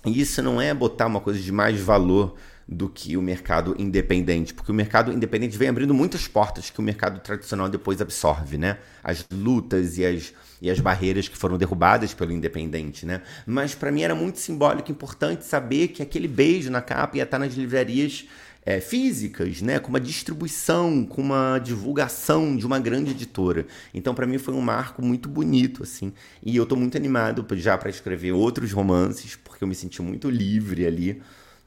e 0.05 0.19
isso 0.19 0.41
não 0.41 0.61
é 0.61 0.73
botar 0.73 1.07
uma 1.07 1.19
coisa 1.19 1.39
de 1.39 1.51
mais 1.51 1.79
valor 1.79 2.35
do 2.67 2.89
que 2.89 3.15
o 3.15 3.21
mercado 3.21 3.75
independente, 3.77 4.53
porque 4.53 4.71
o 4.71 4.75
mercado 4.75 5.11
independente 5.11 5.57
vem 5.57 5.69
abrindo 5.69 5.93
muitas 5.93 6.27
portas 6.27 6.69
que 6.69 6.79
o 6.79 6.83
mercado 6.83 7.19
tradicional 7.19 7.69
depois 7.69 8.01
absorve, 8.01 8.57
né? 8.57 8.79
As 9.03 9.25
lutas 9.31 9.99
e 9.99 10.05
as, 10.05 10.33
e 10.61 10.69
as 10.69 10.79
barreiras 10.79 11.27
que 11.27 11.37
foram 11.37 11.57
derrubadas 11.57 12.13
pelo 12.13 12.31
independente, 12.31 13.05
né? 13.05 13.21
Mas 13.45 13.75
para 13.75 13.91
mim 13.91 14.01
era 14.01 14.15
muito 14.15 14.39
simbólico 14.39 14.89
e 14.89 14.93
importante 14.93 15.45
saber 15.45 15.89
que 15.89 16.01
aquele 16.01 16.27
beijo 16.27 16.71
na 16.71 16.81
capa 16.81 17.17
ia 17.17 17.23
estar 17.23 17.37
nas 17.37 17.53
livrarias 17.53 18.25
é, 18.65 18.81
físicas, 18.81 19.61
né, 19.61 19.77
com 19.77 19.89
uma 19.89 19.99
distribuição, 19.99 21.05
com 21.05 21.21
uma 21.21 21.59
divulgação 21.59 22.57
de 22.57 22.65
uma 22.65 22.79
grande 22.79 23.11
editora. 23.11 23.67
Então, 23.93 24.15
para 24.15 24.25
mim, 24.25 24.39
foi 24.39 24.55
um 24.55 24.61
marco 24.61 25.03
muito 25.03 25.29
bonito, 25.29 25.83
assim. 25.83 26.11
E 26.43 26.55
eu 26.55 26.63
estou 26.63 26.77
muito 26.77 26.97
animado 26.97 27.45
já 27.55 27.77
para 27.77 27.91
escrever 27.91 28.31
outros 28.31 28.71
romances, 28.71 29.35
porque 29.55 29.63
eu 29.63 29.67
me 29.69 29.75
senti 29.75 30.01
muito 30.01 30.29
livre 30.29 30.85
ali 30.85 31.21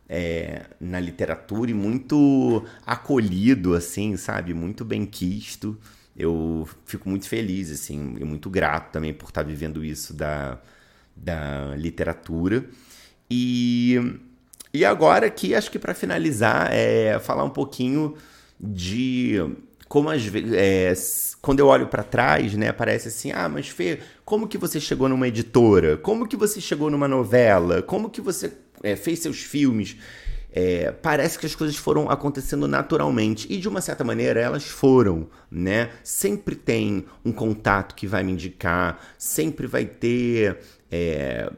é, 0.07 0.67
na 0.79 1.01
literatura 1.01 1.71
e 1.71 1.75
muito 1.75 2.63
acolhido, 2.85 3.75
assim, 3.75 4.15
sabe? 4.17 4.53
Muito 4.53 4.85
bem 4.85 5.07
quisto. 5.07 5.79
Eu 6.15 6.69
fico 6.85 7.09
muito 7.09 7.27
feliz, 7.27 7.71
assim, 7.71 8.17
e 8.21 8.25
muito 8.25 8.51
grato 8.51 8.93
também 8.93 9.15
por 9.15 9.29
estar 9.31 9.43
vivendo 9.43 9.83
isso 9.83 10.13
da, 10.13 10.61
da 11.17 11.75
literatura. 11.77 12.69
E 13.31 13.97
e 14.73 14.85
agora 14.85 15.27
aqui, 15.27 15.55
acho 15.55 15.71
que 15.71 15.79
para 15.79 15.95
finalizar, 15.95 16.69
é 16.73 17.19
falar 17.19 17.43
um 17.45 17.51
pouquinho 17.51 18.15
de 18.61 19.37
como 19.89 20.11
às 20.11 20.25
vezes, 20.25 20.53
é, 20.53 20.93
quando 21.41 21.61
eu 21.61 21.67
olho 21.67 21.87
para 21.87 22.03
trás, 22.03 22.55
né, 22.55 22.73
parece 22.73 23.09
assim, 23.09 23.33
ah, 23.33 23.49
mas 23.49 23.69
Fê, 23.69 24.01
como 24.25 24.47
que 24.47 24.59
você 24.59 24.79
chegou 24.79 25.09
numa 25.09 25.27
editora? 25.27 25.97
Como 25.97 26.29
que 26.29 26.37
você 26.37 26.61
chegou 26.61 26.91
numa 26.91 27.09
novela? 27.09 27.83
Como 27.83 28.11
que 28.11 28.21
você 28.21 28.53
é, 28.83 28.95
fez 28.97 29.21
seus 29.21 29.41
filmes? 29.41 29.97
É, 30.51 30.91
parece 30.91 31.39
que 31.39 31.47
as 31.47 31.55
coisas 31.55 31.77
foram 31.77 32.11
acontecendo 32.11 32.67
naturalmente 32.67 33.47
e 33.53 33.59
de 33.59 33.69
uma 33.69 33.81
certa 33.81 34.03
maneira 34.03 34.41
elas 34.41 34.65
foram, 34.65 35.29
né? 35.51 35.91
Sempre 36.03 36.57
tem 36.57 37.05
um 37.25 37.31
contato 37.31 37.95
que 37.95 38.07
vai 38.07 38.23
me 38.23 38.33
indicar, 38.33 38.99
sempre 39.19 39.67
vai 39.67 39.85
ter 39.85 40.59
é, 40.91 41.51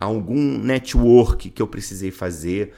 algum 0.00 0.58
network 0.58 1.50
que 1.50 1.60
eu 1.60 1.66
precisei 1.66 2.10
fazer, 2.10 2.72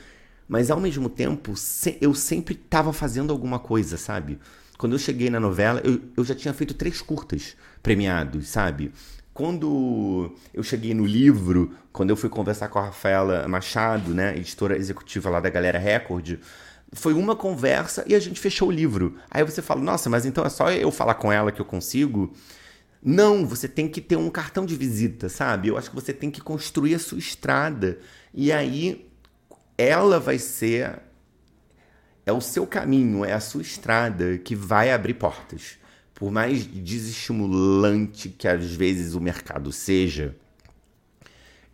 mas 0.48 0.70
ao 0.70 0.80
mesmo 0.80 1.08
tempo 1.08 1.54
eu 2.00 2.14
sempre 2.14 2.54
estava 2.54 2.92
fazendo 2.92 3.32
alguma 3.32 3.58
coisa, 3.58 3.96
sabe? 3.96 4.38
Quando 4.84 4.92
eu 4.92 4.98
cheguei 4.98 5.30
na 5.30 5.40
novela, 5.40 5.80
eu, 5.82 5.98
eu 6.14 6.22
já 6.22 6.34
tinha 6.34 6.52
feito 6.52 6.74
três 6.74 7.00
curtas 7.00 7.56
premiados, 7.82 8.48
sabe? 8.48 8.92
Quando 9.32 10.36
eu 10.52 10.62
cheguei 10.62 10.92
no 10.92 11.06
livro, 11.06 11.72
quando 11.90 12.10
eu 12.10 12.16
fui 12.16 12.28
conversar 12.28 12.68
com 12.68 12.78
a 12.78 12.84
Rafaela 12.84 13.48
Machado, 13.48 14.12
né, 14.12 14.36
editora 14.36 14.76
executiva 14.76 15.30
lá 15.30 15.40
da 15.40 15.48
Galera 15.48 15.78
Record, 15.78 16.38
foi 16.92 17.14
uma 17.14 17.34
conversa 17.34 18.04
e 18.06 18.14
a 18.14 18.20
gente 18.20 18.38
fechou 18.38 18.68
o 18.68 18.70
livro. 18.70 19.16
Aí 19.30 19.42
você 19.42 19.62
fala, 19.62 19.80
nossa, 19.80 20.10
mas 20.10 20.26
então 20.26 20.44
é 20.44 20.50
só 20.50 20.70
eu 20.70 20.90
falar 20.90 21.14
com 21.14 21.32
ela 21.32 21.50
que 21.50 21.62
eu 21.62 21.64
consigo? 21.64 22.34
Não, 23.02 23.46
você 23.46 23.66
tem 23.66 23.88
que 23.88 24.02
ter 24.02 24.16
um 24.16 24.28
cartão 24.28 24.66
de 24.66 24.76
visita, 24.76 25.30
sabe? 25.30 25.68
Eu 25.68 25.78
acho 25.78 25.88
que 25.88 25.96
você 25.96 26.12
tem 26.12 26.30
que 26.30 26.42
construir 26.42 26.94
a 26.94 26.98
sua 26.98 27.16
estrada. 27.16 27.98
E 28.34 28.52
aí 28.52 29.10
ela 29.78 30.20
vai 30.20 30.38
ser. 30.38 31.00
É 32.26 32.32
o 32.32 32.40
seu 32.40 32.66
caminho, 32.66 33.24
é 33.24 33.32
a 33.32 33.40
sua 33.40 33.62
estrada 33.62 34.38
que 34.38 34.54
vai 34.54 34.90
abrir 34.90 35.14
portas. 35.14 35.78
Por 36.14 36.30
mais 36.30 36.64
desestimulante 36.64 38.28
que 38.28 38.48
às 38.48 38.72
vezes 38.72 39.14
o 39.14 39.20
mercado 39.20 39.72
seja, 39.72 40.34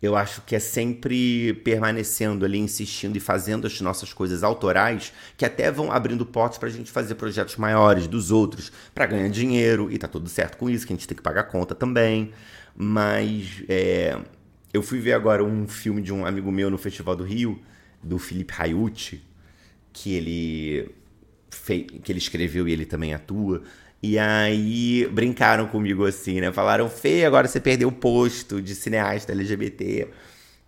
eu 0.01 0.15
acho 0.15 0.41
que 0.41 0.55
é 0.55 0.59
sempre 0.59 1.53
permanecendo 1.63 2.43
ali, 2.43 2.57
insistindo 2.57 3.15
e 3.15 3.19
fazendo 3.19 3.67
as 3.67 3.79
nossas 3.81 4.11
coisas 4.11 4.43
autorais, 4.43 5.13
que 5.37 5.45
até 5.45 5.71
vão 5.71 5.91
abrindo 5.91 6.25
portas 6.25 6.57
para 6.57 6.69
a 6.69 6.71
gente 6.71 6.91
fazer 6.91 7.15
projetos 7.15 7.55
maiores 7.55 8.07
dos 8.07 8.31
outros, 8.31 8.71
para 8.95 9.05
ganhar 9.05 9.29
dinheiro, 9.29 9.91
e 9.91 9.97
tá 9.99 10.07
tudo 10.07 10.27
certo 10.27 10.57
com 10.57 10.67
isso, 10.69 10.87
que 10.87 10.93
a 10.93 10.95
gente 10.95 11.07
tem 11.07 11.15
que 11.15 11.21
pagar 11.21 11.43
conta 11.43 11.75
também. 11.75 12.31
Mas 12.75 13.63
é, 13.69 14.19
eu 14.73 14.81
fui 14.81 14.99
ver 14.99 15.13
agora 15.13 15.43
um 15.43 15.67
filme 15.67 16.01
de 16.01 16.11
um 16.11 16.25
amigo 16.25 16.51
meu 16.51 16.71
no 16.71 16.79
Festival 16.79 17.15
do 17.15 17.23
Rio, 17.23 17.61
do 18.01 18.17
Felipe 18.17 18.53
Raiucci, 18.53 19.21
que 19.93 20.13
ele, 20.13 20.89
fez, 21.49 21.85
que 22.03 22.11
ele 22.11 22.19
escreveu 22.19 22.67
e 22.67 22.71
ele 22.71 22.85
também 22.85 23.13
atua. 23.13 23.63
E 24.03 24.17
aí 24.17 25.07
brincaram 25.11 25.67
comigo 25.67 26.05
assim, 26.05 26.41
né? 26.41 26.51
Falaram, 26.51 26.89
Fê, 26.89 27.23
agora 27.25 27.47
você 27.47 27.59
perdeu 27.59 27.89
o 27.89 27.91
posto 27.91 28.61
de 28.61 28.73
cineasta 28.73 29.31
LGBT. 29.31 30.07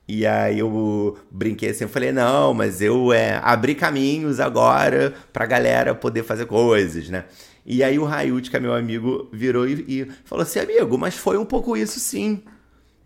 E 0.07 0.25
aí 0.25 0.59
eu 0.59 1.17
brinquei 1.31 1.69
assim, 1.69 1.85
eu 1.85 1.89
falei, 1.89 2.11
não, 2.11 2.53
mas 2.53 2.81
eu 2.81 3.13
é, 3.13 3.39
abri 3.41 3.73
caminhos 3.73 4.39
agora 4.39 5.13
pra 5.31 5.45
galera 5.45 5.95
poder 5.95 6.23
fazer 6.23 6.45
coisas, 6.45 7.09
né? 7.09 7.25
E 7.65 7.81
aí 7.81 7.97
o 7.97 8.03
Rayut, 8.03 8.49
que 8.49 8.57
é 8.57 8.59
meu 8.59 8.73
amigo, 8.73 9.29
virou 9.31 9.67
e, 9.67 9.85
e, 9.87 10.11
falou 10.25 10.43
assim, 10.43 10.59
amigo, 10.59 10.97
mas 10.97 11.15
foi 11.15 11.37
um 11.37 11.45
pouco 11.45 11.77
isso 11.77 11.99
sim. 11.99 12.43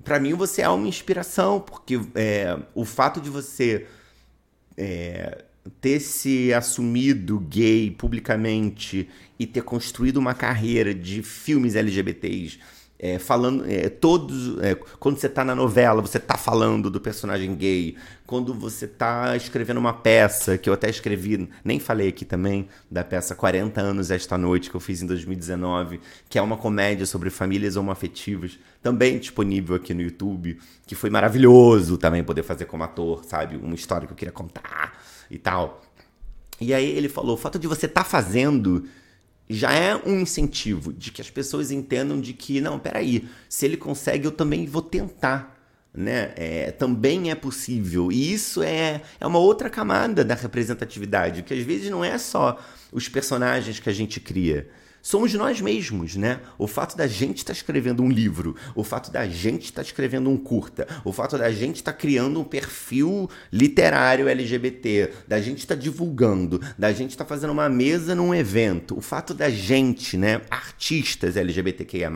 Para 0.04 0.20
mim 0.20 0.34
você 0.34 0.64
é 0.64 0.70
uma 0.70 0.88
inspiração, 0.88 1.60
porque 1.60 2.00
é, 2.16 2.58
o 2.74 2.84
fato 2.84 3.22
de 3.22 3.30
você 3.30 3.86
é, 4.76 5.44
ter 5.82 6.00
se 6.00 6.54
assumido 6.54 7.40
gay 7.40 7.92
publicamente 7.92 9.08
e 9.40 9.46
ter 9.46 9.62
construído 9.62 10.18
uma 10.18 10.34
carreira 10.34 10.94
de 10.94 11.22
filmes 11.22 11.76
LGBTs, 11.76 12.60
é, 13.00 13.20
falando 13.20 13.64
é, 13.68 13.90
todos 13.90 14.58
é, 14.60 14.74
quando 15.00 15.20
você 15.20 15.28
está 15.28 15.46
na 15.46 15.54
novela 15.54 16.02
você 16.02 16.18
está 16.18 16.36
falando 16.36 16.90
do 16.90 17.00
personagem 17.00 17.56
gay. 17.56 17.96
Quando 18.26 18.54
você 18.54 18.86
está 18.86 19.38
escrevendo 19.38 19.78
uma 19.78 19.94
peça 19.94 20.58
que 20.58 20.68
eu 20.70 20.74
até 20.74 20.90
escrevi 20.90 21.48
nem 21.64 21.80
falei 21.80 22.10
aqui 22.10 22.26
também 22.26 22.68
da 22.90 23.04
peça 23.04 23.36
40 23.36 23.80
anos 23.80 24.12
esta 24.12 24.38
noite 24.38 24.70
que 24.70 24.76
eu 24.76 24.82
fiz 24.82 25.02
em 25.02 25.06
2019 25.06 26.02
que 26.28 26.38
é 26.38 26.42
uma 26.42 26.58
comédia 26.58 27.06
sobre 27.06 27.30
famílias 27.30 27.76
homoafetivas 27.78 28.60
também 28.82 29.20
disponível 29.20 29.76
aqui 29.76 29.94
no 29.94 30.02
YouTube 30.02 30.60
que 30.86 30.96
foi 30.96 31.10
maravilhoso 31.10 31.98
também 31.98 32.24
poder 32.24 32.44
fazer 32.44 32.66
como 32.66 32.84
ator 32.84 33.24
sabe? 33.24 33.56
Uma 33.58 33.76
história 33.76 34.08
que 34.08 34.14
eu 34.14 34.18
queria 34.18 34.34
contar 34.34 35.00
e 35.30 35.38
tal 35.38 35.82
e 36.60 36.74
aí 36.74 36.90
ele 36.90 37.10
falou 37.10 37.36
o 37.36 37.38
fato 37.38 37.60
de 37.60 37.68
você 37.68 37.86
estar 37.86 38.04
tá 38.04 38.10
fazendo 38.10 38.88
já 39.50 39.72
é 39.72 39.96
um 39.96 40.20
incentivo 40.20 40.92
de 40.92 41.12
que 41.12 41.22
as 41.22 41.30
pessoas 41.30 41.72
entendam 41.72 42.20
de 42.20 42.34
que, 42.34 42.60
não, 42.60 42.78
peraí, 42.78 43.28
se 43.48 43.66
ele 43.66 43.78
consegue, 43.78 44.26
eu 44.26 44.32
também 44.32 44.66
vou 44.66 44.82
tentar. 44.82 45.56
Né? 45.94 46.34
É, 46.36 46.72
também 46.72 47.32
é 47.32 47.36
possível. 47.36 48.12
E 48.12 48.34
isso 48.34 48.62
é, 48.62 49.02
é 49.20 49.26
uma 49.26 49.40
outra 49.40 49.70
camada 49.70 50.24
da 50.24 50.36
representatividade, 50.36 51.44
que 51.44 51.54
às 51.54 51.64
vezes 51.64 51.90
não 51.90 52.04
é 52.04 52.18
só 52.18 52.62
os 52.92 53.08
personagens 53.08 53.80
que 53.80 53.90
a 53.90 53.94
gente 53.94 54.20
cria 54.20 54.70
somos 55.08 55.34
nós 55.36 55.62
mesmos, 55.62 56.18
né? 56.18 56.42
O 56.58 56.68
fato 56.68 56.98
da 56.98 57.08
gente 57.08 57.38
estar 57.38 57.54
tá 57.54 57.58
escrevendo 57.58 58.04
um 58.04 58.10
livro, 58.10 58.58
o 58.76 58.84
fato 58.84 59.10
da 59.10 59.26
gente 59.26 59.64
estar 59.64 59.82
tá 59.82 59.88
escrevendo 59.88 60.30
um 60.30 60.36
curta, 60.36 60.86
o 61.06 61.14
fato 61.14 61.38
da 61.38 61.50
gente 61.50 61.78
estar 61.78 61.94
tá 61.94 61.98
criando 61.98 62.42
um 62.42 62.44
perfil 62.44 63.30
literário 63.50 64.28
LGBT, 64.28 65.14
da 65.26 65.40
gente 65.40 65.60
estar 65.60 65.76
tá 65.76 65.82
divulgando, 65.82 66.62
da 66.78 66.92
gente 66.92 67.12
estar 67.12 67.24
tá 67.24 67.30
fazendo 67.30 67.52
uma 67.52 67.70
mesa 67.70 68.14
num 68.14 68.36
evento, 68.36 68.98
o 68.98 69.02
fato 69.02 69.34
da 69.34 69.50
gente, 69.50 70.18
né, 70.18 70.42
artistas 70.52 71.38
LGBTQIA+, 71.38 72.12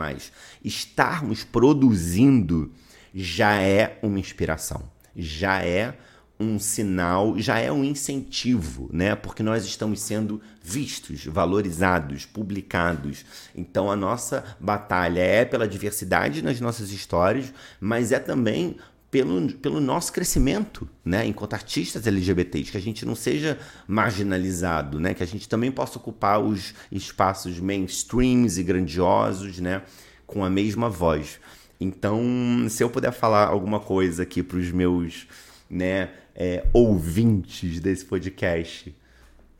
estarmos 0.62 1.44
produzindo 1.44 2.70
já 3.14 3.54
é 3.54 3.98
uma 4.02 4.20
inspiração, 4.20 4.82
já 5.16 5.62
é 5.62 5.96
um 6.38 6.58
sinal, 6.58 7.38
já 7.38 7.58
é 7.58 7.70
um 7.70 7.84
incentivo, 7.84 8.90
né? 8.92 9.14
Porque 9.14 9.42
nós 9.42 9.64
estamos 9.64 10.00
sendo 10.00 10.40
vistos, 10.62 11.24
valorizados, 11.26 12.26
publicados. 12.26 13.24
Então 13.54 13.90
a 13.90 13.96
nossa 13.96 14.44
batalha 14.58 15.20
é 15.20 15.44
pela 15.44 15.68
diversidade 15.68 16.42
nas 16.42 16.60
nossas 16.60 16.90
histórias, 16.90 17.52
mas 17.80 18.12
é 18.12 18.18
também 18.18 18.76
pelo, 19.12 19.52
pelo 19.52 19.78
nosso 19.78 20.10
crescimento, 20.10 20.88
né? 21.04 21.26
Enquanto 21.26 21.52
artistas 21.52 22.06
LGBTs, 22.06 22.70
que 22.72 22.78
a 22.78 22.80
gente 22.80 23.04
não 23.04 23.14
seja 23.14 23.58
marginalizado, 23.86 24.98
né? 24.98 25.12
Que 25.12 25.22
a 25.22 25.26
gente 25.26 25.46
também 25.46 25.70
possa 25.70 25.98
ocupar 25.98 26.40
os 26.40 26.74
espaços 26.90 27.60
mainstreams 27.60 28.56
e 28.56 28.62
grandiosos, 28.62 29.60
né? 29.60 29.82
Com 30.26 30.42
a 30.42 30.48
mesma 30.48 30.88
voz. 30.88 31.38
Então, 31.78 32.22
se 32.70 32.82
eu 32.82 32.88
puder 32.88 33.12
falar 33.12 33.48
alguma 33.48 33.80
coisa 33.80 34.22
aqui 34.22 34.42
para 34.42 34.56
os 34.56 34.70
meus, 34.70 35.26
né? 35.68 36.08
É, 36.34 36.66
ouvintes 36.72 37.80
desse 37.80 38.04
podcast 38.04 38.94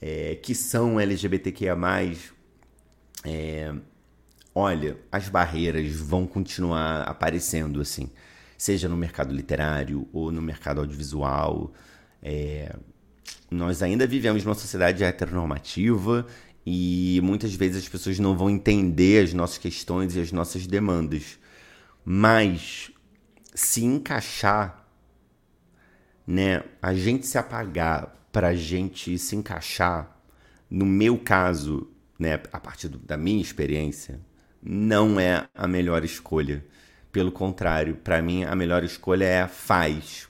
é, 0.01 0.35
que 0.35 0.55
são 0.55 0.99
LGBTQIA, 0.99 1.77
é, 3.25 3.73
olha, 4.55 4.99
as 5.11 5.29
barreiras 5.29 5.95
vão 5.95 6.27
continuar 6.27 7.03
aparecendo 7.03 7.81
assim, 7.81 8.11
seja 8.59 8.89
no 8.89 8.97
mercado 8.97 9.33
literário 9.33 10.09
ou 10.13 10.33
no 10.33 10.43
mercado 10.43 10.81
audiovisual. 10.81 11.73
É, 12.21 12.75
nós 13.51 13.83
ainda 13.83 14.07
vivemos 14.07 14.45
numa 14.45 14.55
sociedade 14.55 15.05
heteronormativa 15.05 16.27
e 16.67 17.21
muitas 17.23 17.55
vezes 17.55 17.85
as 17.85 17.89
pessoas 17.89 18.19
não 18.19 18.37
vão 18.37 18.51
entender 18.51 19.23
as 19.23 19.33
nossas 19.33 19.59
questões 19.59 20.17
e 20.17 20.21
as 20.21 20.33
nossas 20.33 20.67
demandas. 20.67 21.39
Mas 22.05 22.91
se 23.55 23.85
encaixar 23.85 24.82
né, 26.27 26.63
a 26.81 26.95
gente 26.95 27.27
se 27.27 27.39
apagar 27.39 28.15
para 28.31 28.49
a 28.49 28.55
gente 28.55 29.19
se 29.19 29.37
encaixar, 29.37 30.17
no 30.71 30.87
meu 30.87 31.19
caso, 31.19 31.89
né, 32.19 32.41
a 32.53 32.59
partir 32.59 32.89
do, 32.89 32.99
da 32.99 33.17
minha 33.17 33.43
experiência, 33.43 34.21
não 34.63 35.19
é 35.21 35.47
a 35.55 35.67
melhor 35.67 36.05
escolha. 36.05 36.65
Pelo 37.11 37.31
contrário, 37.31 37.97
para 37.97 38.23
mim 38.23 38.45
a 38.45 38.55
melhor 38.55 38.83
escolha 38.85 39.25
é 39.25 39.47
faz. 39.47 40.29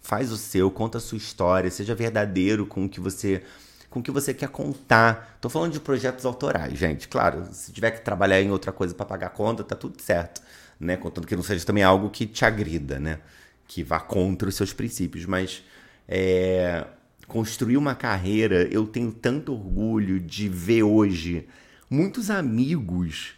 Faz 0.00 0.32
o 0.32 0.36
seu, 0.36 0.70
conta 0.70 0.98
a 0.98 1.00
sua 1.00 1.18
história, 1.18 1.70
seja 1.70 1.94
verdadeiro 1.94 2.66
com 2.66 2.84
o 2.84 2.88
que 2.88 3.00
você 3.00 3.42
com 3.90 4.00
o 4.00 4.02
que 4.02 4.10
você 4.10 4.34
quer 4.34 4.48
contar. 4.48 5.38
Tô 5.40 5.48
falando 5.48 5.72
de 5.72 5.80
projetos 5.80 6.26
autorais, 6.26 6.76
gente. 6.78 7.08
Claro, 7.08 7.46
se 7.52 7.72
tiver 7.72 7.92
que 7.92 8.04
trabalhar 8.04 8.42
em 8.42 8.50
outra 8.50 8.70
coisa 8.72 8.94
para 8.94 9.06
pagar 9.06 9.30
conta, 9.30 9.64
tá 9.64 9.74
tudo 9.74 10.00
certo, 10.02 10.42
né? 10.78 10.96
Contanto 10.96 11.26
que 11.26 11.34
não 11.36 11.42
seja 11.42 11.64
também 11.64 11.82
algo 11.82 12.10
que 12.10 12.26
te 12.26 12.44
agrida, 12.44 12.98
né? 12.98 13.20
Que 13.66 13.82
vá 13.82 14.00
contra 14.00 14.48
os 14.48 14.54
seus 14.54 14.72
princípios, 14.72 15.26
mas 15.26 15.62
é, 16.08 16.86
construir 17.26 17.76
uma 17.76 17.94
carreira, 17.94 18.68
eu 18.70 18.86
tenho 18.86 19.12
tanto 19.12 19.52
orgulho 19.52 20.20
de 20.20 20.48
ver 20.48 20.82
hoje 20.82 21.46
muitos 21.90 22.30
amigos 22.30 23.34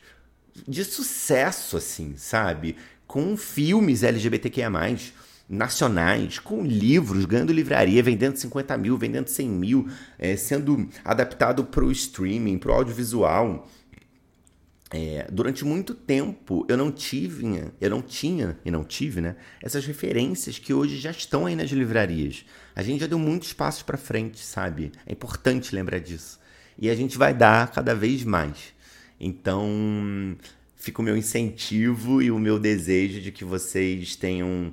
de 0.67 0.85
sucesso, 0.85 1.77
assim, 1.77 2.15
sabe? 2.17 2.77
Com 3.07 3.37
filmes 3.37 4.03
LGBTQIA+, 4.03 4.71
nacionais, 5.49 6.39
com 6.39 6.63
livros, 6.63 7.25
ganhando 7.25 7.53
livraria, 7.53 8.03
vendendo 8.03 8.37
50 8.37 8.77
mil, 8.77 8.99
vendendo 8.99 9.29
100 9.29 9.49
mil, 9.49 9.89
é, 10.19 10.37
sendo 10.37 10.89
adaptado 11.05 11.65
para 11.65 11.85
o 11.85 11.91
streaming, 11.91 12.59
para 12.59 12.73
o 12.73 12.75
audiovisual. 12.75 13.67
É, 14.91 15.27
durante 15.31 15.67
muito 15.67 15.95
tempo 15.95 16.65
eu 16.67 16.77
não 16.77 16.91
tive, 16.91 17.45
eu 17.79 17.91
não 17.91 18.01
tinha 18.01 18.59
e 18.65 18.71
não 18.71 18.83
tive, 18.83 19.21
né? 19.21 19.37
Essas 19.63 19.85
referências 19.85 20.59
que 20.59 20.73
hoje 20.73 20.97
já 20.97 21.11
estão 21.11 21.45
aí 21.45 21.55
nas 21.55 21.71
livrarias. 21.71 22.45
A 22.75 22.83
gente 22.83 23.01
já 23.01 23.07
deu 23.07 23.19
muitos 23.19 23.53
passos 23.53 23.83
para 23.83 23.99
frente, 23.99 24.39
sabe? 24.39 24.93
É 25.07 25.13
importante 25.13 25.75
lembrar 25.75 25.99
disso. 25.99 26.39
E 26.79 26.89
a 26.89 26.95
gente 26.95 27.19
vai 27.19 27.35
dar 27.35 27.71
cada 27.71 27.95
vez 27.95 28.25
mais. 28.25 28.73
Então, 29.21 30.37
fica 30.77 31.03
o 31.03 31.05
meu 31.05 31.17
incentivo 31.17 32.23
e 32.23 32.31
o 32.31 32.39
meu 32.39 32.59
desejo 32.59 33.21
de 33.21 33.33
que 33.33 33.45
vocês 33.45 34.17
tenham 34.17 34.73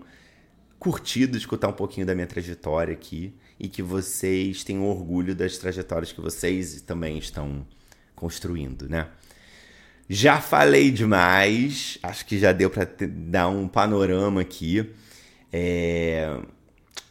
curtido 0.80 1.36
escutar 1.38 1.68
um 1.68 1.74
pouquinho 1.74 2.06
da 2.06 2.14
minha 2.14 2.28
trajetória 2.28 2.94
aqui 2.94 3.34
e 3.60 3.68
que 3.68 3.82
vocês 3.82 4.64
tenham 4.64 4.88
orgulho 4.88 5.36
das 5.36 5.58
trajetórias 5.58 6.12
que 6.12 6.22
vocês 6.22 6.80
também 6.82 7.18
estão 7.18 7.66
construindo, 8.16 8.88
né? 8.88 9.10
Já 10.08 10.40
falei 10.40 10.92
demais, 10.92 11.98
acho 12.04 12.26
que 12.26 12.38
já 12.38 12.52
deu 12.52 12.70
para 12.70 12.88
dar 13.10 13.48
um 13.48 13.68
panorama 13.68 14.42
aqui. 14.42 14.88
É... 15.52 16.38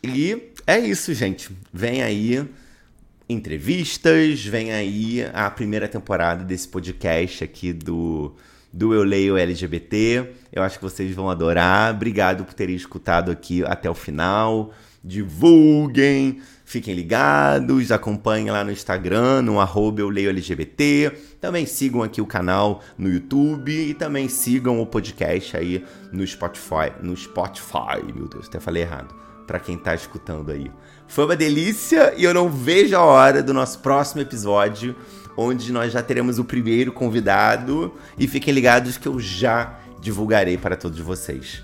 E 0.02 0.50
é 0.66 0.78
isso, 0.78 1.12
gente. 1.12 1.50
Vem 1.72 2.02
aí 2.02 2.46
entrevistas, 3.28 4.44
vem 4.44 4.72
aí 4.72 5.26
a 5.32 5.50
primeira 5.50 5.88
temporada 5.88 6.44
desse 6.44 6.68
podcast 6.68 7.42
aqui 7.42 7.72
do, 7.72 8.34
do 8.72 8.94
Eu 8.94 9.02
Leio 9.02 9.36
LGBT. 9.36 10.30
Eu 10.52 10.62
acho 10.62 10.78
que 10.78 10.84
vocês 10.84 11.12
vão 11.14 11.28
adorar. 11.28 11.94
Obrigado 11.94 12.44
por 12.44 12.54
terem 12.54 12.76
escutado 12.76 13.30
aqui 13.30 13.64
até 13.64 13.90
o 13.90 13.94
final. 13.94 14.72
Divulguem, 15.02 16.40
Fiquem 16.64 16.94
ligados, 16.94 17.92
acompanhem 17.92 18.50
lá 18.50 18.64
no 18.64 18.72
Instagram, 18.72 19.42
no 19.42 19.60
arroba 19.60 20.00
eu 20.00 20.08
leio 20.08 20.30
LGBT. 20.30 21.12
Também 21.38 21.66
sigam 21.66 22.02
aqui 22.02 22.22
o 22.22 22.26
canal 22.26 22.80
no 22.96 23.08
YouTube 23.10 23.70
e 23.70 23.92
também 23.92 24.28
sigam 24.28 24.80
o 24.80 24.86
podcast 24.86 25.56
aí 25.58 25.84
no 26.10 26.26
Spotify. 26.26 26.90
No 27.02 27.14
Spotify, 27.14 28.02
meu 28.14 28.26
Deus, 28.26 28.48
até 28.48 28.58
falei 28.58 28.82
errado. 28.82 29.14
Para 29.46 29.60
quem 29.60 29.76
tá 29.76 29.94
escutando 29.94 30.50
aí. 30.50 30.70
Foi 31.06 31.26
uma 31.26 31.36
delícia 31.36 32.14
e 32.16 32.24
eu 32.24 32.32
não 32.32 32.48
vejo 32.48 32.96
a 32.96 33.02
hora 33.02 33.42
do 33.42 33.52
nosso 33.52 33.80
próximo 33.80 34.22
episódio, 34.22 34.96
onde 35.36 35.70
nós 35.70 35.92
já 35.92 36.02
teremos 36.02 36.38
o 36.38 36.44
primeiro 36.44 36.92
convidado. 36.92 37.92
E 38.18 38.26
fiquem 38.26 38.54
ligados 38.54 38.96
que 38.96 39.06
eu 39.06 39.20
já 39.20 39.78
divulgarei 40.00 40.56
para 40.56 40.76
todos 40.76 40.98
vocês. 40.98 41.62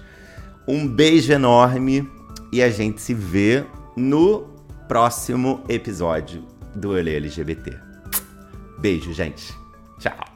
Um 0.69 0.87
beijo 0.87 1.33
enorme 1.33 2.07
e 2.53 2.63
a 2.63 2.69
gente 2.69 3.01
se 3.01 3.15
vê 3.15 3.65
no 3.97 4.50
próximo 4.91 5.63
episódio 5.69 6.45
do 6.75 6.91
Olê 6.91 7.15
LGBT. 7.15 7.79
Beijo, 8.81 9.13
gente. 9.13 9.57
Tchau. 10.01 10.30